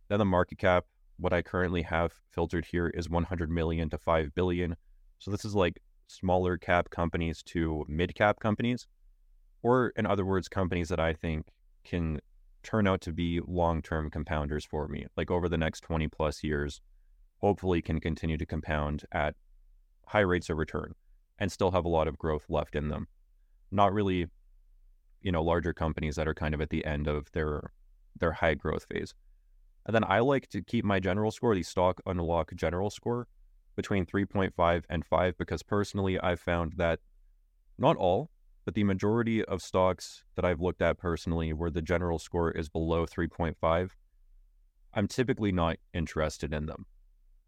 Then 0.07 0.19
the 0.19 0.25
market 0.25 0.59
cap, 0.59 0.85
what 1.17 1.33
I 1.33 1.41
currently 1.41 1.81
have 1.81 2.13
filtered 2.29 2.65
here 2.65 2.89
is 2.89 3.09
100 3.09 3.49
million 3.49 3.89
to 3.89 3.97
5 3.97 4.35
billion. 4.35 4.75
So 5.17 5.31
this 5.31 5.45
is 5.45 5.55
like 5.55 5.81
smaller 6.11 6.57
cap 6.57 6.89
companies 6.89 7.41
to 7.43 7.85
mid 7.87 8.15
cap 8.15 8.39
companies, 8.39 8.87
or 9.63 9.93
in 9.95 10.05
other 10.05 10.25
words, 10.25 10.47
companies 10.47 10.89
that 10.89 10.99
I 10.99 11.13
think 11.13 11.47
can 11.83 12.19
turn 12.63 12.87
out 12.87 13.01
to 13.01 13.11
be 13.11 13.39
long 13.45 13.81
term 13.81 14.09
compounders 14.09 14.65
for 14.65 14.87
me, 14.87 15.05
like 15.17 15.31
over 15.31 15.49
the 15.49 15.57
next 15.57 15.81
20 15.81 16.07
plus 16.07 16.43
years, 16.43 16.81
hopefully 17.37 17.81
can 17.81 17.99
continue 17.99 18.37
to 18.37 18.45
compound 18.45 19.03
at 19.11 19.35
high 20.05 20.19
rates 20.19 20.49
of 20.49 20.57
return 20.57 20.93
and 21.39 21.51
still 21.51 21.71
have 21.71 21.85
a 21.85 21.89
lot 21.89 22.07
of 22.07 22.17
growth 22.17 22.45
left 22.49 22.75
in 22.75 22.89
them. 22.89 23.07
Not 23.71 23.93
really, 23.93 24.27
you 25.21 25.31
know, 25.31 25.41
larger 25.41 25.73
companies 25.73 26.15
that 26.17 26.27
are 26.27 26.33
kind 26.33 26.53
of 26.53 26.61
at 26.61 26.69
the 26.69 26.85
end 26.85 27.07
of 27.07 27.31
their 27.31 27.71
their 28.19 28.33
high 28.33 28.53
growth 28.53 28.85
phase. 28.91 29.13
And 29.85 29.95
then 29.95 30.03
I 30.03 30.19
like 30.19 30.47
to 30.49 30.61
keep 30.61 30.85
my 30.85 30.99
general 30.99 31.31
score, 31.31 31.55
the 31.55 31.63
stock 31.63 32.01
unlock 32.05 32.53
general 32.55 32.89
score, 32.89 33.27
between 33.81 34.05
3.5 34.05 34.83
and 34.91 35.03
5 35.03 35.37
because 35.39 35.63
personally 35.63 36.19
I've 36.19 36.39
found 36.39 36.73
that 36.77 36.99
not 37.79 37.97
all, 37.97 38.29
but 38.63 38.75
the 38.75 38.83
majority 38.83 39.43
of 39.43 39.59
stocks 39.63 40.23
that 40.35 40.45
I've 40.45 40.61
looked 40.61 40.83
at 40.83 40.99
personally 40.99 41.51
where 41.51 41.71
the 41.71 41.81
general 41.81 42.19
score 42.19 42.51
is 42.51 42.69
below 42.69 43.07
3.5, 43.07 43.89
I'm 44.93 45.07
typically 45.07 45.51
not 45.51 45.77
interested 45.95 46.53
in 46.53 46.67
them. 46.67 46.85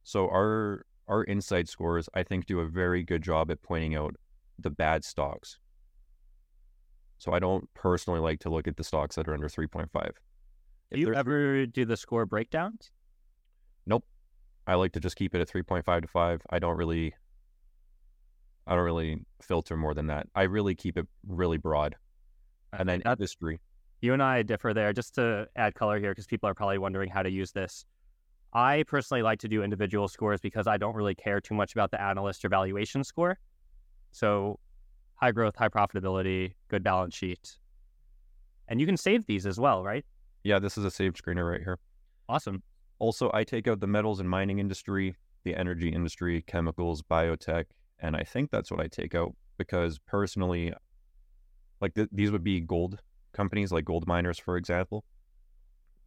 So 0.01 0.25
our 0.25 0.87
our 1.07 1.23
insight 1.25 1.67
scores 1.67 2.09
I 2.15 2.23
think 2.23 2.47
do 2.47 2.61
a 2.61 2.65
very 2.65 3.03
good 3.03 3.21
job 3.21 3.51
at 3.51 3.61
pointing 3.61 3.95
out 3.95 4.15
the 4.57 4.71
bad 4.71 5.03
stocks. 5.03 5.59
So 7.19 7.31
I 7.31 7.37
don't 7.37 7.71
personally 7.75 8.21
like 8.21 8.39
to 8.39 8.49
look 8.49 8.67
at 8.67 8.77
the 8.77 8.83
stocks 8.83 9.15
that 9.17 9.27
are 9.27 9.35
under 9.35 9.49
3.5. 9.49 9.87
Do 10.91 10.99
you 10.99 11.13
ever 11.13 11.67
do 11.67 11.85
the 11.85 11.97
score 11.97 12.25
breakdowns? 12.25 12.91
Nope. 13.85 14.05
I 14.65 14.75
like 14.75 14.93
to 14.93 14.99
just 14.99 15.15
keep 15.15 15.35
it 15.35 15.41
at 15.41 15.49
3.5 15.49 16.01
to 16.01 16.07
5. 16.07 16.41
I 16.49 16.59
don't 16.59 16.77
really 16.77 17.13
I 18.65 18.75
don't 18.75 18.85
really 18.85 19.25
filter 19.41 19.75
more 19.75 19.93
than 19.93 20.07
that. 20.07 20.27
I 20.35 20.43
really 20.43 20.75
keep 20.75 20.97
it 20.97 21.05
really 21.27 21.57
broad. 21.57 21.95
And 22.77 22.87
then 22.87 23.01
That's, 23.03 23.19
industry. 23.19 23.59
You 24.01 24.13
and 24.13 24.23
I 24.23 24.41
differ 24.41 24.73
there. 24.73 24.93
Just 24.93 25.15
to 25.15 25.47
add 25.55 25.75
color 25.75 25.99
here, 25.99 26.11
because 26.11 26.27
people 26.27 26.49
are 26.49 26.53
probably 26.53 26.77
wondering 26.77 27.09
how 27.09 27.23
to 27.23 27.29
use 27.29 27.51
this. 27.51 27.85
I 28.53 28.83
personally 28.87 29.21
like 29.21 29.39
to 29.39 29.47
do 29.47 29.63
individual 29.63 30.07
scores 30.07 30.39
because 30.39 30.67
I 30.67 30.77
don't 30.77 30.95
really 30.95 31.15
care 31.15 31.41
too 31.41 31.55
much 31.55 31.73
about 31.73 31.91
the 31.91 32.01
analyst 32.01 32.45
or 32.45 32.49
valuation 32.49 33.03
score. 33.03 33.37
So 34.11 34.59
high 35.15 35.31
growth, 35.31 35.55
high 35.55 35.69
profitability, 35.69 36.53
good 36.67 36.83
balance 36.83 37.15
sheet. 37.15 37.57
And 38.67 38.79
you 38.79 38.85
can 38.85 38.95
save 38.95 39.25
these 39.25 39.45
as 39.45 39.59
well, 39.59 39.83
right? 39.83 40.05
Yeah, 40.43 40.59
this 40.59 40.77
is 40.77 40.85
a 40.85 40.91
saved 40.91 41.21
screener 41.21 41.49
right 41.49 41.61
here. 41.61 41.79
Awesome. 42.29 42.61
Also, 43.03 43.29
I 43.33 43.43
take 43.43 43.67
out 43.67 43.81
the 43.81 43.85
metals 43.85 44.21
and 44.21 44.29
mining 44.29 44.59
industry, 44.59 45.17
the 45.43 45.57
energy 45.57 45.89
industry, 45.89 46.41
chemicals, 46.41 47.01
biotech, 47.01 47.65
and 47.99 48.15
I 48.15 48.23
think 48.23 48.49
that's 48.49 48.71
what 48.71 48.79
I 48.79 48.87
take 48.87 49.13
out 49.13 49.35
because 49.57 49.99
personally, 49.99 50.71
like 51.81 51.95
th- 51.95 52.07
these 52.13 52.31
would 52.31 52.45
be 52.45 52.61
gold 52.61 53.01
companies, 53.33 53.73
like 53.73 53.83
gold 53.83 54.07
miners, 54.07 54.39
for 54.39 54.55
example. 54.55 55.03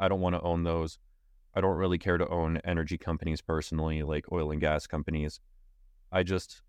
I 0.01 0.09
don't 0.09 0.23
want 0.23 0.37
to 0.37 0.41
own 0.41 0.63
those. 0.63 0.99
I 1.55 1.61
don't 1.61 1.77
really 1.77 1.99
care 1.99 2.17
to 2.17 2.27
own 2.29 2.63
energy 2.65 2.97
companies 2.97 3.43
personally, 3.43 4.03
like 4.03 4.33
oil 4.33 4.51
and 4.51 4.59
gas 4.59 4.87
companies. 4.87 5.39
I 6.11 6.23
just, 6.23 6.63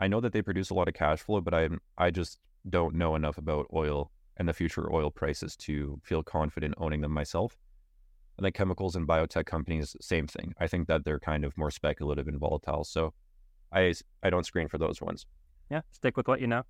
I 0.00 0.08
know 0.08 0.22
that 0.22 0.32
they 0.32 0.40
produce 0.40 0.70
a 0.70 0.74
lot 0.74 0.88
of 0.88 0.94
cash 0.94 1.20
flow, 1.20 1.42
but 1.42 1.52
I, 1.52 1.68
I 1.98 2.10
just 2.10 2.38
don't 2.70 2.94
know 2.94 3.14
enough 3.16 3.36
about 3.36 3.66
oil 3.74 4.12
and 4.38 4.48
the 4.48 4.54
future 4.54 4.90
oil 4.90 5.10
prices 5.10 5.56
to 5.56 6.00
feel 6.02 6.22
confident 6.22 6.72
owning 6.78 7.02
them 7.02 7.12
myself. 7.12 7.58
And 8.38 8.44
then 8.44 8.52
chemicals 8.52 8.94
and 8.94 9.06
biotech 9.06 9.46
companies, 9.46 9.96
same 10.00 10.28
thing. 10.28 10.54
I 10.60 10.68
think 10.68 10.86
that 10.86 11.04
they're 11.04 11.18
kind 11.18 11.44
of 11.44 11.58
more 11.58 11.72
speculative 11.72 12.28
and 12.28 12.38
volatile. 12.38 12.84
So 12.84 13.12
I 13.72 13.92
I 14.22 14.30
don't 14.30 14.46
screen 14.46 14.68
for 14.68 14.78
those 14.78 15.02
ones. 15.02 15.26
Yeah, 15.70 15.80
stick 15.90 16.16
with 16.16 16.28
what 16.28 16.40
you 16.40 16.46
know. 16.46 16.62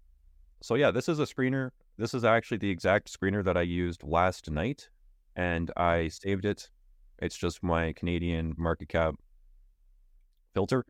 So 0.63 0.75
yeah, 0.77 0.91
this 0.91 1.11
is 1.11 1.21
a 1.21 1.25
screener. 1.25 1.71
This 1.99 2.15
is 2.15 2.25
actually 2.25 2.57
the 2.57 2.71
exact 2.71 3.13
screener 3.13 3.45
that 3.45 3.59
I 3.59 3.63
used 3.63 4.03
last 4.03 4.51
night, 4.51 4.89
and 5.37 5.71
I 5.77 6.09
saved 6.09 6.47
it. 6.47 6.71
It's 7.19 7.37
just 7.37 7.63
my 7.63 7.93
Canadian 7.93 8.55
market 8.57 8.89
cap 8.89 9.17
filter. 10.55 10.87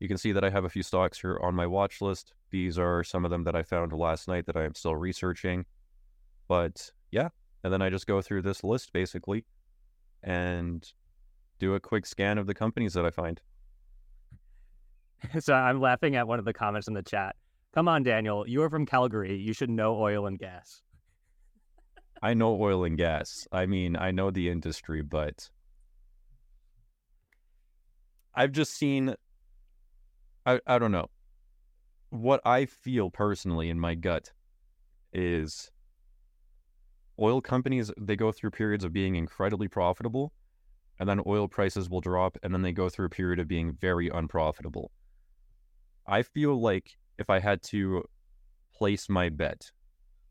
You 0.00 0.08
can 0.08 0.18
see 0.18 0.32
that 0.32 0.44
I 0.44 0.50
have 0.50 0.64
a 0.64 0.68
few 0.68 0.82
stocks 0.82 1.20
here 1.20 1.38
on 1.42 1.54
my 1.54 1.66
watch 1.66 2.02
list. 2.02 2.34
These 2.50 2.78
are 2.78 3.02
some 3.04 3.24
of 3.24 3.30
them 3.30 3.44
that 3.44 3.56
I 3.56 3.62
found 3.62 3.92
last 3.92 4.28
night 4.28 4.44
that 4.46 4.56
I 4.56 4.64
am 4.64 4.74
still 4.74 4.96
researching. 4.96 5.64
But 6.46 6.90
yeah, 7.10 7.30
and 7.64 7.72
then 7.72 7.80
I 7.80 7.88
just 7.88 8.06
go 8.06 8.20
through 8.20 8.42
this 8.42 8.62
list 8.62 8.92
basically 8.92 9.44
and 10.22 10.92
do 11.58 11.74
a 11.74 11.80
quick 11.80 12.06
scan 12.06 12.38
of 12.38 12.46
the 12.46 12.54
companies 12.54 12.94
that 12.94 13.04
I 13.04 13.10
find. 13.10 13.40
so 15.40 15.54
I'm 15.54 15.80
laughing 15.80 16.16
at 16.16 16.26
one 16.26 16.38
of 16.38 16.44
the 16.44 16.52
comments 16.52 16.88
in 16.88 16.94
the 16.94 17.02
chat. 17.02 17.36
Come 17.72 17.88
on, 17.88 18.02
Daniel. 18.02 18.48
You 18.48 18.62
are 18.62 18.70
from 18.70 18.86
Calgary. 18.86 19.36
You 19.36 19.52
should 19.52 19.70
know 19.70 19.96
oil 19.96 20.26
and 20.26 20.38
gas. 20.38 20.82
I 22.22 22.34
know 22.34 22.60
oil 22.60 22.84
and 22.84 22.96
gas. 22.96 23.46
I 23.52 23.66
mean, 23.66 23.96
I 23.96 24.10
know 24.10 24.30
the 24.30 24.48
industry, 24.48 25.02
but 25.02 25.48
I've 28.34 28.52
just 28.52 28.74
seen 28.74 29.14
I, 30.46 30.60
I 30.66 30.78
don't 30.78 30.92
know. 30.92 31.08
What 32.10 32.40
I 32.44 32.64
feel 32.66 33.10
personally 33.10 33.70
in 33.70 33.78
my 33.78 33.94
gut 33.94 34.32
is 35.12 35.70
oil 37.20 37.40
companies 37.40 37.90
they 37.98 38.16
go 38.16 38.32
through 38.32 38.50
periods 38.50 38.84
of 38.84 38.92
being 38.92 39.16
incredibly 39.16 39.68
profitable 39.68 40.32
and 40.98 41.08
then 41.08 41.20
oil 41.26 41.48
prices 41.48 41.88
will 41.88 42.00
drop 42.00 42.36
and 42.42 42.52
then 42.52 42.62
they 42.62 42.72
go 42.72 42.88
through 42.88 43.06
a 43.06 43.10
period 43.10 43.38
of 43.38 43.48
being 43.48 43.72
very 43.80 44.08
unprofitable. 44.08 44.90
I 46.06 46.22
feel 46.22 46.60
like 46.60 46.96
if 47.18 47.30
I 47.30 47.38
had 47.38 47.62
to 47.64 48.04
place 48.74 49.08
my 49.08 49.28
bet 49.28 49.70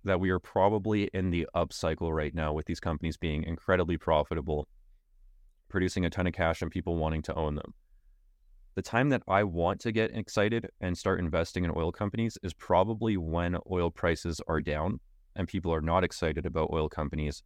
that 0.04 0.20
we 0.20 0.30
are 0.30 0.40
probably 0.40 1.10
in 1.14 1.30
the 1.30 1.48
up 1.54 1.74
cycle 1.74 2.14
right 2.14 2.34
now 2.34 2.54
with 2.54 2.66
these 2.66 2.80
companies 2.80 3.18
being 3.18 3.44
incredibly 3.44 3.98
profitable, 3.98 4.68
producing 5.70 6.06
a 6.06 6.10
ton 6.10 6.28
of 6.28 6.34
cash 6.34 6.62
and 6.62 6.72
people 6.72 6.96
wanting 6.96 7.22
to 7.24 7.36
own 7.36 7.56
them. 7.56 7.74
The 8.76 8.82
time 8.82 9.10
that 9.10 9.24
I 9.28 9.44
want 9.44 9.82
to 9.82 9.92
get 9.92 10.16
excited 10.16 10.70
and 10.80 10.98
start 10.98 11.20
investing 11.20 11.66
in 11.66 11.72
oil 11.76 11.92
companies 11.92 12.38
is 12.44 12.54
probably 12.54 13.18
when 13.18 13.58
oil 13.70 13.92
prices 13.92 14.40
are 14.48 14.62
down 14.62 15.00
and 15.40 15.48
people 15.48 15.74
are 15.74 15.82
not 15.82 16.04
excited 16.04 16.46
about 16.46 16.70
oil 16.72 16.90
companies 16.90 17.44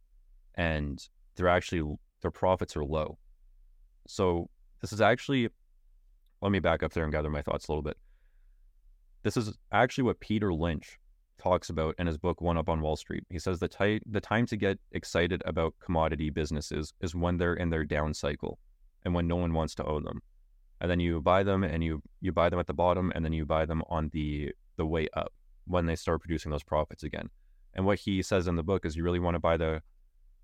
and 0.56 1.08
they're 1.36 1.48
actually 1.48 1.96
their 2.22 2.32
profits 2.32 2.76
are 2.76 2.84
low. 2.84 3.18
So 4.08 4.50
this 4.80 4.92
is 4.92 5.00
actually 5.00 5.48
let 6.42 6.50
me 6.50 6.58
back 6.58 6.82
up 6.82 6.92
there 6.92 7.04
and 7.04 7.12
gather 7.12 7.30
my 7.30 7.40
thoughts 7.40 7.68
a 7.68 7.70
little 7.70 7.82
bit. 7.82 7.96
This 9.22 9.36
is 9.36 9.56
actually 9.72 10.04
what 10.04 10.18
Peter 10.20 10.52
Lynch 10.52 10.98
talks 11.38 11.70
about 11.70 11.94
in 11.98 12.08
his 12.08 12.18
book 12.18 12.40
One 12.40 12.58
Up 12.58 12.68
on 12.68 12.80
Wall 12.80 12.96
Street. 12.96 13.24
He 13.30 13.38
says 13.38 13.60
the, 13.60 14.00
the 14.06 14.20
time 14.20 14.46
to 14.46 14.56
get 14.56 14.78
excited 14.90 15.42
about 15.46 15.74
commodity 15.82 16.30
businesses 16.30 16.92
is 17.00 17.14
when 17.14 17.36
they're 17.38 17.54
in 17.54 17.70
their 17.70 17.84
down 17.84 18.12
cycle 18.12 18.58
and 19.04 19.14
when 19.14 19.28
no 19.28 19.36
one 19.36 19.54
wants 19.54 19.74
to 19.76 19.86
own 19.86 20.02
them. 20.02 20.20
And 20.80 20.90
then 20.90 20.98
you 20.98 21.20
buy 21.20 21.44
them 21.44 21.62
and 21.62 21.82
you 21.84 22.02
you 22.20 22.32
buy 22.32 22.50
them 22.50 22.58
at 22.58 22.66
the 22.66 22.74
bottom 22.74 23.12
and 23.14 23.24
then 23.24 23.32
you 23.32 23.46
buy 23.46 23.64
them 23.66 23.82
on 23.88 24.10
the 24.12 24.52
the 24.76 24.84
way 24.84 25.06
up 25.14 25.32
when 25.66 25.86
they 25.86 25.94
start 25.94 26.20
producing 26.22 26.50
those 26.50 26.64
profits 26.64 27.04
again. 27.04 27.30
And 27.74 27.84
what 27.84 27.98
he 27.98 28.22
says 28.22 28.46
in 28.46 28.56
the 28.56 28.62
book 28.62 28.86
is 28.86 28.96
you 28.96 29.04
really 29.04 29.20
want 29.20 29.34
to 29.34 29.40
buy 29.40 29.56
the 29.56 29.82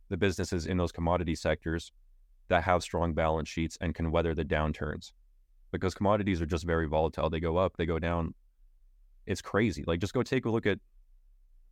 the 0.09 0.17
businesses 0.17 0.67
in 0.67 0.77
those 0.77 0.91
commodity 0.91 1.37
sectors 1.37 1.93
that 2.49 2.65
have 2.65 2.83
strong 2.83 3.15
balance 3.15 3.49
sheets 3.49 3.79
and 3.81 3.95
can 3.95 4.11
weather 4.11 4.35
the 4.35 4.45
downturns. 4.45 5.13
Because 5.71 5.95
commodities 5.95 6.43
are 6.43 6.47
just 6.47 6.65
very 6.65 6.89
volatile. 6.89 7.31
They 7.31 7.39
go 7.39 7.57
up, 7.57 7.77
they 7.77 7.87
go 7.87 8.01
down 8.01 8.35
it's 9.27 9.41
crazy. 9.41 9.85
Like 9.87 10.01
just 10.01 10.13
go 10.13 10.23
take 10.23 10.45
a 10.45 10.51
look 10.51 10.67
at 10.67 10.79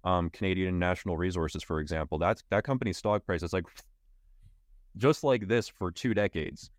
um, 0.04 0.30
Canadian 0.30 0.78
Natural 0.78 1.16
Resources, 1.16 1.62
for 1.62 1.80
example. 1.80 2.18
That's 2.18 2.44
that 2.50 2.64
company's 2.64 2.98
stock 2.98 3.26
price 3.26 3.42
is 3.42 3.52
like 3.52 3.64
just 4.96 5.24
like 5.24 5.48
this 5.48 5.68
for 5.68 5.90
two 5.90 6.14
decades. 6.14 6.70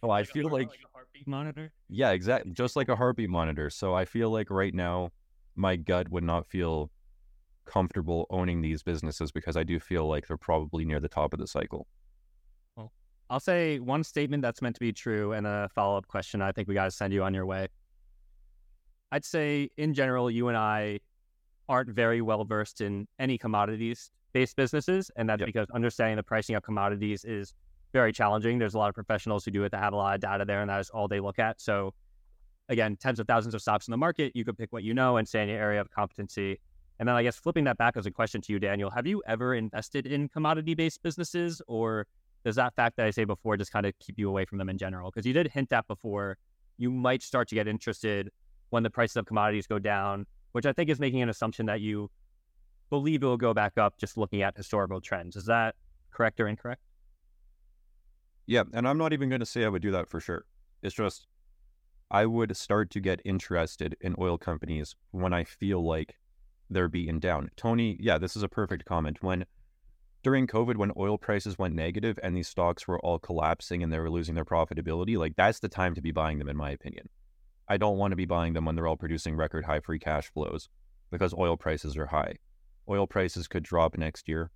So 0.00 0.10
I 0.10 0.24
feel 0.24 0.50
like, 0.50 0.68
like 0.68 0.80
a 0.84 0.92
heartbeat 0.92 1.26
monitor. 1.26 1.72
Yeah, 1.88 2.10
exactly. 2.10 2.52
Just 2.52 2.76
like 2.76 2.88
a 2.88 2.96
heartbeat 2.96 3.30
monitor. 3.30 3.70
So 3.70 3.94
I 3.94 4.04
feel 4.04 4.30
like 4.30 4.50
right 4.50 4.74
now 4.74 5.10
my 5.56 5.76
gut 5.76 6.10
would 6.10 6.24
not 6.24 6.46
feel 6.46 6.90
comfortable 7.66 8.26
owning 8.30 8.60
these 8.60 8.82
businesses 8.82 9.32
because 9.32 9.56
I 9.56 9.64
do 9.64 9.80
feel 9.80 10.06
like 10.06 10.26
they're 10.26 10.36
probably 10.36 10.84
near 10.84 11.00
the 11.00 11.08
top 11.08 11.32
of 11.32 11.40
the 11.40 11.46
cycle. 11.46 11.86
Well, 12.76 12.92
I'll 13.30 13.40
say 13.40 13.78
one 13.78 14.04
statement 14.04 14.42
that's 14.42 14.62
meant 14.62 14.76
to 14.76 14.80
be 14.80 14.92
true 14.92 15.32
and 15.32 15.46
a 15.46 15.68
follow 15.74 15.96
up 15.96 16.06
question. 16.06 16.42
I 16.42 16.52
think 16.52 16.68
we 16.68 16.74
got 16.74 16.84
to 16.84 16.90
send 16.90 17.12
you 17.12 17.22
on 17.22 17.34
your 17.34 17.46
way. 17.46 17.68
I'd 19.12 19.24
say 19.24 19.70
in 19.76 19.94
general, 19.94 20.30
you 20.30 20.48
and 20.48 20.56
I 20.56 21.00
aren't 21.68 21.90
very 21.90 22.20
well 22.20 22.44
versed 22.44 22.80
in 22.80 23.06
any 23.18 23.38
commodities 23.38 24.10
based 24.34 24.56
businesses. 24.56 25.10
And 25.16 25.28
that's 25.28 25.40
yep. 25.40 25.46
because 25.46 25.70
understanding 25.70 26.16
the 26.16 26.22
pricing 26.22 26.56
of 26.56 26.62
commodities 26.62 27.24
is 27.24 27.54
very 27.94 28.12
challenging. 28.12 28.58
There's 28.58 28.74
a 28.74 28.78
lot 28.78 28.88
of 28.88 28.94
professionals 28.94 29.44
who 29.44 29.52
do 29.52 29.64
it 29.64 29.70
that 29.70 29.78
have 29.78 29.94
a 29.94 29.96
lot 29.96 30.16
of 30.16 30.20
data 30.20 30.44
there, 30.44 30.60
and 30.60 30.68
that 30.68 30.80
is 30.80 30.90
all 30.90 31.08
they 31.08 31.20
look 31.20 31.38
at. 31.38 31.60
So 31.60 31.94
again, 32.68 32.96
tens 32.96 33.20
of 33.20 33.26
thousands 33.26 33.54
of 33.54 33.62
stocks 33.62 33.86
in 33.86 33.92
the 33.92 33.96
market. 33.96 34.32
You 34.34 34.44
could 34.44 34.58
pick 34.58 34.72
what 34.72 34.82
you 34.82 34.92
know 34.92 35.16
and 35.16 35.26
say 35.26 35.42
in 35.42 35.48
your 35.48 35.58
area 35.58 35.80
of 35.80 35.90
competency. 35.90 36.60
And 36.98 37.08
then 37.08 37.16
I 37.16 37.22
guess 37.22 37.36
flipping 37.36 37.64
that 37.64 37.76
back 37.76 37.96
as 37.96 38.06
a 38.06 38.10
question 38.10 38.40
to 38.42 38.52
you, 38.52 38.58
Daniel, 38.58 38.90
have 38.90 39.06
you 39.06 39.22
ever 39.26 39.54
invested 39.54 40.06
in 40.06 40.28
commodity 40.28 40.74
based 40.74 41.02
businesses 41.02 41.60
or 41.66 42.06
does 42.44 42.56
that 42.56 42.74
fact 42.74 42.96
that 42.96 43.06
I 43.06 43.10
say 43.10 43.24
before 43.24 43.56
just 43.56 43.72
kind 43.72 43.86
of 43.86 43.98
keep 43.98 44.18
you 44.18 44.28
away 44.28 44.44
from 44.44 44.58
them 44.58 44.68
in 44.68 44.78
general? 44.78 45.10
Because 45.10 45.26
you 45.26 45.32
did 45.32 45.48
hint 45.48 45.72
at 45.72 45.86
before 45.88 46.36
you 46.76 46.90
might 46.90 47.22
start 47.22 47.48
to 47.48 47.54
get 47.54 47.66
interested 47.66 48.30
when 48.70 48.82
the 48.82 48.90
prices 48.90 49.16
of 49.16 49.26
commodities 49.26 49.66
go 49.66 49.78
down, 49.78 50.26
which 50.52 50.66
I 50.66 50.72
think 50.72 50.90
is 50.90 51.00
making 51.00 51.22
an 51.22 51.28
assumption 51.28 51.66
that 51.66 51.80
you 51.80 52.10
believe 52.90 53.22
it 53.22 53.26
will 53.26 53.36
go 53.36 53.54
back 53.54 53.78
up 53.78 53.96
just 53.98 54.16
looking 54.16 54.42
at 54.42 54.56
historical 54.56 55.00
trends. 55.00 55.36
Is 55.36 55.46
that 55.46 55.74
correct 56.12 56.38
or 56.38 56.46
incorrect? 56.46 56.82
Yeah, 58.46 58.64
and 58.72 58.86
I'm 58.86 58.98
not 58.98 59.12
even 59.12 59.28
going 59.28 59.40
to 59.40 59.46
say 59.46 59.64
I 59.64 59.68
would 59.68 59.82
do 59.82 59.90
that 59.92 60.08
for 60.08 60.20
sure. 60.20 60.44
It's 60.82 60.94
just 60.94 61.26
I 62.10 62.26
would 62.26 62.54
start 62.56 62.90
to 62.90 63.00
get 63.00 63.20
interested 63.24 63.96
in 64.00 64.14
oil 64.18 64.36
companies 64.36 64.94
when 65.12 65.32
I 65.32 65.44
feel 65.44 65.84
like 65.84 66.16
they're 66.70 66.88
being 66.88 67.20
down. 67.20 67.50
Tony, 67.56 67.96
yeah, 68.00 68.18
this 68.18 68.36
is 68.36 68.42
a 68.42 68.48
perfect 68.48 68.84
comment. 68.84 69.22
When 69.22 69.44
during 70.22 70.46
COVID, 70.46 70.76
when 70.76 70.92
oil 70.96 71.18
prices 71.18 71.58
went 71.58 71.74
negative 71.74 72.18
and 72.22 72.36
these 72.36 72.48
stocks 72.48 72.88
were 72.88 72.98
all 73.00 73.18
collapsing 73.18 73.82
and 73.82 73.92
they 73.92 73.98
were 73.98 74.10
losing 74.10 74.34
their 74.34 74.44
profitability, 74.44 75.18
like 75.18 75.36
that's 75.36 75.60
the 75.60 75.68
time 75.68 75.94
to 75.94 76.00
be 76.00 76.12
buying 76.12 76.38
them, 76.38 76.48
in 76.48 76.56
my 76.56 76.70
opinion. 76.70 77.08
I 77.68 77.76
don't 77.76 77.98
want 77.98 78.12
to 78.12 78.16
be 78.16 78.26
buying 78.26 78.52
them 78.52 78.64
when 78.64 78.74
they're 78.74 78.86
all 78.86 78.96
producing 78.96 79.36
record 79.36 79.64
high 79.64 79.80
free 79.80 79.98
cash 79.98 80.30
flows 80.32 80.68
because 81.10 81.34
oil 81.34 81.56
prices 81.56 81.96
are 81.96 82.06
high. 82.06 82.36
Oil 82.88 83.06
prices 83.06 83.48
could 83.48 83.62
drop 83.62 83.96
next 83.96 84.28
year 84.28 84.50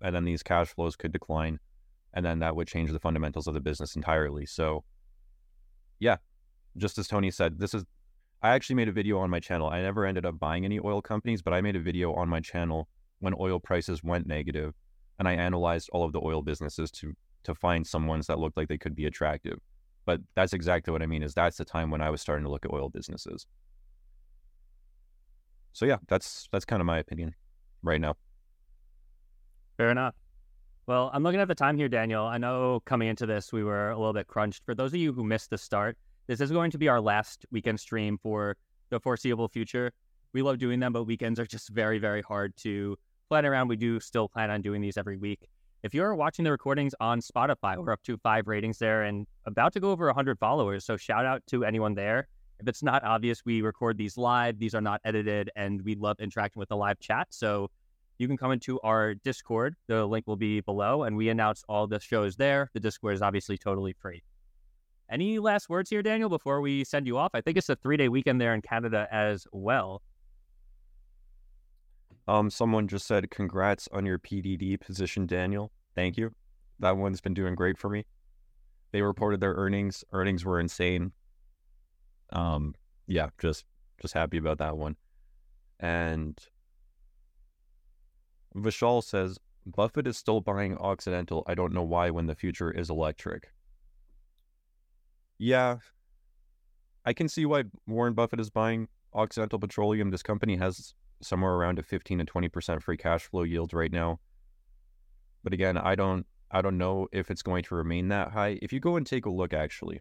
and 0.00 0.14
then 0.14 0.24
these 0.24 0.42
cash 0.42 0.68
flows 0.68 0.96
could 0.96 1.12
decline 1.12 1.58
and 2.14 2.24
then 2.24 2.38
that 2.40 2.56
would 2.56 2.66
change 2.66 2.90
the 2.90 2.98
fundamentals 2.98 3.46
of 3.46 3.54
the 3.54 3.60
business 3.60 3.94
entirely. 3.94 4.46
So, 4.46 4.84
yeah, 6.00 6.16
just 6.76 6.98
as 6.98 7.08
Tony 7.08 7.30
said, 7.30 7.58
this 7.58 7.74
is 7.74 7.84
I 8.42 8.50
actually 8.50 8.76
made 8.76 8.88
a 8.88 8.92
video 8.92 9.18
on 9.18 9.30
my 9.30 9.40
channel. 9.40 9.68
I 9.68 9.82
never 9.82 10.06
ended 10.06 10.24
up 10.24 10.38
buying 10.38 10.64
any 10.64 10.78
oil 10.78 11.02
companies, 11.02 11.42
but 11.42 11.52
I 11.52 11.60
made 11.60 11.76
a 11.76 11.80
video 11.80 12.12
on 12.14 12.28
my 12.28 12.40
channel 12.40 12.88
when 13.18 13.34
oil 13.38 13.58
prices 13.58 14.04
went 14.04 14.26
negative, 14.26 14.74
and 15.18 15.26
I 15.26 15.32
analyzed 15.32 15.90
all 15.92 16.04
of 16.04 16.12
the 16.12 16.20
oil 16.20 16.42
businesses 16.42 16.90
to 16.92 17.14
to 17.44 17.54
find 17.54 17.86
some 17.86 18.06
ones 18.06 18.26
that 18.26 18.38
looked 18.38 18.56
like 18.56 18.68
they 18.68 18.78
could 18.78 18.94
be 18.94 19.06
attractive. 19.06 19.58
But 20.04 20.20
that's 20.34 20.52
exactly 20.52 20.92
what 20.92 21.02
I 21.02 21.06
mean. 21.06 21.22
Is 21.22 21.34
that's 21.34 21.56
the 21.56 21.64
time 21.64 21.90
when 21.90 22.00
I 22.00 22.10
was 22.10 22.20
starting 22.20 22.44
to 22.44 22.50
look 22.50 22.64
at 22.64 22.72
oil 22.72 22.88
businesses. 22.88 23.46
So 25.72 25.84
yeah, 25.86 25.96
that's 26.08 26.48
that's 26.52 26.64
kind 26.64 26.80
of 26.80 26.86
my 26.86 26.98
opinion 26.98 27.34
right 27.82 28.00
now. 28.00 28.14
Fair 29.76 29.90
enough. 29.90 30.14
Well, 30.86 31.10
I'm 31.12 31.22
looking 31.22 31.40
at 31.40 31.48
the 31.48 31.54
time 31.54 31.76
here, 31.76 31.88
Daniel. 31.88 32.24
I 32.24 32.38
know 32.38 32.80
coming 32.86 33.08
into 33.08 33.26
this, 33.26 33.52
we 33.52 33.62
were 33.62 33.90
a 33.90 33.98
little 33.98 34.12
bit 34.12 34.26
crunched. 34.26 34.64
For 34.64 34.74
those 34.74 34.92
of 34.92 35.00
you 35.00 35.12
who 35.12 35.22
missed 35.22 35.50
the 35.50 35.58
start, 35.58 35.98
this 36.28 36.40
is 36.42 36.52
going 36.52 36.70
to 36.70 36.78
be 36.78 36.88
our 36.88 37.00
last 37.00 37.46
weekend 37.50 37.80
stream 37.80 38.18
for 38.22 38.56
the 38.90 39.00
foreseeable 39.00 39.48
future. 39.48 39.90
We 40.34 40.42
love 40.42 40.58
doing 40.58 40.78
them, 40.78 40.92
but 40.92 41.04
weekends 41.04 41.40
are 41.40 41.46
just 41.46 41.70
very, 41.70 41.98
very 41.98 42.20
hard 42.20 42.54
to 42.58 42.96
plan 43.30 43.46
around. 43.46 43.68
We 43.68 43.76
do 43.76 43.98
still 43.98 44.28
plan 44.28 44.50
on 44.50 44.60
doing 44.60 44.82
these 44.82 44.98
every 44.98 45.16
week. 45.16 45.48
If 45.82 45.94
you're 45.94 46.14
watching 46.14 46.44
the 46.44 46.50
recordings 46.50 46.94
on 47.00 47.20
Spotify, 47.20 47.78
we're 47.78 47.92
up 47.92 48.02
to 48.02 48.18
five 48.18 48.46
ratings 48.46 48.78
there 48.78 49.04
and 49.04 49.26
about 49.46 49.72
to 49.72 49.80
go 49.80 49.90
over 49.90 50.06
100 50.06 50.38
followers. 50.38 50.84
So 50.84 50.98
shout 50.98 51.24
out 51.24 51.42
to 51.46 51.64
anyone 51.64 51.94
there. 51.94 52.28
If 52.60 52.68
it's 52.68 52.82
not 52.82 53.04
obvious, 53.04 53.44
we 53.46 53.62
record 53.62 53.96
these 53.96 54.18
live. 54.18 54.58
These 54.58 54.74
are 54.74 54.80
not 54.80 55.00
edited, 55.04 55.50
and 55.56 55.80
we 55.82 55.94
love 55.94 56.16
interacting 56.18 56.60
with 56.60 56.68
the 56.68 56.76
live 56.76 56.98
chat. 56.98 57.28
So 57.30 57.70
you 58.18 58.26
can 58.26 58.36
come 58.36 58.50
into 58.50 58.78
our 58.80 59.14
Discord. 59.14 59.76
The 59.86 60.04
link 60.04 60.26
will 60.26 60.36
be 60.36 60.60
below, 60.60 61.04
and 61.04 61.16
we 61.16 61.30
announce 61.30 61.64
all 61.68 61.86
the 61.86 62.00
shows 62.00 62.36
there. 62.36 62.68
The 62.74 62.80
Discord 62.80 63.14
is 63.14 63.22
obviously 63.22 63.56
totally 63.56 63.94
free. 63.98 64.22
Any 65.10 65.38
last 65.38 65.68
words 65.68 65.88
here, 65.88 66.02
Daniel, 66.02 66.28
before 66.28 66.60
we 66.60 66.84
send 66.84 67.06
you 67.06 67.16
off? 67.16 67.30
I 67.34 67.40
think 67.40 67.56
it's 67.56 67.68
a 67.68 67.76
three 67.76 67.96
day 67.96 68.08
weekend 68.08 68.40
there 68.40 68.54
in 68.54 68.62
Canada 68.62 69.08
as 69.10 69.46
well. 69.52 70.02
Um, 72.26 72.50
someone 72.50 72.88
just 72.88 73.06
said, 73.06 73.30
"Congrats 73.30 73.88
on 73.90 74.04
your 74.04 74.18
PDD 74.18 74.78
position, 74.78 75.26
Daniel." 75.26 75.72
Thank 75.94 76.18
you. 76.18 76.34
That 76.80 76.96
one's 76.96 77.22
been 77.22 77.34
doing 77.34 77.54
great 77.54 77.78
for 77.78 77.88
me. 77.88 78.04
They 78.92 79.02
reported 79.02 79.40
their 79.40 79.54
earnings. 79.54 80.04
Earnings 80.12 80.44
were 80.44 80.60
insane. 80.60 81.12
Um, 82.30 82.74
yeah, 83.06 83.28
just 83.38 83.64
just 84.00 84.14
happy 84.14 84.36
about 84.36 84.58
that 84.58 84.76
one. 84.76 84.96
And 85.80 86.38
Vishal 88.56 89.02
says, 89.02 89.38
Buffett 89.66 90.06
is 90.06 90.16
still 90.16 90.40
buying 90.40 90.76
Occidental. 90.78 91.44
I 91.46 91.54
don't 91.54 91.72
know 91.72 91.82
why 91.82 92.10
when 92.10 92.26
the 92.26 92.34
future 92.34 92.70
is 92.70 92.90
electric. 92.90 93.50
Yeah, 95.38 95.76
I 97.04 97.12
can 97.12 97.28
see 97.28 97.46
why 97.46 97.64
Warren 97.86 98.14
Buffett 98.14 98.40
is 98.40 98.50
buying 98.50 98.88
Occidental 99.14 99.58
Petroleum. 99.58 100.10
This 100.10 100.22
company 100.22 100.56
has 100.56 100.94
somewhere 101.22 101.54
around 101.54 101.78
a 101.78 101.82
15 101.82 102.18
to 102.18 102.24
20% 102.24 102.82
free 102.82 102.96
cash 102.96 103.24
flow 103.24 103.44
yield 103.44 103.72
right 103.72 103.92
now. 103.92 104.20
But 105.42 105.52
again, 105.52 105.78
I 105.78 105.94
don't 105.94 106.26
I 106.50 106.62
don't 106.62 106.78
know 106.78 107.08
if 107.12 107.30
it's 107.30 107.42
going 107.42 107.62
to 107.64 107.74
remain 107.74 108.08
that 108.08 108.32
high. 108.32 108.58
If 108.62 108.72
you 108.72 108.80
go 108.80 108.96
and 108.96 109.06
take 109.06 109.26
a 109.26 109.30
look 109.30 109.52
actually. 109.52 110.00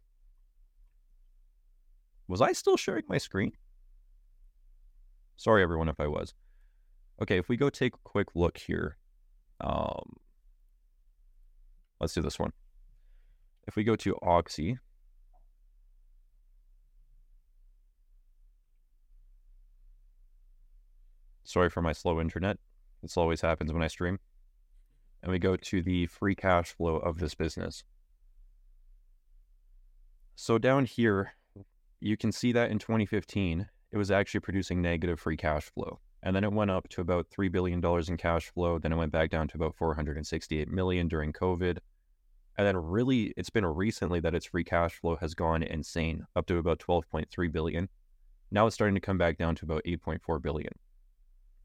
Was 2.28 2.42
I 2.42 2.52
still 2.52 2.76
sharing 2.76 3.04
my 3.08 3.18
screen? 3.18 3.54
Sorry 5.38 5.64
everyone 5.64 5.88
if 5.88 6.00
I 6.00 6.08
was. 6.08 6.34
Okay, 7.22 7.38
if 7.38 7.48
we 7.48 7.58
go 7.58 7.70
take 7.70 7.94
a 7.94 8.00
quick 8.04 8.28
look 8.36 8.58
here, 8.58 8.98
um, 9.62 10.18
let's 12.02 12.14
do 12.14 12.22
this 12.22 12.38
one. 12.38 12.52
If 13.68 13.76
we 13.76 13.84
go 13.84 13.96
to 13.96 14.18
Oxy, 14.22 14.78
sorry 21.58 21.70
for 21.72 21.82
my 21.82 21.92
slow 21.92 22.22
internet. 22.22 22.60
This 23.02 23.18
always 23.18 23.42
happens 23.42 23.74
when 23.74 23.82
I 23.82 23.88
stream. 23.88 24.20
And 25.24 25.32
we 25.32 25.40
go 25.40 25.56
to 25.56 25.82
the 25.82 26.06
free 26.06 26.36
cash 26.36 26.76
flow 26.76 26.98
of 26.98 27.18
this 27.18 27.34
business. 27.34 27.84
So 30.36 30.60
down 30.60 30.86
here, 30.86 31.34
you 32.00 32.16
can 32.16 32.32
see 32.32 32.52
that 32.52 32.70
in 32.70 32.78
2015, 32.78 33.68
it 33.92 33.98
was 33.98 34.12
actually 34.12 34.42
producing 34.42 34.84
negative 34.84 35.20
free 35.20 35.36
cash 35.36 35.72
flow 35.72 36.00
and 36.22 36.36
then 36.36 36.44
it 36.44 36.54
went 36.54 36.70
up 36.70 36.88
to 36.90 37.02
about 37.02 37.28
$3 37.32 37.52
billion 37.52 37.84
in 38.08 38.18
cash 38.18 38.52
flow. 38.52 38.78
Then 38.78 38.92
it 38.92 38.98
went 38.98 39.12
back 39.12 39.32
down 39.32 39.48
to 39.48 39.58
about 39.58 39.76
468 39.76 40.70
million 40.70 41.08
during 41.08 41.34
COVID. 41.34 41.80
And 42.58 42.68
then 42.68 42.78
really, 42.78 43.34
it's 43.36 43.50
been 43.50 43.66
recently 43.66 44.20
that 44.20 44.36
its 44.36 44.46
free 44.46 44.64
cash 44.64 44.94
flow 45.00 45.16
has 45.16 45.34
gone 45.34 45.64
insane, 45.64 46.24
up 46.36 46.46
to 46.48 46.58
about 46.58 46.80
12.3 46.80 47.52
billion. 47.52 47.90
Now 48.52 48.68
it's 48.68 48.76
starting 48.76 48.96
to 48.96 49.02
come 49.02 49.18
back 49.18 49.38
down 49.40 49.56
to 49.56 49.66
about 49.66 49.84
8.4 49.86 50.42
billion. 50.42 50.74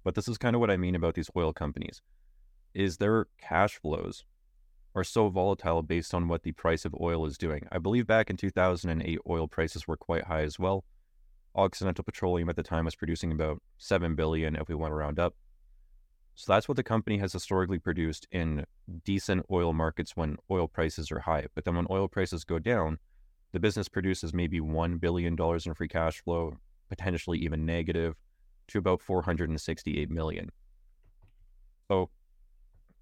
But 0.05 0.15
this 0.15 0.29
is 0.29 0.39
kind 0.39 0.57
of 0.57 0.61
what 0.61 0.71
I 0.71 0.77
mean 0.77 0.95
about 0.95 1.15
these 1.15 1.31
oil 1.37 1.53
companies, 1.53 2.01
is 2.75 2.97
their 2.97 3.27
cash 3.41 3.79
flows 3.81 4.25
are 4.95 5.05
so 5.05 5.29
volatile 5.29 5.83
based 5.83 6.13
on 6.13 6.29
what 6.29 6.43
the 6.43 6.53
price 6.53 6.85
of 6.85 6.95
oil 7.01 7.25
is 7.27 7.39
doing. 7.39 7.67
I 7.73 7.79
believe 7.79 8.07
back 8.07 8.29
in 8.29 8.37
2008, 8.37 9.19
oil 9.29 9.49
prices 9.49 9.87
were 9.87 9.97
quite 9.97 10.25
high 10.25 10.43
as 10.43 10.59
well. 10.59 10.85
Occidental 11.55 12.05
Petroleum 12.05 12.49
at 12.49 12.57
the 12.57 12.63
time 12.63 12.85
was 12.85 12.95
producing 12.95 13.33
about 13.33 13.63
7 13.79 14.15
billion 14.15 14.57
if 14.57 14.69
we 14.69 14.75
want 14.75 14.91
to 14.91 14.97
round 14.97 15.19
up. 15.19 15.35
So 16.35 16.53
that's 16.53 16.67
what 16.67 16.77
the 16.77 16.83
company 16.83 17.19
has 17.19 17.33
historically 17.33 17.79
produced 17.79 18.27
in 18.33 18.65
decent 19.05 19.45
oil 19.51 19.73
markets 19.73 20.17
when 20.17 20.37
oil 20.51 20.67
prices 20.67 21.13
are 21.13 21.21
high. 21.21 21.47
But 21.55 21.65
then 21.65 21.77
when 21.77 21.87
oil 21.91 22.09
prices 22.09 22.45
go 22.45 22.59
down, 22.59 22.99
the 23.53 23.61
business 23.61 23.89
produces 23.89 24.33
maybe 24.33 24.61
$1 24.61 24.99
billion 24.99 25.37
in 25.39 25.75
free 25.75 25.89
cash 25.89 26.23
flow, 26.23 26.57
potentially 26.89 27.39
even 27.39 27.67
negative, 27.67 28.15
to 28.69 28.79
about 28.79 29.01
468 29.01 30.11
million. 30.11 30.51
So 31.89 32.11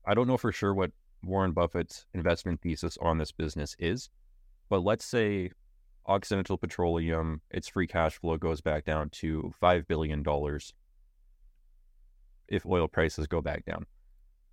I 0.06 0.14
don't 0.14 0.26
know 0.26 0.36
for 0.36 0.52
sure 0.52 0.74
what 0.74 0.90
Warren 1.22 1.52
Buffett's 1.52 2.06
investment 2.14 2.60
thesis 2.62 2.96
on 3.00 3.18
this 3.18 3.32
business 3.32 3.76
is, 3.78 4.08
but 4.68 4.82
let's 4.82 5.04
say 5.04 5.50
Occidental 6.06 6.56
Petroleum, 6.56 7.42
its 7.50 7.68
free 7.68 7.86
cash 7.86 8.18
flow 8.18 8.36
goes 8.36 8.60
back 8.60 8.84
down 8.84 9.10
to 9.10 9.52
$5 9.62 9.86
billion 9.86 10.24
if 12.48 12.66
oil 12.66 12.88
prices 12.88 13.26
go 13.26 13.40
back 13.40 13.64
down. 13.64 13.86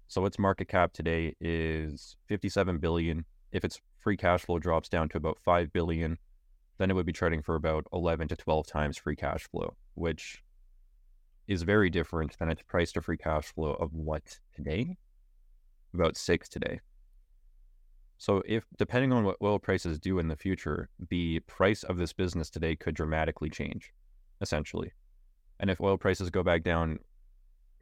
So 0.08 0.26
its 0.26 0.40
market 0.40 0.68
cap 0.68 0.94
today 0.94 1.36
is 1.42 2.16
57 2.28 2.78
billion. 2.78 3.26
If 3.52 3.66
its 3.66 3.80
free 4.00 4.18
cash 4.18 4.42
flow 4.42 4.60
drops 4.60 4.88
down 4.88 5.10
to 5.10 5.18
about 5.18 5.40
5 5.40 5.74
billion, 5.74 6.18
then 6.78 6.92
it 6.92 6.94
would 6.94 7.06
be 7.06 7.14
trading 7.14 7.42
for 7.42 7.56
about 7.56 7.86
11 7.92 8.28
to 8.30 8.36
12 8.36 8.68
times 8.68 8.98
free 8.98 9.16
cash 9.16 9.48
flow, 9.50 9.76
which 9.96 10.44
is 11.48 11.64
very 11.64 11.90
different 11.90 12.38
than 12.38 12.50
its 12.50 12.62
price 12.64 12.92
to 12.94 13.02
free 13.02 13.18
cash 13.18 13.46
flow 13.54 13.74
of 13.74 13.94
what 13.94 14.40
today? 14.56 14.98
About 15.94 16.18
6 16.18 16.50
today. 16.50 16.80
So 18.18 18.42
if 18.46 18.66
depending 18.78 19.14
on 19.14 19.24
what 19.24 19.38
oil 19.42 19.60
prices 19.60 20.00
do 20.00 20.20
in 20.20 20.28
the 20.28 20.36
future, 20.36 20.90
the 21.10 21.40
price 21.42 21.84
of 21.84 21.98
this 21.98 22.14
business 22.14 22.50
today 22.50 22.76
could 22.76 22.96
dramatically 22.96 23.50
change, 23.50 23.92
essentially. 24.42 24.92
And 25.60 25.70
if 25.70 25.80
oil 25.80 25.98
prices 25.98 26.30
go 26.30 26.44
back 26.44 26.64
down 26.64 27.00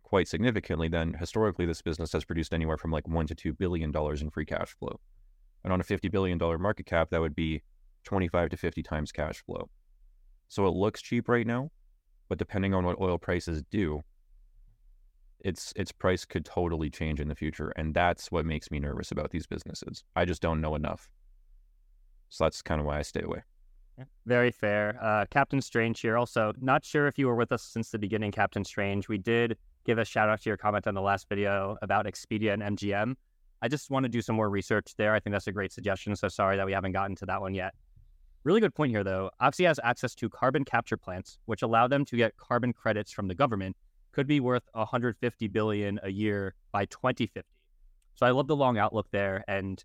quite 0.04 0.28
significantly, 0.28 0.88
then 0.88 1.14
historically 1.14 1.66
this 1.66 1.82
business 1.82 2.12
has 2.12 2.26
produced 2.26 2.54
anywhere 2.54 2.78
from 2.78 2.92
like 2.92 3.08
one 3.08 3.28
to 3.28 3.36
two 3.36 3.54
billion 3.54 3.92
dollars 3.92 4.22
in 4.22 4.30
free 4.30 4.46
cash 4.46 4.76
flow. 4.78 5.00
And 5.64 5.74
on 5.74 5.80
a 5.80 5.84
fifty 5.84 6.10
billion 6.10 6.38
dollar 6.38 6.58
market 6.58 6.86
cap, 6.86 7.10
that 7.10 7.22
would 7.22 7.36
be 7.36 7.64
25 8.04 8.50
to 8.50 8.58
50 8.58 8.84
times 8.84 9.12
cash 9.12 9.44
flow. 9.44 9.70
So 10.48 10.68
it 10.68 10.76
looks 10.76 11.02
cheap 11.02 11.28
right 11.28 11.46
now, 11.46 11.72
but 12.30 12.38
depending 12.38 12.74
on 12.74 12.86
what 12.86 13.00
oil 13.00 13.18
prices 13.18 13.64
do, 13.72 14.02
its 15.40 15.74
its 15.76 15.92
price 15.92 16.26
could 16.26 16.46
totally 16.46 16.90
change 16.90 17.20
in 17.20 17.28
the 17.28 17.36
future, 17.36 17.70
and 17.76 17.94
that's 17.94 18.32
what 18.32 18.46
makes 18.46 18.72
me 18.72 18.80
nervous 18.80 19.12
about 19.12 19.32
these 19.32 19.46
businesses. 19.46 20.04
I 20.16 20.26
just 20.26 20.42
don't 20.42 20.62
know 20.62 20.76
enough, 20.76 21.10
so 22.30 22.46
that's 22.46 22.62
kind 22.62 22.80
of 22.82 22.88
why 22.88 23.00
I 23.00 23.02
stay 23.04 23.22
away. 23.22 23.44
Very 24.26 24.52
fair. 24.52 25.00
Uh, 25.02 25.26
Captain 25.32 25.62
Strange 25.62 26.02
here. 26.02 26.18
Also, 26.18 26.52
not 26.60 26.84
sure 26.84 27.08
if 27.08 27.18
you 27.18 27.28
were 27.28 27.36
with 27.36 27.52
us 27.52 27.64
since 27.64 27.92
the 27.92 28.00
beginning, 28.00 28.32
Captain 28.32 28.66
Strange. 28.66 29.08
We 29.08 29.18
did 29.18 29.58
give 29.86 30.00
a 30.00 30.06
shout 30.06 30.30
out 30.30 30.42
to 30.42 30.50
your 30.50 30.58
comment 30.58 30.88
on 30.88 30.96
the 30.96 31.02
last 31.02 31.30
video 31.30 31.78
about 31.82 32.06
Expedia 32.06 32.54
and 32.54 32.78
MGM. 32.78 33.16
I 33.62 33.68
just 33.68 33.90
want 33.90 34.04
to 34.04 34.10
do 34.10 34.22
some 34.22 34.36
more 34.36 34.50
research 34.50 34.94
there. 34.98 35.14
I 35.14 35.20
think 35.20 35.34
that's 35.34 35.48
a 35.48 35.52
great 35.52 35.72
suggestion. 35.72 36.16
So 36.16 36.28
sorry 36.28 36.58
that 36.58 36.66
we 36.66 36.74
haven't 36.74 36.92
gotten 36.92 37.16
to 37.18 37.26
that 37.28 37.40
one 37.40 37.54
yet. 37.54 37.74
Really 38.46 38.62
good 38.62 38.76
point 38.76 38.92
here, 38.92 39.04
though. 39.04 39.32
Oxy 39.40 39.64
has 39.64 39.80
access 39.84 40.14
to 40.16 40.30
carbon 40.30 40.64
capture 40.64 40.98
plants, 40.98 41.40
which 41.46 41.64
allow 41.64 41.88
them 41.88 42.06
to 42.06 42.16
get 42.16 42.38
carbon 42.38 42.74
credits 42.74 43.12
from 43.12 43.28
the 43.28 43.34
government 43.34 43.76
could 44.12 44.28
be 44.28 44.40
worth 44.40 44.62
150 44.74 45.48
billion 45.48 46.00
a 46.04 46.12
year 46.12 46.54
by 46.72 46.86
2050. 46.86 47.42
So 48.14 48.26
I 48.26 48.30
love 48.30 48.46
the 48.46 48.56
long 48.56 48.78
outlook 48.78 49.08
there, 49.12 49.44
and 49.48 49.84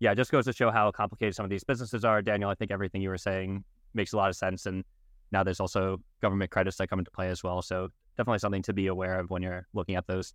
yeah, 0.00 0.12
it 0.12 0.16
just 0.16 0.32
goes 0.32 0.46
to 0.46 0.54
show 0.54 0.70
how 0.70 0.90
complicated 0.90 1.34
some 1.34 1.44
of 1.44 1.50
these 1.50 1.64
businesses 1.64 2.02
are. 2.02 2.22
Daniel, 2.22 2.48
I 2.48 2.54
think 2.54 2.70
everything 2.70 3.02
you 3.02 3.10
were 3.10 3.18
saying 3.18 3.62
makes 3.92 4.14
a 4.14 4.16
lot 4.16 4.30
of 4.30 4.36
sense, 4.36 4.64
and 4.64 4.84
now 5.30 5.44
there's 5.44 5.60
also 5.60 6.00
government 6.22 6.50
credits 6.50 6.78
that 6.78 6.88
come 6.88 6.98
into 6.98 7.10
play 7.10 7.28
as 7.28 7.44
well. 7.44 7.60
So 7.60 7.88
definitely 8.16 8.38
something 8.38 8.62
to 8.62 8.72
be 8.72 8.86
aware 8.86 9.20
of 9.20 9.28
when 9.28 9.42
you're 9.42 9.68
looking 9.74 9.96
at 9.96 10.06
those 10.06 10.32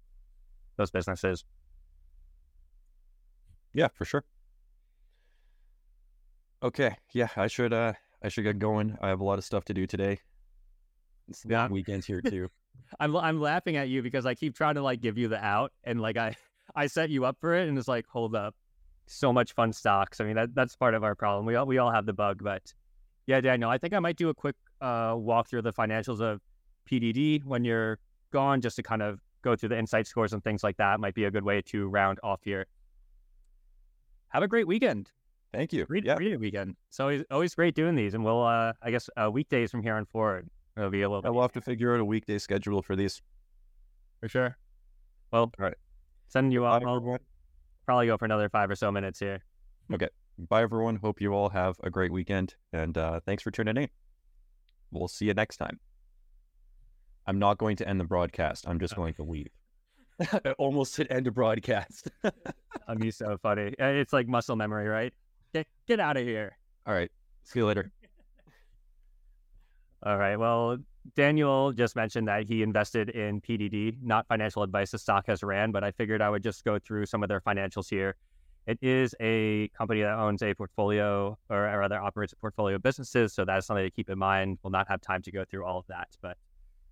those 0.78 0.92
businesses. 0.92 1.44
Yeah, 3.74 3.88
for 3.96 4.06
sure. 4.06 4.24
Okay, 6.64 6.96
yeah, 7.14 7.30
I 7.36 7.48
should 7.48 7.74
uh 7.74 7.94
I 8.24 8.30
should 8.30 8.44
get 8.44 8.60
going. 8.60 8.98
I 9.02 9.10
have 9.10 9.20
a 9.20 9.24
lot 9.24 9.38
of 9.38 9.46
stuff 9.46 9.66
to 9.66 9.74
do 9.74 9.86
today. 9.86 10.20
It's 11.30 11.46
yeah. 11.48 11.68
weekends 11.68 12.06
here 12.06 12.22
too. 12.26 12.50
I'm 13.00 13.16
I'm 13.16 13.40
laughing 13.40 13.76
at 13.76 13.90
you 13.90 14.02
because 14.02 14.26
I 14.26 14.34
keep 14.34 14.56
trying 14.56 14.76
to 14.76 14.82
like 14.82 15.02
give 15.02 15.18
you 15.18 15.28
the 15.28 15.44
out 15.44 15.72
and 15.84 16.02
like 16.02 16.18
I 16.18 16.36
I 16.76 16.88
set 16.88 17.10
you 17.10 17.26
up 17.26 17.38
for 17.40 17.56
it 17.56 17.68
and 17.70 17.78
it's 17.78 17.88
like 17.88 18.06
hold 18.08 18.36
up, 18.36 18.56
so 19.06 19.32
much 19.32 19.54
fun 19.54 19.72
stocks. 19.72 20.20
I 20.20 20.26
mean 20.26 20.36
that 20.36 20.56
that's 20.56 20.76
part 20.76 20.94
of 20.94 21.04
our 21.04 21.16
problem. 21.16 21.46
We 21.46 21.56
all 21.56 21.66
we 21.66 21.78
all 21.78 21.92
have 21.92 22.06
the 22.06 22.14
bug, 22.14 22.42
but 22.44 22.74
yeah, 23.28 23.42
Daniel, 23.42 23.70
I 23.70 23.78
think 23.78 23.94
I 23.94 24.00
might 24.00 24.16
do 24.16 24.30
a 24.30 24.34
quick 24.34 24.56
uh, 24.82 25.14
walk 25.18 25.50
through 25.50 25.62
the 25.62 25.74
financials 25.74 26.22
of 26.22 26.40
PDD 26.90 27.44
when 27.44 27.66
you're 27.66 28.00
gone, 28.32 28.62
just 28.62 28.78
to 28.78 28.84
kind 28.84 29.02
of 29.02 29.20
go 29.42 29.56
through 29.56 29.70
the 29.70 29.78
insight 29.78 30.08
scores 30.08 30.34
and 30.34 30.44
things 30.44 30.64
like 30.64 30.78
that. 30.78 31.00
Might 31.00 31.14
be 31.14 31.26
a 31.26 31.32
good 31.32 31.44
way 31.44 31.62
to 31.64 31.88
round 31.88 32.20
off 32.24 32.42
here. 32.44 32.66
Have 34.30 34.44
a 34.44 34.48
great 34.48 34.66
weekend. 34.66 35.12
Thank 35.54 35.74
you. 35.74 35.86
Read, 35.88 36.06
yeah. 36.06 36.16
read 36.18 36.34
it 36.34 36.40
weekend. 36.40 36.76
It's 36.90 37.00
always 37.00 37.24
always 37.32 37.56
great 37.56 37.76
doing 37.76 37.96
these, 37.96 38.14
and 38.14 38.24
we'll 38.24 38.44
uh, 38.44 38.74
I 38.82 38.92
guess 38.92 39.10
uh, 39.16 39.32
weekdays 39.32 39.72
from 39.72 39.82
here 39.82 39.96
on 39.96 40.06
forward. 40.06 40.50
It'll 40.76 40.90
be 40.90 41.02
a 41.02 41.10
little. 41.10 41.26
I'll 41.26 41.42
have 41.42 41.54
to 41.54 41.62
figure 41.62 41.94
out 41.94 42.00
a 42.00 42.06
weekday 42.06 42.38
schedule 42.38 42.82
for 42.82 42.96
these. 42.96 43.22
For 44.20 44.28
sure. 44.28 44.58
Well, 45.32 45.44
all 45.44 45.54
right. 45.58 45.78
Sending 46.28 46.52
you 46.52 46.66
off. 46.66 46.84
I'll 46.86 47.20
probably 47.86 48.08
go 48.08 48.18
for 48.18 48.26
another 48.26 48.50
five 48.50 48.70
or 48.70 48.76
so 48.76 48.92
minutes 48.92 49.20
here. 49.20 49.40
Okay. 49.92 50.10
Bye, 50.38 50.62
everyone. 50.62 50.98
Hope 50.98 51.20
you 51.20 51.34
all 51.34 51.50
have 51.50 51.78
a 51.84 51.90
great 51.90 52.12
weekend, 52.12 52.56
and 52.74 52.98
uh, 52.98 53.20
thanks 53.26 53.42
for 53.42 53.50
tuning 53.50 53.78
in. 53.78 53.90
We'll 54.92 55.08
see 55.08 55.26
you 55.26 55.34
next 55.34 55.58
time. 55.58 55.80
I'm 57.26 57.40
not 57.40 57.58
going 57.58 57.76
to 57.78 57.88
end 57.88 58.00
the 58.00 58.06
broadcast. 58.06 58.66
I'm 58.68 58.80
just 58.80 58.96
going 58.96 59.14
to 59.16 59.24
leave. 59.24 59.50
Almost 60.58 60.96
hit 60.98 61.08
end 61.10 61.28
of 61.28 61.34
broadcast. 61.34 62.10
I'm 62.88 63.04
used 63.04 63.18
so 63.18 63.38
funny. 63.42 63.74
It's 63.78 64.14
like 64.14 64.28
muscle 64.28 64.56
memory, 64.56 64.88
right? 64.88 65.14
Get 65.54 65.68
get 65.88 66.00
out 66.00 66.18
of 66.18 66.24
here. 66.24 66.58
All 66.86 66.94
right. 66.94 67.12
See 67.44 67.60
you 67.60 67.66
later. 67.66 67.92
All 70.04 70.18
right. 70.18 70.38
Well, 70.38 70.78
Daniel 71.16 71.72
just 71.72 71.96
mentioned 71.96 72.28
that 72.28 72.48
he 72.48 72.64
invested 72.64 73.10
in 73.10 73.42
PDD, 73.42 73.98
not 74.02 74.28
financial 74.28 74.64
advice. 74.64 74.92
The 74.92 75.00
stock 75.00 75.26
has 75.28 75.44
ran, 75.44 75.72
but 75.72 75.84
I 75.84 75.92
figured 75.92 76.22
I 76.22 76.30
would 76.30 76.44
just 76.44 76.64
go 76.66 76.80
through 76.80 77.06
some 77.06 77.24
of 77.24 77.30
their 77.30 77.42
financials 77.42 77.90
here. 77.90 78.16
It 78.68 78.78
is 78.82 79.16
a 79.22 79.70
company 79.70 80.02
that 80.02 80.20
owns 80.20 80.44
a 80.44 80.54
portfolio 80.54 81.38
or, 81.50 81.70
or 81.70 81.80
rather 81.80 82.02
operates 82.02 82.34
a 82.34 82.36
portfolio 82.36 82.76
of 82.76 82.84
businesses. 82.84 83.34
So 83.34 83.46
that's 83.46 83.66
something 83.66 83.86
to 83.86 83.92
keep 83.92 84.10
in 84.10 84.18
mind. 84.18 84.60
We'll 84.62 84.72
not 84.72 84.90
have 84.90 85.00
time 85.00 85.22
to 85.22 85.32
go 85.32 85.46
through 85.46 85.64
all 85.64 85.80
of 85.80 85.88
that, 85.88 86.10
but 86.22 86.38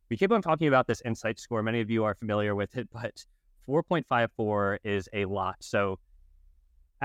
we 0.09 0.15
keep 0.15 0.31
on 0.31 0.41
talking 0.41 0.69
about 0.69 0.87
this 0.87 1.01
insight 1.03 1.37
score. 1.37 1.61
Many 1.61 1.81
of 1.81 1.89
you 1.89 2.05
are 2.05 2.15
familiar 2.15 2.55
with 2.55 2.77
it, 2.77 2.87
but 2.93 3.25
4.54 3.67 4.77
is 4.83 5.09
a 5.11 5.25
lot. 5.25 5.57
So 5.59 5.99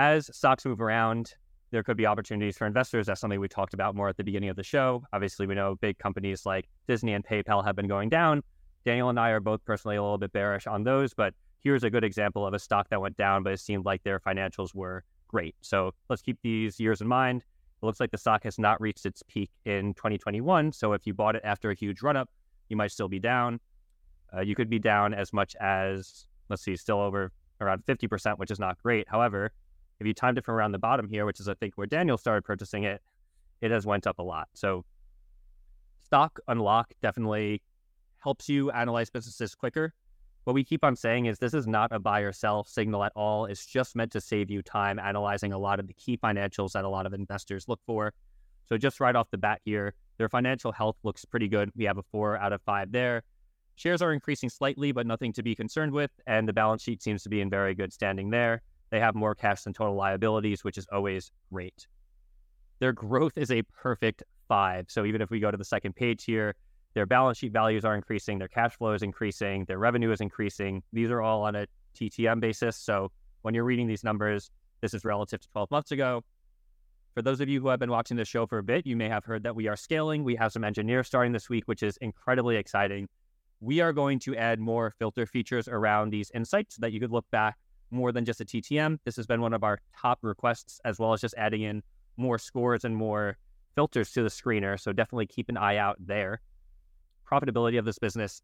as 0.01 0.35
stocks 0.35 0.65
move 0.65 0.81
around, 0.81 1.35
there 1.73 1.83
could 1.83 1.99
be 1.99 2.07
opportunities 2.07 2.57
for 2.57 2.67
investors. 2.67 3.07
That's 3.07 3.21
something 3.21 3.39
we 3.39 3.49
talked 3.49 3.75
about 3.75 3.95
more 3.95 4.09
at 4.09 4.17
the 4.17 4.25
beginning 4.25 4.49
of 4.49 4.57
the 4.57 4.63
show. 4.63 5.05
Obviously, 5.13 5.47
we 5.47 5.55
know 5.55 5.77
big 5.77 5.99
companies 5.99 6.47
like 6.47 6.71
Disney 6.89 7.13
and 7.13 7.23
PayPal 7.23 7.63
have 7.63 7.77
been 7.77 7.87
going 7.87 8.09
down. 8.09 8.43
Daniel 8.87 9.11
and 9.11 9.21
I 9.21 9.29
are 9.29 9.41
both 9.41 9.63
personally 9.67 9.97
a 9.97 10.03
little 10.03 10.17
bit 10.17 10.33
bearish 10.33 10.67
on 10.67 10.85
those, 10.85 11.13
but 11.13 11.35
here's 11.63 11.85
a 11.85 11.91
good 11.91 12.03
example 12.03 12.47
of 12.47 12.55
a 12.55 12.59
stock 12.59 12.89
that 12.89 12.99
went 12.99 13.19
down, 13.19 13.43
but 13.43 13.53
it 13.53 13.61
seemed 13.61 13.85
like 13.85 14.03
their 14.03 14.19
financials 14.19 14.75
were 14.75 15.05
great. 15.29 15.55
So 15.61 15.93
let's 16.09 16.23
keep 16.23 16.39
these 16.43 16.81
years 16.81 17.03
in 17.03 17.07
mind. 17.07 17.43
It 17.83 17.85
looks 17.85 18.01
like 18.01 18.11
the 18.11 18.17
stock 18.17 18.45
has 18.45 18.59
not 18.59 18.81
reached 18.81 19.05
its 19.05 19.23
peak 19.29 19.51
in 19.67 19.93
2021. 19.93 20.73
So 20.73 20.95
if 20.95 21.07
you 21.07 21.13
bought 21.13 21.37
it 21.37 21.43
after 21.45 21.71
a 21.71 21.75
huge 21.75 22.01
run 22.01 22.17
up, 22.17 22.31
you 22.71 22.77
might 22.77 22.91
still 22.91 23.09
be 23.09 23.19
down. 23.19 23.61
Uh, 24.35 24.41
you 24.41 24.55
could 24.55 24.71
be 24.71 24.79
down 24.79 25.13
as 25.13 25.35
much 25.35 25.55
as, 25.61 26.27
let's 26.49 26.63
see, 26.63 26.75
still 26.75 27.01
over 27.01 27.33
around 27.61 27.85
50%, 27.85 28.39
which 28.39 28.51
is 28.51 28.59
not 28.59 28.83
great. 28.83 29.07
However, 29.07 29.53
if 30.01 30.07
you 30.07 30.15
timed 30.15 30.39
it 30.39 30.45
from 30.45 30.55
around 30.55 30.73
the 30.73 30.79
bottom 30.79 31.09
here, 31.09 31.27
which 31.27 31.41
is 31.41 31.49
I 31.49 31.55
think 31.55 31.75
where 31.77 31.87
Daniel 31.87 32.17
started 32.19 32.43
purchasing 32.43 32.85
it, 32.85 33.03
it 33.61 33.71
has 33.71 33.87
went 33.87 34.07
up 34.07 34.19
a 34.19 34.23
lot. 34.23 34.49
So 34.55 34.85
stock 36.03 36.41
unlock 36.49 36.95
definitely 37.03 37.63
helps 38.19 38.49
you 38.49 38.71
analyze 38.71 39.11
businesses 39.11 39.55
quicker. 39.55 39.93
What 40.45 40.55
we 40.55 40.65
keep 40.65 40.83
on 40.83 40.97
saying 40.97 41.27
is 41.27 41.39
this 41.39 41.53
is 41.53 41.67
not 41.67 41.93
a 41.93 41.99
buy 41.99 42.21
or 42.21 42.33
sell 42.33 42.65
signal 42.65 43.05
at 43.05 43.13
all. 43.15 43.45
It's 43.45 43.67
just 43.67 43.95
meant 43.95 44.11
to 44.13 44.21
save 44.21 44.51
you 44.51 44.63
time 44.63 44.99
analyzing 44.99 45.53
a 45.53 45.59
lot 45.59 45.79
of 45.79 45.87
the 45.87 45.93
key 45.93 46.17
financials 46.17 46.73
that 46.73 46.85
a 46.85 46.89
lot 46.89 47.05
of 47.05 47.13
investors 47.13 47.67
look 47.69 47.81
for. 47.87 48.15
So 48.67 48.79
just 48.79 49.01
right 49.01 49.15
off 49.15 49.31
the 49.31 49.39
bat 49.39 49.61
here, 49.65 49.95
their 50.17 50.29
financial 50.29 50.73
health 50.73 50.97
looks 51.03 51.25
pretty 51.27 51.49
good. 51.49 51.71
We 51.77 51.85
have 51.85 51.99
a 51.99 52.03
four 52.03 52.39
out 52.39 52.53
of 52.53 52.63
five 52.63 52.91
there. 52.91 53.23
Shares 53.77 54.01
are 54.01 54.13
increasing 54.13 54.49
slightly, 54.49 54.93
but 54.93 55.07
nothing 55.07 55.33
to 55.35 55.43
be 55.43 55.55
concerned 55.55 55.93
with. 55.93 56.11
And 56.27 56.49
the 56.49 56.53
balance 56.53 56.83
sheet 56.83 57.03
seems 57.03 57.23
to 57.25 57.29
be 57.29 57.41
in 57.41 57.51
very 57.51 57.75
good 57.75 57.93
standing 57.93 58.31
there. 58.31 58.63
They 58.91 59.01
have 59.01 59.15
more 59.15 59.35
cash 59.35 59.63
than 59.63 59.73
total 59.73 59.95
liabilities, 59.95 60.65
which 60.65 60.79
is 60.79 60.87
always 60.93 61.31
great. 61.53 61.87
Their 62.81 62.93
growth 62.93 63.37
is 63.37 63.51
a 63.51 63.63
perfect 63.63 64.23
five. 64.49 64.87
So 64.89 65.05
even 65.05 65.21
if 65.21 65.31
we 65.31 65.39
go 65.39 65.51
to 65.51 65.57
the 65.57 65.65
second 65.65 65.95
page 65.95 66.25
here, 66.25 66.57
their 66.95 67.07
balance 67.07 67.39
sheet 67.39 67.53
values 67.53 67.85
are 67.85 67.95
increasing, 67.95 68.39
their 68.39 68.49
cash 68.49 68.77
flow 68.77 68.93
is 68.93 69.03
increasing, 69.03 69.65
their 69.67 69.79
revenue 69.79 70.11
is 70.11 70.21
increasing. 70.21 70.83
These 70.93 71.11
are 71.11 71.21
all 71.21 71.43
on 71.43 71.55
a 71.55 71.67
TTM 71.95 72.41
basis. 72.41 72.77
So 72.77 73.13
when 73.43 73.55
you're 73.55 73.65
reading 73.65 73.87
these 73.87 74.03
numbers, 74.03 74.51
this 74.81 74.93
is 74.93 75.05
relative 75.05 75.41
to 75.41 75.49
12 75.51 75.71
months 75.71 75.93
ago. 75.93 76.25
For 77.15 77.23
those 77.23 77.41
of 77.41 77.49
you 77.49 77.61
who 77.61 77.69
have 77.69 77.79
been 77.79 77.91
watching 77.91 78.17
the 78.17 78.25
show 78.25 78.47
for 78.47 78.59
a 78.59 78.63
bit, 78.63 78.87
you 78.87 78.97
may 78.97 79.09
have 79.09 79.25
heard 79.25 79.43
that 79.45 79.55
we 79.55 79.69
are 79.69 79.77
scaling. 79.77 80.25
We 80.25 80.37
have 80.37 80.53
some 80.53 80.65
engineers 80.65 81.07
starting 81.07 81.33
this 81.33 81.49
week, 81.49 81.65
which 81.67 81.83
is 81.83 81.97
incredibly 81.99 82.57
exciting. 82.57 83.09
We 83.61 83.81
are 83.81 83.93
going 83.93 84.19
to 84.21 84.37
add 84.37 84.59
more 84.59 84.95
filter 84.99 85.27
features 85.27 85.69
around 85.69 86.11
these 86.11 86.31
insights 86.35 86.77
so 86.77 86.81
that 86.81 86.93
you 86.93 87.01
could 87.01 87.11
look 87.11 87.27
back 87.31 87.57
more 87.91 88.13
than 88.13 88.25
just 88.25 88.41
a 88.41 88.45
TTM. 88.45 88.99
This 89.05 89.17
has 89.17 89.27
been 89.27 89.41
one 89.41 89.53
of 89.53 89.65
our 89.65 89.81
top 89.97 90.19
requests, 90.23 90.81
as 90.85 90.99
well 90.99 91.13
as 91.13 91.21
just 91.21 91.35
adding 91.37 91.63
in 91.63 91.83
more 92.17 92.39
scores 92.39 92.85
and 92.85 92.97
more 92.97 93.37
filters 93.75 94.13
to 94.13 94.23
the 94.23 94.29
screener. 94.29 94.79
So 94.79 94.93
definitely 94.93 95.27
keep 95.27 95.49
an 95.49 95.57
eye 95.57 95.77
out 95.77 95.97
there. 95.99 96.41
Profitability 97.31 97.79
of 97.79 97.85
this 97.85 97.99
business, 97.99 98.43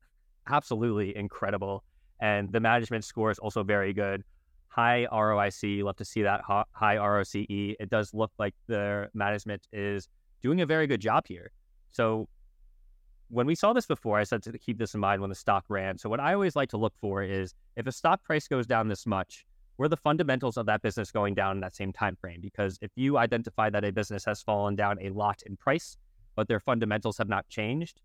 absolutely 0.49 1.17
incredible. 1.17 1.85
And 2.21 2.51
the 2.53 2.61
management 2.61 3.05
score 3.05 3.31
is 3.31 3.39
also 3.39 3.63
very 3.63 3.93
good. 3.93 4.23
High 4.69 5.07
ROIC, 5.13 5.83
love 5.83 5.97
to 5.97 6.05
see 6.05 6.23
that 6.23 6.43
high 6.45 6.97
ROCE. 6.97 7.35
It 7.81 7.91
does 7.91 8.13
look 8.15 8.31
like 8.39 8.55
the 8.67 9.09
management 9.15 9.67
is 9.73 10.09
doing 10.43 10.61
a 10.61 10.67
very 10.67 10.87
good 10.87 11.01
job 11.01 11.27
here. 11.27 11.51
So 11.93 12.29
when 13.29 13.47
we 13.47 13.55
saw 13.55 13.73
this 13.73 13.87
before, 13.87 14.19
I 14.19 14.25
said 14.25 14.43
to 14.45 14.59
keep 14.59 14.79
this 14.79 14.95
in 14.95 15.01
mind 15.01 15.21
when 15.21 15.31
the 15.31 15.37
stock 15.37 15.65
ran. 15.69 15.99
So 15.99 16.09
what 16.09 16.21
I 16.21 16.35
always 16.35 16.55
like 16.55 16.69
to 16.71 16.77
look 16.77 16.95
for 17.01 17.23
is 17.23 17.55
if 17.77 17.87
a 17.87 17.93
stock 17.93 18.23
price 18.23 18.47
goes 18.47 18.67
down 18.67 18.89
this 18.89 19.07
much, 19.07 19.45
were 19.79 19.89
the 19.89 19.97
fundamentals 19.97 20.57
of 20.57 20.67
that 20.67 20.83
business 20.83 21.11
going 21.11 21.35
down 21.35 21.57
in 21.57 21.61
that 21.61 21.75
same 21.75 21.93
time 21.93 22.17
frame? 22.17 22.41
Because 22.41 22.79
if 22.81 22.91
you 22.95 23.19
identify 23.19 23.69
that 23.71 23.85
a 23.85 23.93
business 23.93 24.25
has 24.25 24.43
fallen 24.43 24.75
down 24.77 24.99
a 25.03 25.11
lot 25.11 25.43
in 25.45 25.57
price, 25.57 25.97
but 26.35 26.49
their 26.49 26.61
fundamentals 26.61 27.19
have 27.19 27.29
not 27.29 27.49
changed, 27.49 28.01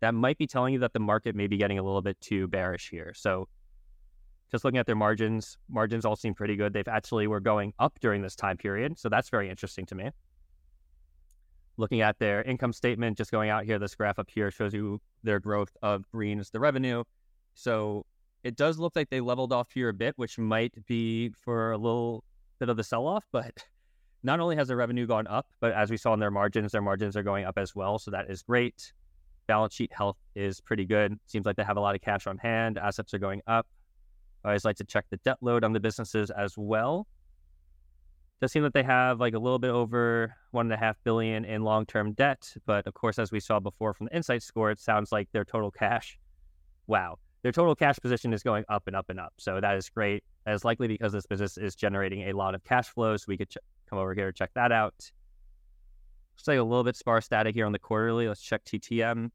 that 0.00 0.14
might 0.14 0.38
be 0.38 0.46
telling 0.46 0.72
you 0.72 0.80
that 0.80 0.92
the 0.92 1.00
market 1.00 1.34
may 1.34 1.46
be 1.46 1.56
getting 1.56 1.78
a 1.78 1.82
little 1.82 2.00
bit 2.00 2.18
too 2.20 2.48
bearish 2.48 2.88
here. 2.90 3.12
So 3.14 3.48
just 4.50 4.64
looking 4.64 4.78
at 4.78 4.86
their 4.86 4.96
margins, 4.96 5.58
margins 5.68 6.04
all 6.04 6.16
seem 6.16 6.34
pretty 6.34 6.56
good. 6.56 6.72
They've 6.72 6.88
actually 6.88 7.26
were 7.26 7.40
going 7.40 7.74
up 7.78 7.98
during 8.00 8.22
this 8.22 8.34
time 8.34 8.56
period. 8.56 8.98
So 8.98 9.08
that's 9.08 9.28
very 9.28 9.50
interesting 9.50 9.84
to 9.86 9.94
me 9.94 10.10
looking 11.80 12.02
at 12.02 12.18
their 12.18 12.42
income 12.42 12.72
statement, 12.72 13.16
just 13.16 13.32
going 13.32 13.50
out 13.50 13.64
here, 13.64 13.78
this 13.78 13.94
graph 13.94 14.18
up 14.18 14.30
here 14.30 14.50
shows 14.50 14.72
you 14.72 15.00
their 15.24 15.40
growth 15.40 15.76
of 15.82 16.08
green 16.12 16.38
is 16.38 16.50
the 16.50 16.60
revenue. 16.60 17.02
So 17.54 18.06
it 18.44 18.56
does 18.56 18.78
look 18.78 18.94
like 18.94 19.10
they 19.10 19.20
leveled 19.20 19.52
off 19.52 19.72
here 19.72 19.88
a 19.88 19.94
bit, 19.94 20.14
which 20.16 20.38
might 20.38 20.72
be 20.86 21.30
for 21.40 21.72
a 21.72 21.78
little 21.78 22.22
bit 22.58 22.68
of 22.68 22.76
the 22.76 22.84
sell 22.84 23.06
off, 23.06 23.24
but 23.32 23.64
not 24.22 24.38
only 24.38 24.56
has 24.56 24.68
their 24.68 24.76
revenue 24.76 25.06
gone 25.06 25.26
up, 25.26 25.46
but 25.60 25.72
as 25.72 25.90
we 25.90 25.96
saw 25.96 26.14
in 26.14 26.20
their 26.20 26.30
margins, 26.30 26.72
their 26.72 26.82
margins 26.82 27.16
are 27.16 27.22
going 27.22 27.44
up 27.44 27.58
as 27.58 27.74
well. 27.74 27.98
So 27.98 28.10
that 28.10 28.30
is 28.30 28.42
great. 28.42 28.92
Balance 29.46 29.74
sheet 29.74 29.90
health 29.92 30.18
is 30.36 30.60
pretty 30.60 30.84
good. 30.84 31.18
Seems 31.26 31.46
like 31.46 31.56
they 31.56 31.64
have 31.64 31.76
a 31.76 31.80
lot 31.80 31.94
of 31.94 32.02
cash 32.02 32.26
on 32.26 32.38
hand. 32.38 32.78
Assets 32.78 33.12
are 33.14 33.18
going 33.18 33.40
up. 33.46 33.66
I 34.44 34.48
always 34.48 34.64
like 34.64 34.76
to 34.76 34.84
check 34.84 35.06
the 35.10 35.16
debt 35.18 35.38
load 35.40 35.64
on 35.64 35.72
the 35.72 35.80
businesses 35.80 36.30
as 36.30 36.54
well. 36.56 37.06
Does 38.40 38.52
seem 38.52 38.62
that 38.62 38.72
they 38.72 38.82
have 38.82 39.20
like 39.20 39.34
a 39.34 39.38
little 39.38 39.58
bit 39.58 39.70
over 39.70 40.34
one 40.50 40.66
and 40.66 40.72
a 40.72 40.76
half 40.76 40.96
billion 41.04 41.44
in 41.44 41.62
long 41.62 41.84
term 41.84 42.12
debt, 42.12 42.54
but 42.64 42.86
of 42.86 42.94
course, 42.94 43.18
as 43.18 43.30
we 43.30 43.38
saw 43.38 43.60
before 43.60 43.92
from 43.92 44.06
the 44.06 44.16
insight 44.16 44.42
score, 44.42 44.70
it 44.70 44.80
sounds 44.80 45.12
like 45.12 45.28
their 45.32 45.44
total 45.44 45.70
cash. 45.70 46.18
Wow, 46.86 47.18
their 47.42 47.52
total 47.52 47.74
cash 47.74 47.98
position 47.98 48.32
is 48.32 48.42
going 48.42 48.64
up 48.68 48.84
and 48.86 48.96
up 48.96 49.10
and 49.10 49.20
up. 49.20 49.34
So 49.38 49.60
that 49.60 49.76
is 49.76 49.88
great. 49.90 50.24
That 50.46 50.54
is 50.54 50.64
likely 50.64 50.88
because 50.88 51.12
this 51.12 51.26
business 51.26 51.58
is 51.58 51.74
generating 51.74 52.30
a 52.30 52.32
lot 52.32 52.54
of 52.54 52.64
cash 52.64 52.88
flow. 52.88 53.16
So 53.16 53.26
we 53.28 53.36
could 53.36 53.50
ch- 53.50 53.58
come 53.88 53.98
over 53.98 54.14
here 54.14 54.28
and 54.28 54.36
check 54.36 54.50
that 54.54 54.72
out. 54.72 54.94
Looks 56.32 56.48
like 56.48 56.58
a 56.58 56.62
little 56.62 56.84
bit 56.84 56.96
sparse 56.96 57.28
data 57.28 57.50
here 57.50 57.66
on 57.66 57.72
the 57.72 57.78
quarterly. 57.78 58.26
Let's 58.26 58.40
check 58.40 58.64
TTM. 58.64 59.30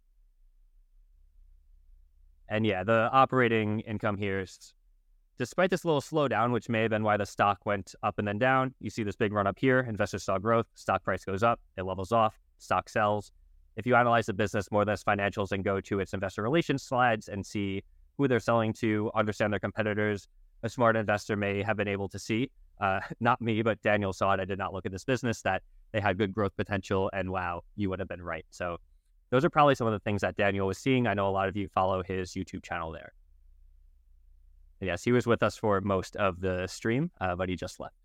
And 2.49 2.66
yeah, 2.66 2.84
the 2.84 3.10
operating 3.12 3.80
income 3.82 4.18
here 4.18 4.41
is 4.41 4.75
Despite 5.38 5.70
this 5.70 5.84
little 5.84 6.02
slowdown, 6.02 6.54
which 6.54 6.70
may 6.70 6.84
have 6.84 6.92
been 6.92 7.04
why 7.04 7.18
the 7.18 7.26
stock 7.26 7.66
went 7.66 7.94
up 8.04 8.20
and 8.20 8.28
then 8.28 8.40
down, 8.40 8.74
you 8.80 8.90
see 8.90 9.04
this 9.04 9.18
big 9.18 9.34
run 9.34 9.48
up 9.48 9.60
here. 9.60 9.82
Investors 9.82 10.24
saw 10.24 10.38
growth, 10.38 10.66
stock 10.76 11.04
price 11.04 11.26
goes 11.26 11.44
up, 11.44 11.60
it 11.76 11.84
levels 11.84 12.14
off, 12.14 12.40
stock 12.58 12.88
sells. 12.88 13.34
If 13.76 13.86
you 13.86 13.96
analyze 13.96 14.28
the 14.28 14.34
business 14.34 14.72
more 14.72 14.86
than 14.86 14.94
its 14.94 15.04
financials 15.04 15.52
and 15.52 15.62
go 15.62 15.82
to 15.82 16.00
its 16.00 16.14
investor 16.14 16.42
relations 16.42 16.84
slides 16.84 17.28
and 17.28 17.46
see 17.46 17.84
who 18.18 18.30
they're 18.30 18.40
selling 18.40 18.72
to, 18.74 19.12
understand 19.14 19.52
their 19.52 19.60
competitors, 19.60 20.30
a 20.64 20.70
smart 20.70 20.96
investor 20.96 21.36
may 21.36 21.62
have 21.62 21.76
been 21.76 21.90
able 21.90 22.08
to 22.08 22.18
see, 22.18 22.50
uh, 22.80 23.02
not 23.20 23.42
me, 23.42 23.62
but 23.62 23.82
Daniel 23.82 24.14
saw 24.14 24.32
it. 24.34 24.40
I 24.40 24.46
did 24.46 24.58
not 24.58 24.74
look 24.74 24.86
at 24.86 24.94
this 24.94 25.04
business 25.04 25.42
that 25.42 25.64
they 25.92 26.00
had 26.00 26.18
good 26.18 26.34
growth 26.34 26.56
potential, 26.56 27.10
and 27.14 27.30
wow, 27.30 27.62
you 27.76 27.90
would 27.90 28.00
have 28.00 28.08
been 28.08 28.22
right. 28.22 28.46
So, 28.52 28.78
those 29.32 29.44
are 29.44 29.50
probably 29.50 29.76
some 29.76 29.88
of 29.88 29.92
the 29.92 30.00
things 30.00 30.22
that 30.22 30.38
Daniel 30.38 30.68
was 30.68 30.78
seeing. 30.78 31.08
I 31.08 31.14
know 31.14 31.28
a 31.28 31.32
lot 31.32 31.50
of 31.50 31.58
you 31.58 31.68
follow 31.68 32.04
his 32.04 32.34
YouTube 32.34 32.64
channel 32.64 32.92
there. 32.92 33.12
Yes, 34.82 35.04
he 35.04 35.12
was 35.12 35.26
with 35.26 35.42
us 35.42 35.58
for 35.58 35.82
most 35.82 36.16
of 36.16 36.42
the 36.42 36.68
stream, 36.68 37.12
uh, 37.22 37.36
but 37.36 37.50
he 37.50 37.56
just 37.56 37.80
left. 37.80 37.96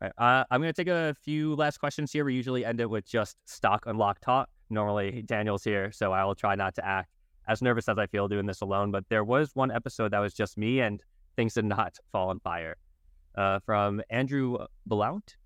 Right, 0.00 0.12
uh, 0.18 0.44
I'm 0.50 0.60
going 0.60 0.72
to 0.72 0.84
take 0.84 0.92
a 0.92 1.14
few 1.22 1.54
last 1.54 1.78
questions 1.78 2.12
here. 2.12 2.24
We 2.24 2.34
usually 2.34 2.64
end 2.64 2.80
it 2.80 2.90
with 2.90 3.06
just 3.06 3.36
stock 3.46 3.86
unlock 3.86 4.20
talk. 4.20 4.48
Normally, 4.68 5.22
Daniel's 5.22 5.62
here, 5.62 5.92
so 5.92 6.12
I 6.12 6.24
will 6.24 6.34
try 6.34 6.56
not 6.56 6.74
to 6.76 6.84
act 6.84 7.10
as 7.46 7.62
nervous 7.62 7.88
as 7.88 7.98
I 7.98 8.06
feel 8.06 8.26
doing 8.26 8.46
this 8.46 8.60
alone. 8.60 8.90
But 8.90 9.04
there 9.08 9.22
was 9.22 9.50
one 9.54 9.70
episode 9.70 10.12
that 10.12 10.18
was 10.18 10.34
just 10.34 10.58
me, 10.58 10.80
and 10.80 11.02
things 11.36 11.54
did 11.54 11.64
not 11.64 11.96
fall 12.12 12.30
on 12.30 12.40
fire. 12.40 12.76
Uh, 13.34 13.60
from 13.60 14.02
Andrew 14.10 14.58
Blount. 14.84 15.36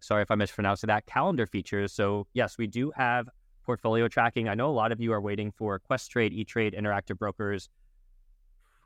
Sorry 0.00 0.22
if 0.22 0.30
I 0.30 0.34
mispronounced 0.34 0.84
that. 0.86 1.06
Calendar 1.06 1.46
features. 1.46 1.92
So, 1.92 2.26
yes, 2.32 2.58
we 2.58 2.66
do 2.66 2.90
have 2.96 3.28
portfolio 3.64 4.08
tracking. 4.08 4.48
I 4.48 4.54
know 4.54 4.70
a 4.70 4.72
lot 4.72 4.90
of 4.90 5.00
you 5.00 5.12
are 5.12 5.20
waiting 5.20 5.52
for 5.52 5.78
Questrade, 5.78 6.32
E 6.32 6.44
Trade, 6.44 6.74
Interactive 6.76 7.16
Brokers 7.16 7.68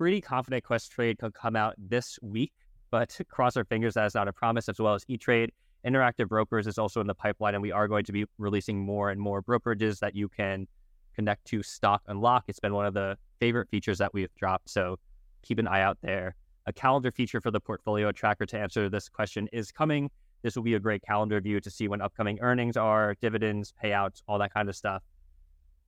pretty 0.02 0.20
confident 0.20 0.64
Questrade 0.64 1.16
could 1.16 1.32
come 1.32 1.54
out 1.54 1.76
this 1.78 2.18
week, 2.22 2.50
but 2.90 3.16
cross 3.28 3.56
our 3.56 3.64
fingers 3.64 3.94
that 3.94 4.04
is 4.04 4.16
not 4.16 4.26
a 4.26 4.32
promise, 4.32 4.68
as 4.68 4.80
well 4.80 4.94
as 4.94 5.04
E 5.06 5.16
Trade. 5.16 5.52
Interactive 5.86 6.26
Brokers 6.26 6.66
is 6.66 6.76
also 6.76 7.00
in 7.00 7.06
the 7.06 7.14
pipeline, 7.14 7.54
and 7.54 7.62
we 7.62 7.70
are 7.70 7.86
going 7.86 8.04
to 8.06 8.10
be 8.10 8.24
releasing 8.36 8.80
more 8.80 9.10
and 9.10 9.20
more 9.20 9.40
brokerages 9.40 10.00
that 10.00 10.16
you 10.16 10.28
can 10.28 10.66
connect 11.14 11.44
to 11.44 11.62
Stock 11.62 12.02
Unlock. 12.08 12.42
It's 12.48 12.58
been 12.58 12.74
one 12.74 12.84
of 12.84 12.94
the 12.94 13.16
favorite 13.38 13.68
features 13.68 13.98
that 13.98 14.12
we've 14.12 14.34
dropped, 14.34 14.70
so 14.70 14.98
keep 15.42 15.60
an 15.60 15.68
eye 15.68 15.82
out 15.82 15.98
there. 16.02 16.34
A 16.66 16.72
calendar 16.72 17.12
feature 17.12 17.40
for 17.40 17.52
the 17.52 17.60
portfolio 17.60 18.10
tracker 18.10 18.46
to 18.46 18.58
answer 18.58 18.88
this 18.88 19.08
question 19.08 19.48
is 19.52 19.70
coming. 19.70 20.10
This 20.42 20.56
will 20.56 20.64
be 20.64 20.74
a 20.74 20.80
great 20.80 21.02
calendar 21.02 21.40
view 21.40 21.60
to 21.60 21.70
see 21.70 21.86
when 21.86 22.00
upcoming 22.00 22.40
earnings 22.40 22.76
are, 22.76 23.14
dividends, 23.20 23.72
payouts, 23.80 24.20
all 24.26 24.40
that 24.40 24.52
kind 24.52 24.68
of 24.68 24.74
stuff. 24.74 25.04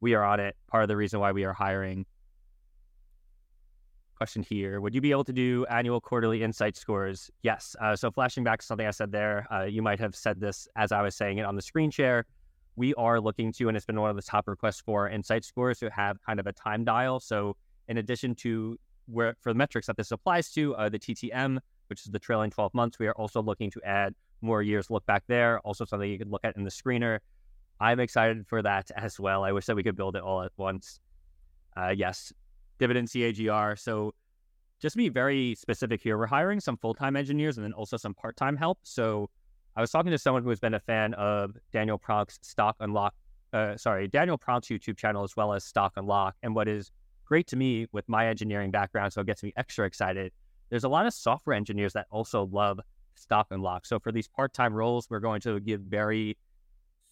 We 0.01 0.15
are 0.15 0.23
on 0.23 0.39
it. 0.39 0.55
Part 0.69 0.85
of 0.85 0.89
the 0.89 0.97
reason 0.97 1.19
why 1.19 1.33
we 1.33 1.43
are 1.43 1.53
hiring 1.53 2.07
question 4.15 4.43
here. 4.43 4.81
Would 4.81 4.95
you 4.95 5.01
be 5.01 5.11
able 5.11 5.25
to 5.25 5.33
do 5.33 5.67
annual 5.67 6.01
quarterly 6.01 6.43
insight 6.43 6.77
scores? 6.77 7.31
Yes. 7.43 7.77
Uh, 7.81 7.97
so 7.97 8.11
flashing 8.11 8.45
back 8.45 8.61
to 8.61 8.67
something 8.67 8.87
I 8.87 8.91
said 8.91 9.13
there, 9.13 9.47
uh, 9.53 9.65
you 9.65 9.83
might 9.83 10.01
have 10.01 10.15
said 10.15 10.41
this 10.41 10.69
as 10.77 10.93
I 10.93 11.03
was 11.03 11.15
saying 11.15 11.39
it 11.39 11.45
on 11.45 11.57
the 11.57 11.63
screen 11.63 11.91
share. 11.91 12.25
We 12.77 12.95
are 12.95 13.21
looking 13.21 13.53
to, 13.55 13.69
and 13.69 13.77
it's 13.77 13.87
been 13.87 14.01
one 14.01 14.11
of 14.11 14.17
the 14.17 14.23
top 14.23 14.49
requests 14.49 14.81
for 14.81 15.09
insight 15.09 15.45
scores 15.45 15.79
to 15.79 15.91
have 15.91 16.17
kind 16.25 16.41
of 16.41 16.47
a 16.47 16.53
time 16.53 16.85
dial. 16.85 17.21
So 17.21 17.57
in 17.89 17.99
addition 17.99 18.35
to 18.37 18.79
where 19.07 19.37
for 19.41 19.53
the 19.53 19.59
metrics 19.59 19.87
that 19.87 19.97
this 19.97 20.11
applies 20.11 20.51
to, 20.53 20.75
uh, 20.77 20.89
the 20.89 20.99
TTM, 20.99 21.59
which 21.89 22.01
is 22.01 22.07
the 22.07 22.19
trailing 22.19 22.51
12 22.51 22.75
months, 22.75 22.99
we 22.99 23.07
are 23.07 23.15
also 23.15 23.43
looking 23.43 23.71
to 23.71 23.83
add 23.85 24.15
more 24.41 24.63
years 24.63 24.91
look 24.91 25.05
back 25.07 25.25
there. 25.27 25.59
Also 25.61 25.85
something 25.85 26.09
you 26.09 26.19
could 26.19 26.31
look 26.31 26.45
at 26.45 26.57
in 26.57 26.65
the 26.65 26.71
screener. 26.71 27.19
I'm 27.81 28.01
excited 28.01 28.47
for 28.47 28.63
that 28.63 28.91
as 28.97 29.19
well. 29.19 29.43
I 29.43 29.53
wish 29.53 29.67
that 29.67 29.77
we 29.77 29.83
could 29.83 29.97
build 29.97 30.17
it 30.17 30.23
all 30.23 30.43
at 30.43 30.53
once. 30.57 31.01
Uh, 31.77 31.93
yes, 31.97 32.33
dividend 32.79 33.09
CAGR. 33.09 33.79
So 33.79 34.13
just 34.81 34.97
be 34.97 35.09
very 35.09 35.55
specific 35.55 36.03
here, 36.03 36.19
we're 36.19 36.27
hiring 36.27 36.61
some 36.61 36.77
full 36.77 36.95
time 36.95 37.17
engineers 37.17 37.57
and 37.57 37.65
then 37.65 37.73
also 37.73 37.97
some 37.97 38.15
part 38.15 38.37
time 38.37 38.57
help. 38.57 38.79
So 38.83 39.31
I 39.77 39.81
was 39.81 39.91
talking 39.91 40.11
to 40.11 40.19
someone 40.19 40.43
who 40.43 40.51
has 40.51 40.61
been 40.61 40.75
a 40.75 40.81
fan 40.81 41.15
of 41.15 41.57
Daniel 41.73 41.99
Pronk's 41.99 42.39
Stock 42.43 42.77
Unlock, 42.81 43.15
uh, 43.53 43.77
sorry, 43.77 44.09
Daniel 44.09 44.39
Pronk's 44.39 44.69
YouTube 44.69 44.97
channel 44.97 45.25
as 45.25 45.37
well 45.37 45.53
as 45.53 45.65
Stock 45.65 45.95
Unlock. 45.97 46.37
And 46.43 46.55
what 46.55 46.69
is 46.69 46.91
great 47.25 47.47
to 47.49 47.57
me 47.57 47.87
with 47.93 48.09
my 48.09 48.27
engineering 48.27 48.71
background, 48.71 49.13
so 49.13 49.23
it 49.23 49.27
gets 49.27 49.43
me 49.43 49.53
extra 49.57 49.87
excited. 49.87 50.33
There's 50.71 50.85
a 50.85 50.89
lot 50.89 51.07
of 51.07 51.15
software 51.15 51.57
engineers 51.57 51.93
that 51.95 52.07
also 52.11 52.47
love 52.53 52.81
Stock 53.15 53.47
Unlock. 53.51 53.87
So 53.87 53.99
for 53.99 54.13
these 54.13 54.29
part 54.29 54.53
time 54.53 54.75
roles, 54.75 55.09
we're 55.09 55.21
going 55.21 55.41
to 55.43 55.61
give 55.61 55.81
very 55.81 56.37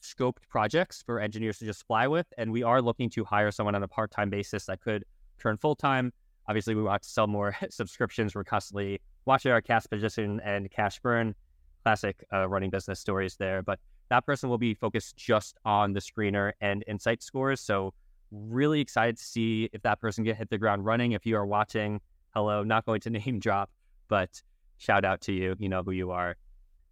scoped 0.02 0.48
projects 0.48 1.02
for 1.02 1.20
engineers 1.20 1.58
to 1.58 1.64
just 1.64 1.86
fly 1.86 2.06
with. 2.06 2.26
And 2.36 2.52
we 2.52 2.62
are 2.62 2.82
looking 2.82 3.08
to 3.10 3.24
hire 3.24 3.50
someone 3.50 3.74
on 3.74 3.82
a 3.82 3.88
part 3.88 4.10
time 4.10 4.30
basis 4.30 4.66
that 4.66 4.80
could 4.80 5.04
turn 5.43 5.57
full 5.59 5.74
time. 5.74 6.12
Obviously, 6.49 6.74
we 6.74 6.82
want 6.82 7.03
to 7.03 7.09
sell 7.09 7.26
more 7.26 7.57
subscriptions. 7.70 8.34
We're 8.34 8.45
constantly 8.45 9.01
watching 9.24 9.53
our 9.53 9.61
cash 9.61 9.84
position 9.90 10.40
and 10.45 10.70
cash 10.70 11.01
burn. 11.01 11.34
Classic 11.84 12.24
uh, 12.32 12.49
running 12.49 12.70
business 12.70 13.01
stories 13.01 13.36
there. 13.36 13.62
But 13.62 13.80
that 14.09 14.24
person 14.24 14.49
will 14.49 14.59
be 14.59 14.74
focused 14.74 15.16
just 15.16 15.57
on 15.64 15.93
the 15.93 16.01
screener 16.01 16.53
and 16.61 16.84
insight 16.86 17.22
scores. 17.22 17.61
So, 17.61 17.93
really 18.30 18.80
excited 18.80 19.16
to 19.18 19.24
see 19.24 19.68
if 19.72 19.82
that 19.82 20.01
person 20.01 20.24
get 20.24 20.36
hit 20.36 20.49
the 20.49 20.59
ground 20.59 20.84
running. 20.84 21.12
If 21.12 21.26
you 21.26 21.36
are 21.36 21.45
watching, 21.45 22.01
hello, 22.34 22.62
not 22.62 22.86
going 22.86 23.01
to 23.01 23.11
name 23.18 23.40
drop, 23.40 23.70
but 24.09 24.43
shout 24.78 25.05
out 25.05 25.20
to 25.22 25.32
you. 25.32 25.57
You 25.59 25.68
know 25.68 25.82
who 25.82 25.90
you 25.90 26.11
are. 26.12 26.36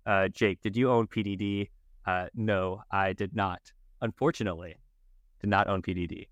Uh, 0.06 0.28
Jake, 0.28 0.60
did 0.60 0.76
you 0.76 0.90
own 0.90 1.06
PDD? 1.06 1.68
Uh, 2.06 2.26
no, 2.34 2.82
I 2.90 3.12
did 3.12 3.34
not. 3.34 3.60
Unfortunately, 4.00 4.74
did 5.40 5.50
not 5.50 5.68
own 5.68 5.82
PDD. 5.82 6.26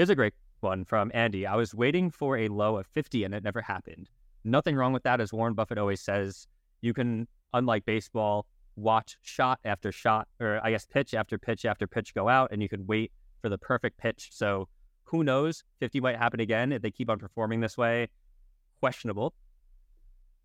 Here's 0.00 0.08
a 0.08 0.14
great 0.14 0.32
one 0.60 0.86
from 0.86 1.10
Andy. 1.12 1.46
I 1.46 1.56
was 1.56 1.74
waiting 1.74 2.10
for 2.10 2.38
a 2.38 2.48
low 2.48 2.78
of 2.78 2.86
50 2.86 3.24
and 3.24 3.34
it 3.34 3.44
never 3.44 3.60
happened. 3.60 4.08
Nothing 4.44 4.74
wrong 4.74 4.94
with 4.94 5.02
that, 5.02 5.20
as 5.20 5.30
Warren 5.30 5.52
Buffett 5.52 5.76
always 5.76 6.00
says. 6.00 6.46
You 6.80 6.94
can, 6.94 7.28
unlike 7.52 7.84
baseball, 7.84 8.46
watch 8.76 9.18
shot 9.20 9.60
after 9.62 9.92
shot, 9.92 10.26
or 10.40 10.58
I 10.64 10.70
guess 10.70 10.86
pitch 10.86 11.12
after 11.12 11.36
pitch 11.36 11.66
after 11.66 11.86
pitch 11.86 12.14
go 12.14 12.30
out, 12.30 12.48
and 12.50 12.62
you 12.62 12.68
can 12.70 12.86
wait 12.86 13.12
for 13.42 13.50
the 13.50 13.58
perfect 13.58 13.98
pitch. 13.98 14.30
So 14.32 14.68
who 15.04 15.22
knows? 15.22 15.64
50 15.80 16.00
might 16.00 16.16
happen 16.16 16.40
again 16.40 16.72
if 16.72 16.80
they 16.80 16.90
keep 16.90 17.10
on 17.10 17.18
performing 17.18 17.60
this 17.60 17.76
way. 17.76 18.08
Questionable. 18.80 19.34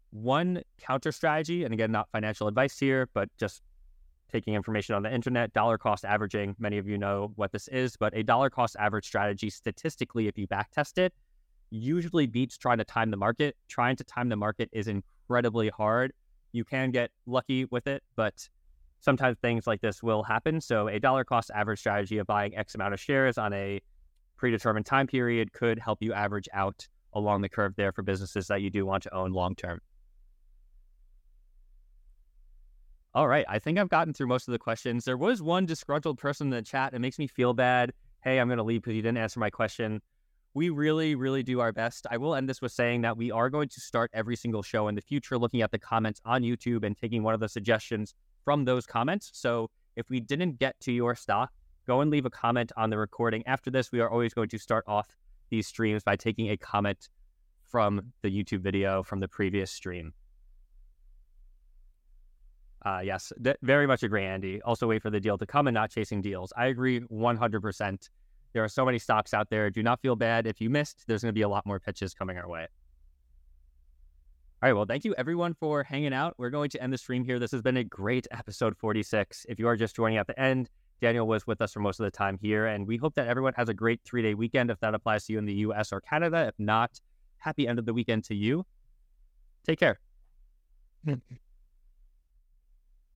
One 0.09 0.63
counter 0.81 1.13
strategy, 1.13 1.63
and 1.63 1.73
again, 1.73 1.93
not 1.93 2.09
financial 2.11 2.49
advice 2.49 2.77
here, 2.77 3.07
but 3.13 3.29
just 3.37 3.61
taking 4.35 4.53
information 4.53 4.95
on 4.95 5.01
the 5.01 5.13
internet, 5.13 5.53
dollar 5.53 5.77
cost 5.77 6.03
averaging. 6.03 6.55
Many 6.59 6.77
of 6.77 6.87
you 6.89 6.97
know 6.97 7.31
what 7.35 7.53
this 7.53 7.69
is, 7.69 7.95
but 7.95 8.13
a 8.17 8.21
dollar 8.21 8.49
cost 8.49 8.75
average 8.77 9.05
strategy, 9.05 9.49
statistically, 9.49 10.27
if 10.27 10.37
you 10.37 10.45
backtest 10.47 10.97
it, 10.97 11.13
usually 11.69 12.27
beats 12.27 12.57
trying 12.57 12.79
to 12.79 12.83
time 12.83 13.11
the 13.11 13.17
market. 13.17 13.55
Trying 13.69 13.95
to 13.95 14.03
time 14.03 14.27
the 14.27 14.35
market 14.35 14.69
is 14.73 14.89
incredibly 14.89 15.69
hard. 15.69 16.11
You 16.51 16.65
can 16.65 16.91
get 16.91 17.11
lucky 17.25 17.63
with 17.71 17.87
it, 17.87 18.03
but 18.17 18.49
sometimes 18.99 19.37
things 19.41 19.67
like 19.67 19.79
this 19.79 20.03
will 20.03 20.23
happen. 20.23 20.59
So, 20.59 20.89
a 20.89 20.99
dollar 20.99 21.23
cost 21.23 21.49
average 21.55 21.79
strategy 21.79 22.17
of 22.17 22.27
buying 22.27 22.57
X 22.57 22.75
amount 22.75 22.93
of 22.93 22.99
shares 22.99 23.37
on 23.37 23.53
a 23.53 23.79
predetermined 24.35 24.85
time 24.85 25.07
period 25.07 25.53
could 25.53 25.79
help 25.79 25.99
you 26.01 26.11
average 26.11 26.49
out 26.51 26.85
along 27.13 27.41
the 27.41 27.47
curve 27.47 27.73
there 27.77 27.93
for 27.93 28.01
businesses 28.01 28.47
that 28.47 28.61
you 28.61 28.69
do 28.69 28.85
want 28.85 29.03
to 29.03 29.15
own 29.15 29.31
long 29.31 29.55
term. 29.55 29.79
All 33.15 33.29
right. 33.29 33.45
I 33.47 33.59
think 33.59 33.79
I've 33.79 33.87
gotten 33.87 34.13
through 34.13 34.27
most 34.27 34.49
of 34.49 34.51
the 34.51 34.59
questions. 34.59 35.05
There 35.05 35.15
was 35.15 35.41
one 35.41 35.65
disgruntled 35.65 36.17
person 36.17 36.47
in 36.47 36.51
the 36.51 36.61
chat. 36.61 36.93
It 36.93 36.99
makes 36.99 37.17
me 37.17 37.27
feel 37.27 37.53
bad. 37.53 37.93
Hey, 38.21 38.41
I'm 38.41 38.49
going 38.49 38.57
to 38.57 38.63
leave 38.63 38.81
because 38.81 38.93
you 38.93 39.01
didn't 39.01 39.19
answer 39.19 39.39
my 39.39 39.49
question. 39.49 40.01
We 40.53 40.69
really, 40.69 41.15
really 41.15 41.41
do 41.41 41.61
our 41.61 41.71
best. 41.71 42.05
I 42.11 42.17
will 42.17 42.35
end 42.35 42.49
this 42.49 42.61
with 42.61 42.73
saying 42.73 43.03
that 43.03 43.15
we 43.15 43.31
are 43.31 43.49
going 43.49 43.69
to 43.69 43.79
start 43.79 44.11
every 44.13 44.35
single 44.35 44.61
show 44.61 44.89
in 44.89 44.95
the 44.95 45.01
future 45.01 45.37
looking 45.37 45.61
at 45.61 45.71
the 45.71 45.79
comments 45.79 46.19
on 46.25 46.41
YouTube 46.41 46.83
and 46.83 46.97
taking 46.97 47.23
one 47.23 47.33
of 47.33 47.39
the 47.39 47.47
suggestions 47.47 48.13
from 48.43 48.65
those 48.65 48.85
comments. 48.85 49.31
So 49.33 49.69
if 49.95 50.09
we 50.09 50.19
didn't 50.19 50.59
get 50.59 50.77
to 50.81 50.91
your 50.91 51.15
stock, 51.15 51.53
go 51.87 52.01
and 52.01 52.11
leave 52.11 52.25
a 52.25 52.29
comment 52.29 52.73
on 52.75 52.89
the 52.89 52.97
recording. 52.97 53.47
After 53.47 53.71
this, 53.71 53.93
we 53.93 54.01
are 54.01 54.09
always 54.09 54.33
going 54.33 54.49
to 54.49 54.57
start 54.57 54.83
off 54.87 55.15
these 55.49 55.67
streams 55.67 56.03
by 56.03 56.17
taking 56.17 56.49
a 56.49 56.57
comment 56.57 57.07
from 57.63 58.11
the 58.23 58.29
YouTube 58.29 58.59
video 58.59 59.03
from 59.03 59.21
the 59.21 59.27
previous 59.29 59.71
stream. 59.71 60.11
Uh, 62.85 63.01
yes, 63.03 63.33
th- 63.43 63.57
very 63.63 63.87
much 63.87 64.03
agree, 64.03 64.23
Andy. 64.23 64.61
Also, 64.61 64.87
wait 64.87 65.01
for 65.01 65.09
the 65.09 65.19
deal 65.19 65.37
to 65.39 65.45
come 65.45 65.67
and 65.67 65.73
not 65.73 65.89
chasing 65.89 66.21
deals. 66.21 66.53
I 66.55 66.67
agree 66.67 66.99
100%. 67.01 68.09
There 68.53 68.63
are 68.63 68.69
so 68.69 68.85
many 68.85 68.99
stocks 68.99 69.33
out 69.33 69.49
there. 69.49 69.71
Do 69.71 69.81
not 69.81 69.99
feel 70.01 70.15
bad 70.15 70.45
if 70.45 70.61
you 70.61 70.69
missed. 70.69 71.03
There's 71.07 71.23
going 71.23 71.33
to 71.33 71.33
be 71.33 71.41
a 71.41 71.49
lot 71.49 71.65
more 71.65 71.79
pitches 71.79 72.13
coming 72.13 72.37
our 72.37 72.47
way. 72.47 72.67
All 74.61 74.69
right. 74.69 74.73
Well, 74.73 74.85
thank 74.85 75.03
you 75.03 75.13
everyone 75.17 75.55
for 75.55 75.83
hanging 75.83 76.13
out. 76.13 76.35
We're 76.37 76.51
going 76.51 76.69
to 76.69 76.81
end 76.81 76.93
the 76.93 76.97
stream 76.97 77.25
here. 77.25 77.39
This 77.39 77.51
has 77.51 77.61
been 77.61 77.77
a 77.77 77.83
great 77.83 78.27
episode 78.31 78.77
46. 78.77 79.45
If 79.49 79.59
you 79.59 79.67
are 79.67 79.75
just 79.75 79.95
joining 79.95 80.17
at 80.17 80.27
the 80.27 80.39
end, 80.39 80.69
Daniel 81.01 81.27
was 81.27 81.45
with 81.45 81.61
us 81.61 81.73
for 81.73 81.81
most 81.81 81.99
of 81.99 82.05
the 82.05 82.11
time 82.11 82.39
here, 82.41 82.67
and 82.67 82.87
we 82.87 82.97
hope 82.97 83.15
that 83.15 83.27
everyone 83.27 83.53
has 83.57 83.67
a 83.67 83.73
great 83.73 83.99
three 84.05 84.21
day 84.21 84.33
weekend 84.33 84.71
if 84.71 84.79
that 84.79 84.95
applies 84.95 85.25
to 85.25 85.33
you 85.33 85.39
in 85.39 85.45
the 85.45 85.53
US 85.55 85.91
or 85.91 85.99
Canada. 86.01 86.45
If 86.47 86.55
not, 86.57 87.01
happy 87.37 87.67
end 87.67 87.79
of 87.79 87.85
the 87.85 87.93
weekend 87.93 88.23
to 88.25 88.35
you. 88.35 88.65
Take 89.65 89.79
care. 89.79 89.99